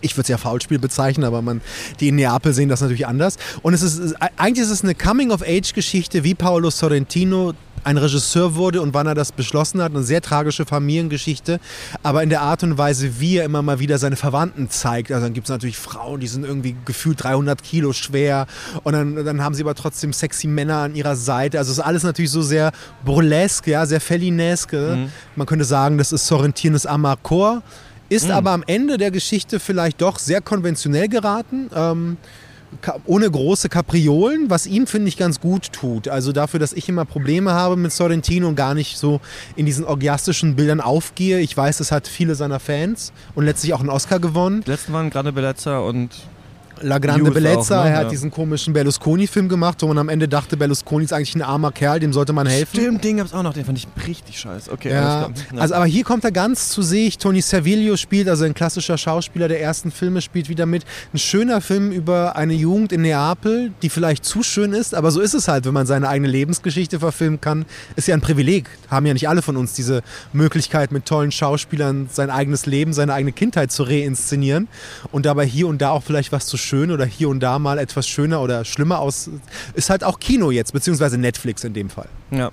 ich 0.00 0.14
würde 0.14 0.22
es 0.22 0.28
ja 0.28 0.38
Foulspiel 0.38 0.78
bezeichnen, 0.78 1.24
aber 1.24 1.42
man, 1.42 1.60
die 2.00 2.08
in 2.08 2.16
Neapel 2.16 2.52
sehen 2.52 2.68
das 2.68 2.80
natürlich 2.80 3.06
anders. 3.06 3.36
Und 3.62 3.74
es 3.74 3.82
ist, 3.82 4.14
eigentlich 4.36 4.64
ist 4.64 4.70
es 4.70 4.82
eine 4.82 4.94
Coming-of-Age-Geschichte, 4.94 6.24
wie 6.24 6.34
Paolo 6.34 6.70
Sorrentino 6.70 7.54
ein 7.84 7.96
Regisseur 7.96 8.54
wurde 8.54 8.82
und 8.82 8.94
wann 8.94 9.06
er 9.06 9.14
das 9.14 9.32
beschlossen 9.32 9.82
hat. 9.82 9.92
Eine 9.92 10.02
sehr 10.02 10.20
tragische 10.20 10.66
Familiengeschichte, 10.66 11.60
aber 12.02 12.22
in 12.22 12.28
der 12.28 12.42
Art 12.42 12.62
und 12.62 12.78
Weise, 12.78 13.20
wie 13.20 13.38
er 13.38 13.44
immer 13.44 13.62
mal 13.62 13.78
wieder 13.78 13.98
seine 13.98 14.16
Verwandten 14.16 14.68
zeigt. 14.70 15.10
Also 15.10 15.26
dann 15.26 15.34
gibt 15.34 15.46
es 15.46 15.50
natürlich 15.50 15.78
Frauen, 15.78 16.20
die 16.20 16.26
sind 16.26 16.44
irgendwie 16.44 16.76
gefühlt 16.84 17.22
300 17.22 17.62
Kilo 17.62 17.92
schwer 17.92 18.46
und 18.82 18.92
dann, 18.92 19.24
dann 19.24 19.42
haben 19.42 19.54
sie 19.54 19.62
aber 19.62 19.74
trotzdem 19.74 20.12
sexy 20.12 20.46
Männer 20.46 20.78
an 20.78 20.94
ihrer 20.94 21.16
Seite. 21.16 21.58
Also 21.58 21.72
es 21.72 21.78
ist 21.78 21.84
alles 21.84 22.02
natürlich 22.02 22.30
so 22.30 22.42
sehr 22.42 22.72
burlesque, 23.04 23.70
ja, 23.70 23.86
sehr 23.86 24.00
fellinesque. 24.00 24.96
Mhm. 24.96 25.12
Man 25.36 25.46
könnte 25.46 25.64
sagen, 25.64 25.98
das 25.98 26.12
ist 26.12 26.26
Sorrentinos 26.26 26.86
Amarcord 26.86 27.62
ist 28.10 28.26
mhm. 28.26 28.32
aber 28.32 28.50
am 28.50 28.64
Ende 28.66 28.98
der 28.98 29.10
Geschichte 29.10 29.58
vielleicht 29.58 30.02
doch 30.02 30.18
sehr 30.18 30.42
konventionell 30.42 31.08
geraten. 31.08 31.70
Ähm, 31.74 32.16
ohne 33.04 33.28
große 33.28 33.68
Kapriolen, 33.68 34.48
was 34.48 34.66
ihm, 34.66 34.86
finde 34.86 35.08
ich, 35.08 35.16
ganz 35.16 35.40
gut 35.40 35.72
tut. 35.72 36.06
Also 36.06 36.32
dafür, 36.32 36.60
dass 36.60 36.72
ich 36.72 36.88
immer 36.88 37.04
Probleme 37.04 37.52
habe 37.52 37.76
mit 37.76 37.92
Sorrentino 37.92 38.46
und 38.46 38.54
gar 38.54 38.74
nicht 38.74 38.96
so 38.96 39.20
in 39.56 39.66
diesen 39.66 39.84
orgiastischen 39.84 40.54
Bildern 40.54 40.80
aufgehe. 40.80 41.40
Ich 41.40 41.56
weiß, 41.56 41.80
es 41.80 41.90
hat 41.90 42.06
viele 42.06 42.34
seiner 42.34 42.60
Fans 42.60 43.12
und 43.34 43.44
letztlich 43.44 43.74
auch 43.74 43.80
einen 43.80 43.90
Oscar 43.90 44.20
gewonnen. 44.20 44.62
Die 44.64 44.70
letzten 44.70 44.92
waren 44.92 45.10
gerade 45.10 45.32
Belezza 45.32 45.80
und 45.80 46.10
La 46.82 46.98
Grande 46.98 47.24
Youth 47.24 47.34
Bellezza, 47.34 47.80
auch, 47.80 47.84
ne? 47.84 47.90
er 47.90 47.96
hat 47.98 48.10
diesen 48.10 48.30
komischen 48.30 48.72
Berlusconi-Film 48.72 49.48
gemacht, 49.48 49.82
wo 49.82 49.88
man 49.88 49.98
am 49.98 50.08
Ende 50.08 50.28
dachte, 50.28 50.56
Berlusconi 50.56 51.04
ist 51.04 51.12
eigentlich 51.12 51.34
ein 51.34 51.42
armer 51.42 51.72
Kerl, 51.72 52.00
dem 52.00 52.12
sollte 52.12 52.32
man 52.32 52.46
helfen. 52.46 52.80
Stimmt, 52.80 53.04
den 53.04 53.18
gab's 53.18 53.32
auch 53.32 53.42
noch, 53.42 53.52
den 53.52 53.64
fand 53.64 53.78
ich 53.78 53.86
richtig 54.06 54.38
scheiße. 54.38 54.72
Okay, 54.72 54.90
ja. 54.90 55.22
ja. 55.22 55.30
Also, 55.56 55.74
aber 55.74 55.86
hier 55.86 56.04
kommt 56.04 56.24
er 56.24 56.32
ganz 56.32 56.68
zu 56.70 56.82
sich. 56.82 57.18
Tony 57.18 57.40
Servilio 57.40 57.96
spielt, 57.96 58.28
also 58.28 58.44
ein 58.44 58.54
klassischer 58.54 58.96
Schauspieler 58.98 59.48
der 59.48 59.60
ersten 59.60 59.90
Filme, 59.90 60.20
spielt 60.20 60.48
wieder 60.48 60.66
mit. 60.66 60.84
Ein 61.12 61.18
schöner 61.18 61.60
Film 61.60 61.92
über 61.92 62.36
eine 62.36 62.54
Jugend 62.54 62.92
in 62.92 63.02
Neapel, 63.02 63.72
die 63.82 63.88
vielleicht 63.88 64.24
zu 64.24 64.42
schön 64.42 64.72
ist, 64.72 64.94
aber 64.94 65.10
so 65.10 65.20
ist 65.20 65.34
es 65.34 65.48
halt, 65.48 65.66
wenn 65.66 65.74
man 65.74 65.86
seine 65.86 66.08
eigene 66.08 66.28
Lebensgeschichte 66.28 67.00
verfilmen 67.00 67.40
kann. 67.40 67.66
Ist 67.96 68.08
ja 68.08 68.14
ein 68.14 68.20
Privileg. 68.20 68.68
Haben 68.88 69.06
ja 69.06 69.12
nicht 69.12 69.28
alle 69.28 69.42
von 69.42 69.56
uns 69.56 69.74
diese 69.74 70.02
Möglichkeit, 70.32 70.92
mit 70.92 71.06
tollen 71.06 71.32
Schauspielern 71.32 72.08
sein 72.10 72.30
eigenes 72.30 72.66
Leben, 72.66 72.92
seine 72.92 73.14
eigene 73.14 73.32
Kindheit 73.32 73.72
zu 73.72 73.82
reinszenieren 73.82 74.68
und 75.12 75.26
dabei 75.26 75.44
hier 75.44 75.68
und 75.68 75.82
da 75.82 75.90
auch 75.90 76.02
vielleicht 76.02 76.32
was 76.32 76.46
zu 76.46 76.56
schön 76.70 76.90
oder 76.90 77.04
hier 77.04 77.28
und 77.28 77.40
da 77.40 77.58
mal 77.58 77.78
etwas 77.78 78.06
schöner 78.06 78.40
oder 78.40 78.64
schlimmer 78.64 79.00
aus. 79.00 79.28
Ist 79.74 79.90
halt 79.90 80.04
auch 80.04 80.20
Kino 80.20 80.50
jetzt, 80.50 80.72
beziehungsweise 80.72 81.18
Netflix 81.18 81.64
in 81.64 81.74
dem 81.74 81.90
Fall. 81.90 82.08
Ja. 82.30 82.50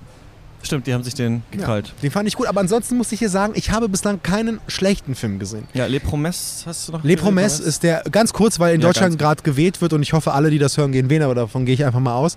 Stimmt, 0.60 0.88
die 0.88 0.94
haben 0.94 1.04
sich 1.04 1.14
den 1.14 1.44
gekrallt. 1.52 1.86
Ja, 1.86 1.92
den 2.02 2.10
fand 2.10 2.26
ich 2.26 2.34
gut, 2.34 2.48
aber 2.48 2.60
ansonsten 2.60 2.96
muss 2.96 3.12
ich 3.12 3.20
hier 3.20 3.30
sagen, 3.30 3.52
ich 3.54 3.70
habe 3.70 3.88
bislang 3.88 4.20
keinen 4.24 4.60
schlechten 4.66 5.14
Film 5.14 5.38
gesehen. 5.38 5.68
Ja, 5.72 5.86
Les 5.86 6.00
Promes 6.00 6.64
hast 6.66 6.88
du 6.88 6.92
noch? 6.92 7.04
Les 7.04 7.14
Promes 7.14 7.60
ist 7.60 7.84
der, 7.84 8.02
ganz 8.10 8.32
kurz, 8.32 8.58
weil 8.58 8.74
in 8.74 8.80
ja, 8.80 8.88
Deutschland 8.88 9.20
gerade 9.20 9.40
gewählt 9.44 9.80
wird 9.80 9.92
und 9.92 10.02
ich 10.02 10.14
hoffe, 10.14 10.32
alle, 10.32 10.50
die 10.50 10.58
das 10.58 10.76
hören, 10.76 10.90
gehen 10.90 11.08
wählen, 11.10 11.22
aber 11.22 11.36
davon 11.36 11.64
gehe 11.64 11.74
ich 11.74 11.84
einfach 11.84 12.00
mal 12.00 12.14
aus. 12.14 12.34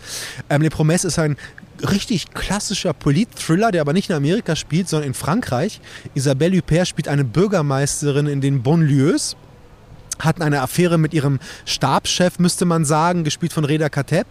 Ähm, 0.51 0.61
Les 0.61 0.69
Promes 0.69 1.03
ist 1.03 1.17
ein 1.17 1.35
richtig 1.89 2.31
klassischer 2.35 2.93
Polit-Thriller, 2.93 3.71
der 3.71 3.81
aber 3.81 3.93
nicht 3.93 4.11
in 4.11 4.15
Amerika 4.15 4.55
spielt, 4.55 4.87
sondern 4.87 5.07
in 5.07 5.13
Frankreich. 5.15 5.81
Isabelle 6.13 6.55
Huppert 6.57 6.87
spielt 6.87 7.07
eine 7.07 7.23
Bürgermeisterin 7.23 8.27
in 8.27 8.39
den 8.39 8.61
Bonlieus 8.61 9.35
hatten 10.23 10.41
eine 10.41 10.61
Affäre 10.61 10.97
mit 10.97 11.13
ihrem 11.13 11.39
Stabschef, 11.65 12.39
müsste 12.39 12.65
man 12.65 12.85
sagen, 12.85 13.23
gespielt 13.23 13.53
von 13.53 13.65
Reda 13.65 13.89
Kateb. 13.89 14.27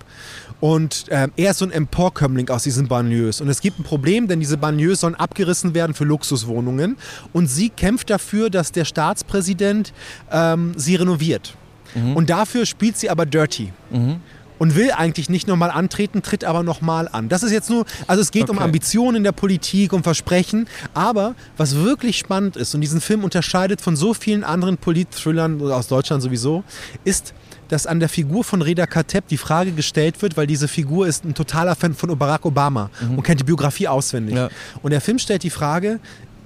Und 0.61 1.09
äh, 1.09 1.29
er 1.37 1.51
ist 1.53 1.59
so 1.59 1.65
ein 1.65 1.71
Emporkömmling 1.71 2.49
aus 2.51 2.65
diesen 2.65 2.89
Banlieues. 2.89 3.41
Und 3.41 3.49
es 3.49 3.61
gibt 3.61 3.79
ein 3.79 3.83
Problem, 3.83 4.29
denn 4.29 4.41
diese 4.41 4.59
Banlieues 4.59 5.01
sollen 5.01 5.15
abgerissen 5.15 5.75
werden 5.75 5.95
für 5.95 6.05
Luxuswohnungen. 6.05 6.97
Und 7.33 7.47
sie 7.47 7.71
kämpft 7.71 8.11
dafür, 8.11 8.51
dass 8.51 8.73
der 8.73 8.85
Staatspräsident 8.85 9.93
ähm, 10.31 10.75
sie 10.77 10.97
renoviert. 10.97 11.55
Mhm. 11.95 12.17
Und 12.17 12.31
dafür 12.31 12.67
spielt 12.67 12.99
sie 12.99 13.09
aber 13.09 13.27
Dirty. 13.27 13.73
Mhm 13.91 14.21
und 14.61 14.77
will 14.77 14.93
eigentlich 14.93 15.31
nicht 15.31 15.49
nochmal 15.49 15.71
antreten, 15.71 16.21
tritt 16.21 16.45
aber 16.45 16.63
nochmal 16.63 17.09
an. 17.11 17.31
Das 17.31 17.43
ist 17.43 17.51
jetzt 17.51 17.71
nur, 17.71 17.87
also 18.07 18.21
es 18.21 18.31
geht 18.31 18.43
okay. 18.43 18.53
um 18.53 18.59
Ambitionen 18.59 19.17
in 19.17 19.25
der 19.25 19.33
Politik, 19.33 19.95
um 19.95 20.05
Versprechen, 20.05 20.69
aber 20.93 21.35
was 21.57 21.77
wirklich 21.77 22.19
spannend 22.19 22.57
ist 22.57 22.75
und 22.75 22.83
diesen 22.83 23.01
Film 23.01 23.25
unterscheidet 23.25 23.81
von 23.81 23.97
so 23.97 24.13
vielen 24.13 24.45
anderen 24.45 24.77
Polit-Thrillern 24.77 25.63
aus 25.73 25.89
Deutschland 25.89 26.23
sowieso, 26.23 26.63
ist, 27.05 27.33
dass 27.69 27.87
an 27.87 28.01
der 28.01 28.11
Figur 28.11 28.45
von 28.45 28.61
Reda 28.61 28.85
Kateb 28.87 29.29
die 29.29 29.39
Frage 29.39 29.73
gestellt 29.73 30.21
wird, 30.21 30.37
weil 30.37 30.47
diese 30.47 30.69
Figur 30.69 31.07
ist 31.07 31.25
ein 31.25 31.33
totaler 31.33 31.75
Fan 31.75 31.95
von 31.95 32.17
Barack 32.19 32.45
Obama 32.45 32.91
mhm. 33.01 33.17
und 33.17 33.23
kennt 33.23 33.41
die 33.41 33.45
Biografie 33.45 33.89
auswendig. 33.89 34.37
Ja. 34.37 34.51
Und 34.83 34.91
der 34.91 35.01
Film 35.01 35.19
stellt 35.19 35.43
die 35.43 35.51
Frage, 35.51 36.01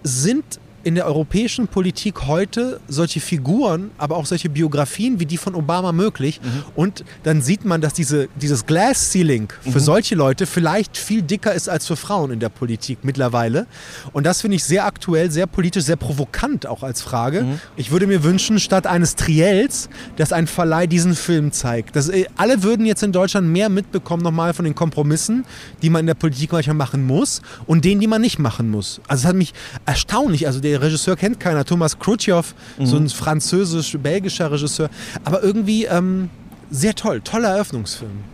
sind 0.04 0.60
in 0.84 0.94
der 0.94 1.06
europäischen 1.06 1.66
Politik 1.66 2.26
heute 2.26 2.78
solche 2.88 3.18
Figuren, 3.18 3.90
aber 3.96 4.16
auch 4.16 4.26
solche 4.26 4.50
Biografien 4.50 5.18
wie 5.18 5.24
die 5.24 5.38
von 5.38 5.54
Obama 5.54 5.92
möglich. 5.92 6.40
Mhm. 6.42 6.48
Und 6.76 7.04
dann 7.22 7.40
sieht 7.40 7.64
man, 7.64 7.80
dass 7.80 7.94
diese, 7.94 8.28
dieses 8.36 8.66
Glass 8.66 9.10
Ceiling 9.10 9.48
für 9.62 9.78
mhm. 9.78 9.82
solche 9.82 10.14
Leute 10.14 10.46
vielleicht 10.46 10.98
viel 10.98 11.22
dicker 11.22 11.54
ist 11.54 11.68
als 11.68 11.86
für 11.86 11.96
Frauen 11.96 12.32
in 12.32 12.40
der 12.40 12.50
Politik 12.50 12.98
mittlerweile. 13.02 13.66
Und 14.12 14.26
das 14.26 14.42
finde 14.42 14.56
ich 14.56 14.64
sehr 14.64 14.84
aktuell, 14.84 15.30
sehr 15.30 15.46
politisch, 15.46 15.84
sehr 15.84 15.96
provokant 15.96 16.66
auch 16.66 16.82
als 16.82 17.00
Frage. 17.00 17.44
Mhm. 17.44 17.60
Ich 17.76 17.90
würde 17.90 18.06
mir 18.06 18.22
wünschen, 18.22 18.60
statt 18.60 18.86
eines 18.86 19.16
Triels, 19.16 19.88
dass 20.16 20.32
ein 20.32 20.46
Verleih 20.46 20.86
diesen 20.86 21.14
Film 21.14 21.50
zeigt. 21.50 21.96
Das, 21.96 22.10
äh, 22.10 22.26
alle 22.36 22.62
würden 22.62 22.84
jetzt 22.84 23.02
in 23.02 23.12
Deutschland 23.12 23.48
mehr 23.48 23.70
mitbekommen 23.70 24.22
nochmal 24.22 24.52
von 24.52 24.66
den 24.66 24.74
Kompromissen, 24.74 25.46
die 25.80 25.88
man 25.88 26.00
in 26.00 26.06
der 26.08 26.14
Politik 26.14 26.52
manchmal 26.52 26.76
machen 26.76 27.06
muss 27.06 27.40
und 27.66 27.86
denen, 27.86 28.02
die 28.02 28.06
man 28.06 28.20
nicht 28.20 28.38
machen 28.38 28.70
muss. 28.70 29.00
Also 29.08 29.22
es 29.22 29.28
hat 29.28 29.36
mich 29.36 29.54
erstaunlich, 29.86 30.46
also 30.46 30.60
der 30.60 30.73
der 30.73 30.73
Regisseur 30.80 31.16
kennt 31.16 31.40
keiner, 31.40 31.64
Thomas 31.64 31.98
Krutjow, 31.98 32.54
mhm. 32.78 32.86
so 32.86 32.96
ein 32.96 33.08
französisch-belgischer 33.08 34.50
Regisseur. 34.50 34.90
Aber 35.24 35.42
irgendwie 35.42 35.84
ähm, 35.84 36.30
sehr 36.70 36.94
toll, 36.94 37.20
toller 37.20 37.50
Eröffnungsfilm. 37.50 38.24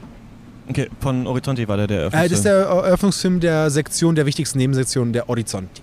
Okay, 0.69 0.89
von 1.01 1.27
Horizonti 1.27 1.67
war 1.67 1.77
der 1.77 1.87
der 1.89 1.99
Eröffnungsfilm? 1.99 2.27
Äh, 2.27 2.29
das 2.29 2.39
ist 2.39 2.45
der 2.45 2.55
Eröffnungsfilm 2.55 3.41
der 3.41 3.71
Sektion, 3.71 4.15
der 4.15 4.27
wichtigsten 4.27 4.59
Nebensektion 4.59 5.13
der 5.13 5.27
Horizonti. 5.27 5.83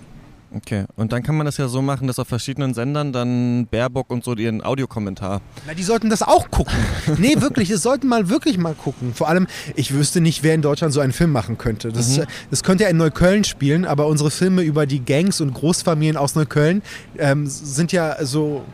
Okay, 0.58 0.86
und 0.96 1.12
dann 1.12 1.22
kann 1.22 1.38
man 1.38 1.46
das 1.46 1.58
ja 1.58 1.68
so 1.68 1.84
machen, 1.84 2.08
dass 2.08 2.18
auf 2.18 2.28
verschiedenen 2.28 2.74
Sendern 2.74 3.14
dann 3.14 3.68
Baerbock 3.68 4.10
und 4.10 4.24
so 4.24 4.34
ihren 4.34 4.64
Audiokommentar. 4.64 5.42
Na, 5.68 5.74
die 5.76 5.84
sollten 5.84 6.10
das 6.10 6.24
auch 6.24 6.50
gucken. 6.50 6.74
nee, 7.20 7.40
wirklich, 7.40 7.70
es 7.70 7.84
sollten 7.84 8.08
mal 8.08 8.30
wirklich 8.30 8.58
mal 8.58 8.74
gucken. 8.74 9.14
Vor 9.14 9.30
allem, 9.30 9.46
ich 9.76 9.94
wüsste 9.94 10.20
nicht, 10.20 10.42
wer 10.42 10.56
in 10.56 10.64
Deutschland 10.64 10.94
so 10.94 11.00
einen 11.00 11.14
Film 11.14 11.32
machen 11.32 11.60
könnte. 11.60 11.92
Das, 11.92 12.18
mhm. 12.18 12.24
das 12.50 12.64
könnte 12.64 12.86
ja 12.86 12.90
in 12.90 12.98
Neukölln 12.98 13.44
spielen, 13.44 13.86
aber 13.86 14.08
unsere 14.08 14.32
Filme 14.32 14.64
über 14.64 14.88
die 14.88 15.06
Gangs 15.06 15.42
und 15.42 15.54
Großfamilien 15.54 16.18
aus 16.18 16.34
Neukölln 16.34 16.82
ähm, 17.20 17.46
sind 17.46 17.92
ja 17.92 18.26
so 18.26 18.66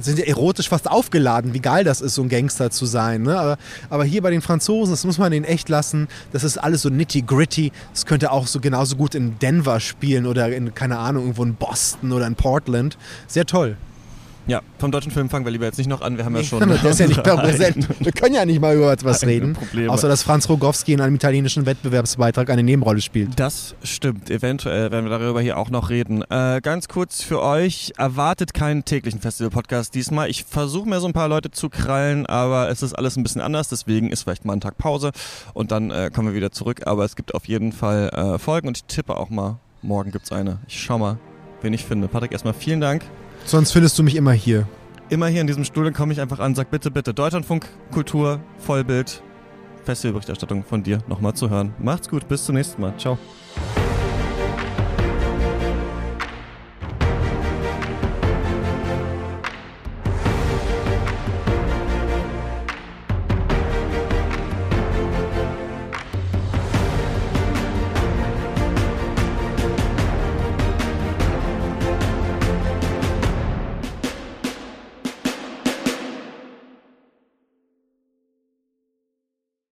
sind 0.00 0.18
ja 0.18 0.26
erotisch 0.26 0.68
fast 0.68 0.90
aufgeladen, 0.90 1.54
wie 1.54 1.60
geil 1.60 1.84
das 1.84 2.00
ist, 2.00 2.14
so 2.14 2.22
ein 2.22 2.28
Gangster 2.28 2.70
zu 2.70 2.86
sein. 2.86 3.22
Ne? 3.22 3.38
Aber, 3.38 3.58
aber, 3.90 4.04
hier 4.04 4.22
bei 4.22 4.30
den 4.30 4.42
Franzosen, 4.42 4.92
das 4.92 5.04
muss 5.04 5.18
man 5.18 5.30
denen 5.30 5.44
echt 5.44 5.68
lassen, 5.68 6.08
das 6.32 6.44
ist 6.44 6.58
alles 6.58 6.82
so 6.82 6.88
nitty-gritty. 6.88 7.72
Das 7.92 8.06
könnte 8.06 8.30
auch 8.30 8.46
so 8.46 8.60
genauso 8.60 8.96
gut 8.96 9.14
in 9.14 9.38
Denver 9.38 9.80
spielen 9.80 10.26
oder 10.26 10.54
in, 10.54 10.74
keine 10.74 10.98
Ahnung, 10.98 11.24
irgendwo 11.24 11.44
in 11.44 11.54
Boston 11.54 12.12
oder 12.12 12.26
in 12.26 12.34
Portland. 12.34 12.96
Sehr 13.26 13.46
toll. 13.46 13.76
Ja, 14.48 14.62
vom 14.78 14.90
deutschen 14.90 15.12
Film 15.12 15.28
fangen 15.28 15.44
wir 15.44 15.52
lieber 15.52 15.66
jetzt 15.66 15.76
nicht 15.76 15.88
noch 15.88 16.00
an. 16.00 16.16
Wir 16.16 16.24
haben 16.24 16.34
ja 16.34 16.42
schon. 16.42 16.60
Der 16.82 16.90
ist 16.90 16.98
ja 16.98 17.06
nicht 17.06 17.22
präsent. 17.22 17.86
Wir 18.00 18.12
können 18.12 18.34
ja 18.34 18.46
nicht 18.46 18.62
mal 18.62 18.74
über 18.74 18.90
etwas 18.90 19.22
reden. 19.26 19.52
Probleme. 19.52 19.92
Außer 19.92 20.08
dass 20.08 20.22
Franz 20.22 20.48
Rogowski 20.48 20.94
in 20.94 21.02
einem 21.02 21.16
italienischen 21.16 21.66
Wettbewerbsbeitrag 21.66 22.48
eine 22.48 22.62
Nebenrolle 22.62 23.02
spielt. 23.02 23.38
Das 23.38 23.74
stimmt. 23.82 24.30
Eventuell 24.30 24.90
werden 24.90 25.04
wir 25.04 25.18
darüber 25.18 25.42
hier 25.42 25.58
auch 25.58 25.68
noch 25.68 25.90
reden. 25.90 26.24
Äh, 26.30 26.62
ganz 26.62 26.88
kurz 26.88 27.22
für 27.22 27.42
euch: 27.42 27.92
Erwartet 27.98 28.54
keinen 28.54 28.86
täglichen 28.86 29.20
Festival-Podcast 29.20 29.94
diesmal. 29.94 30.30
Ich 30.30 30.44
versuche 30.44 30.88
mir 30.88 31.00
so 31.00 31.06
ein 31.06 31.12
paar 31.12 31.28
Leute 31.28 31.50
zu 31.50 31.68
krallen, 31.68 32.24
aber 32.24 32.70
es 32.70 32.82
ist 32.82 32.94
alles 32.94 33.18
ein 33.18 33.24
bisschen 33.24 33.42
anders. 33.42 33.68
Deswegen 33.68 34.10
ist 34.10 34.22
vielleicht 34.22 34.46
mal 34.46 34.54
ein 34.54 34.62
Tag 34.62 34.78
Pause 34.78 35.12
und 35.52 35.72
dann 35.72 35.90
äh, 35.90 36.10
kommen 36.10 36.28
wir 36.28 36.34
wieder 36.34 36.52
zurück. 36.52 36.86
Aber 36.86 37.04
es 37.04 37.16
gibt 37.16 37.34
auf 37.34 37.44
jeden 37.44 37.72
Fall 37.72 38.08
äh, 38.08 38.38
Folgen 38.38 38.68
und 38.68 38.78
ich 38.78 38.84
tippe 38.84 39.14
auch 39.18 39.28
mal, 39.28 39.58
morgen 39.82 40.10
gibt 40.10 40.24
es 40.24 40.32
eine. 40.32 40.60
Ich 40.68 40.80
schau 40.80 40.96
mal, 40.96 41.18
wen 41.60 41.74
ich 41.74 41.84
finde. 41.84 42.08
Patrick, 42.08 42.32
erstmal 42.32 42.54
vielen 42.54 42.80
Dank. 42.80 43.02
Sonst 43.48 43.72
findest 43.72 43.98
du 43.98 44.02
mich 44.02 44.14
immer 44.14 44.32
hier. 44.32 44.68
Immer 45.08 45.28
hier 45.28 45.40
in 45.40 45.46
diesem 45.46 45.64
Stuhl, 45.64 45.84
dann 45.84 45.94
komme 45.94 46.12
ich 46.12 46.20
einfach 46.20 46.38
an, 46.38 46.54
sag 46.54 46.70
bitte, 46.70 46.90
bitte, 46.90 47.14
Deutschlandfunk, 47.14 47.66
Kultur, 47.90 48.40
Vollbild, 48.58 49.22
Festivalberichterstattung 49.84 50.64
von 50.64 50.82
dir 50.82 50.98
nochmal 51.08 51.32
zu 51.32 51.48
hören. 51.48 51.72
Macht's 51.78 52.10
gut, 52.10 52.28
bis 52.28 52.44
zum 52.44 52.56
nächsten 52.56 52.82
Mal. 52.82 52.92
Ciao. 52.98 53.16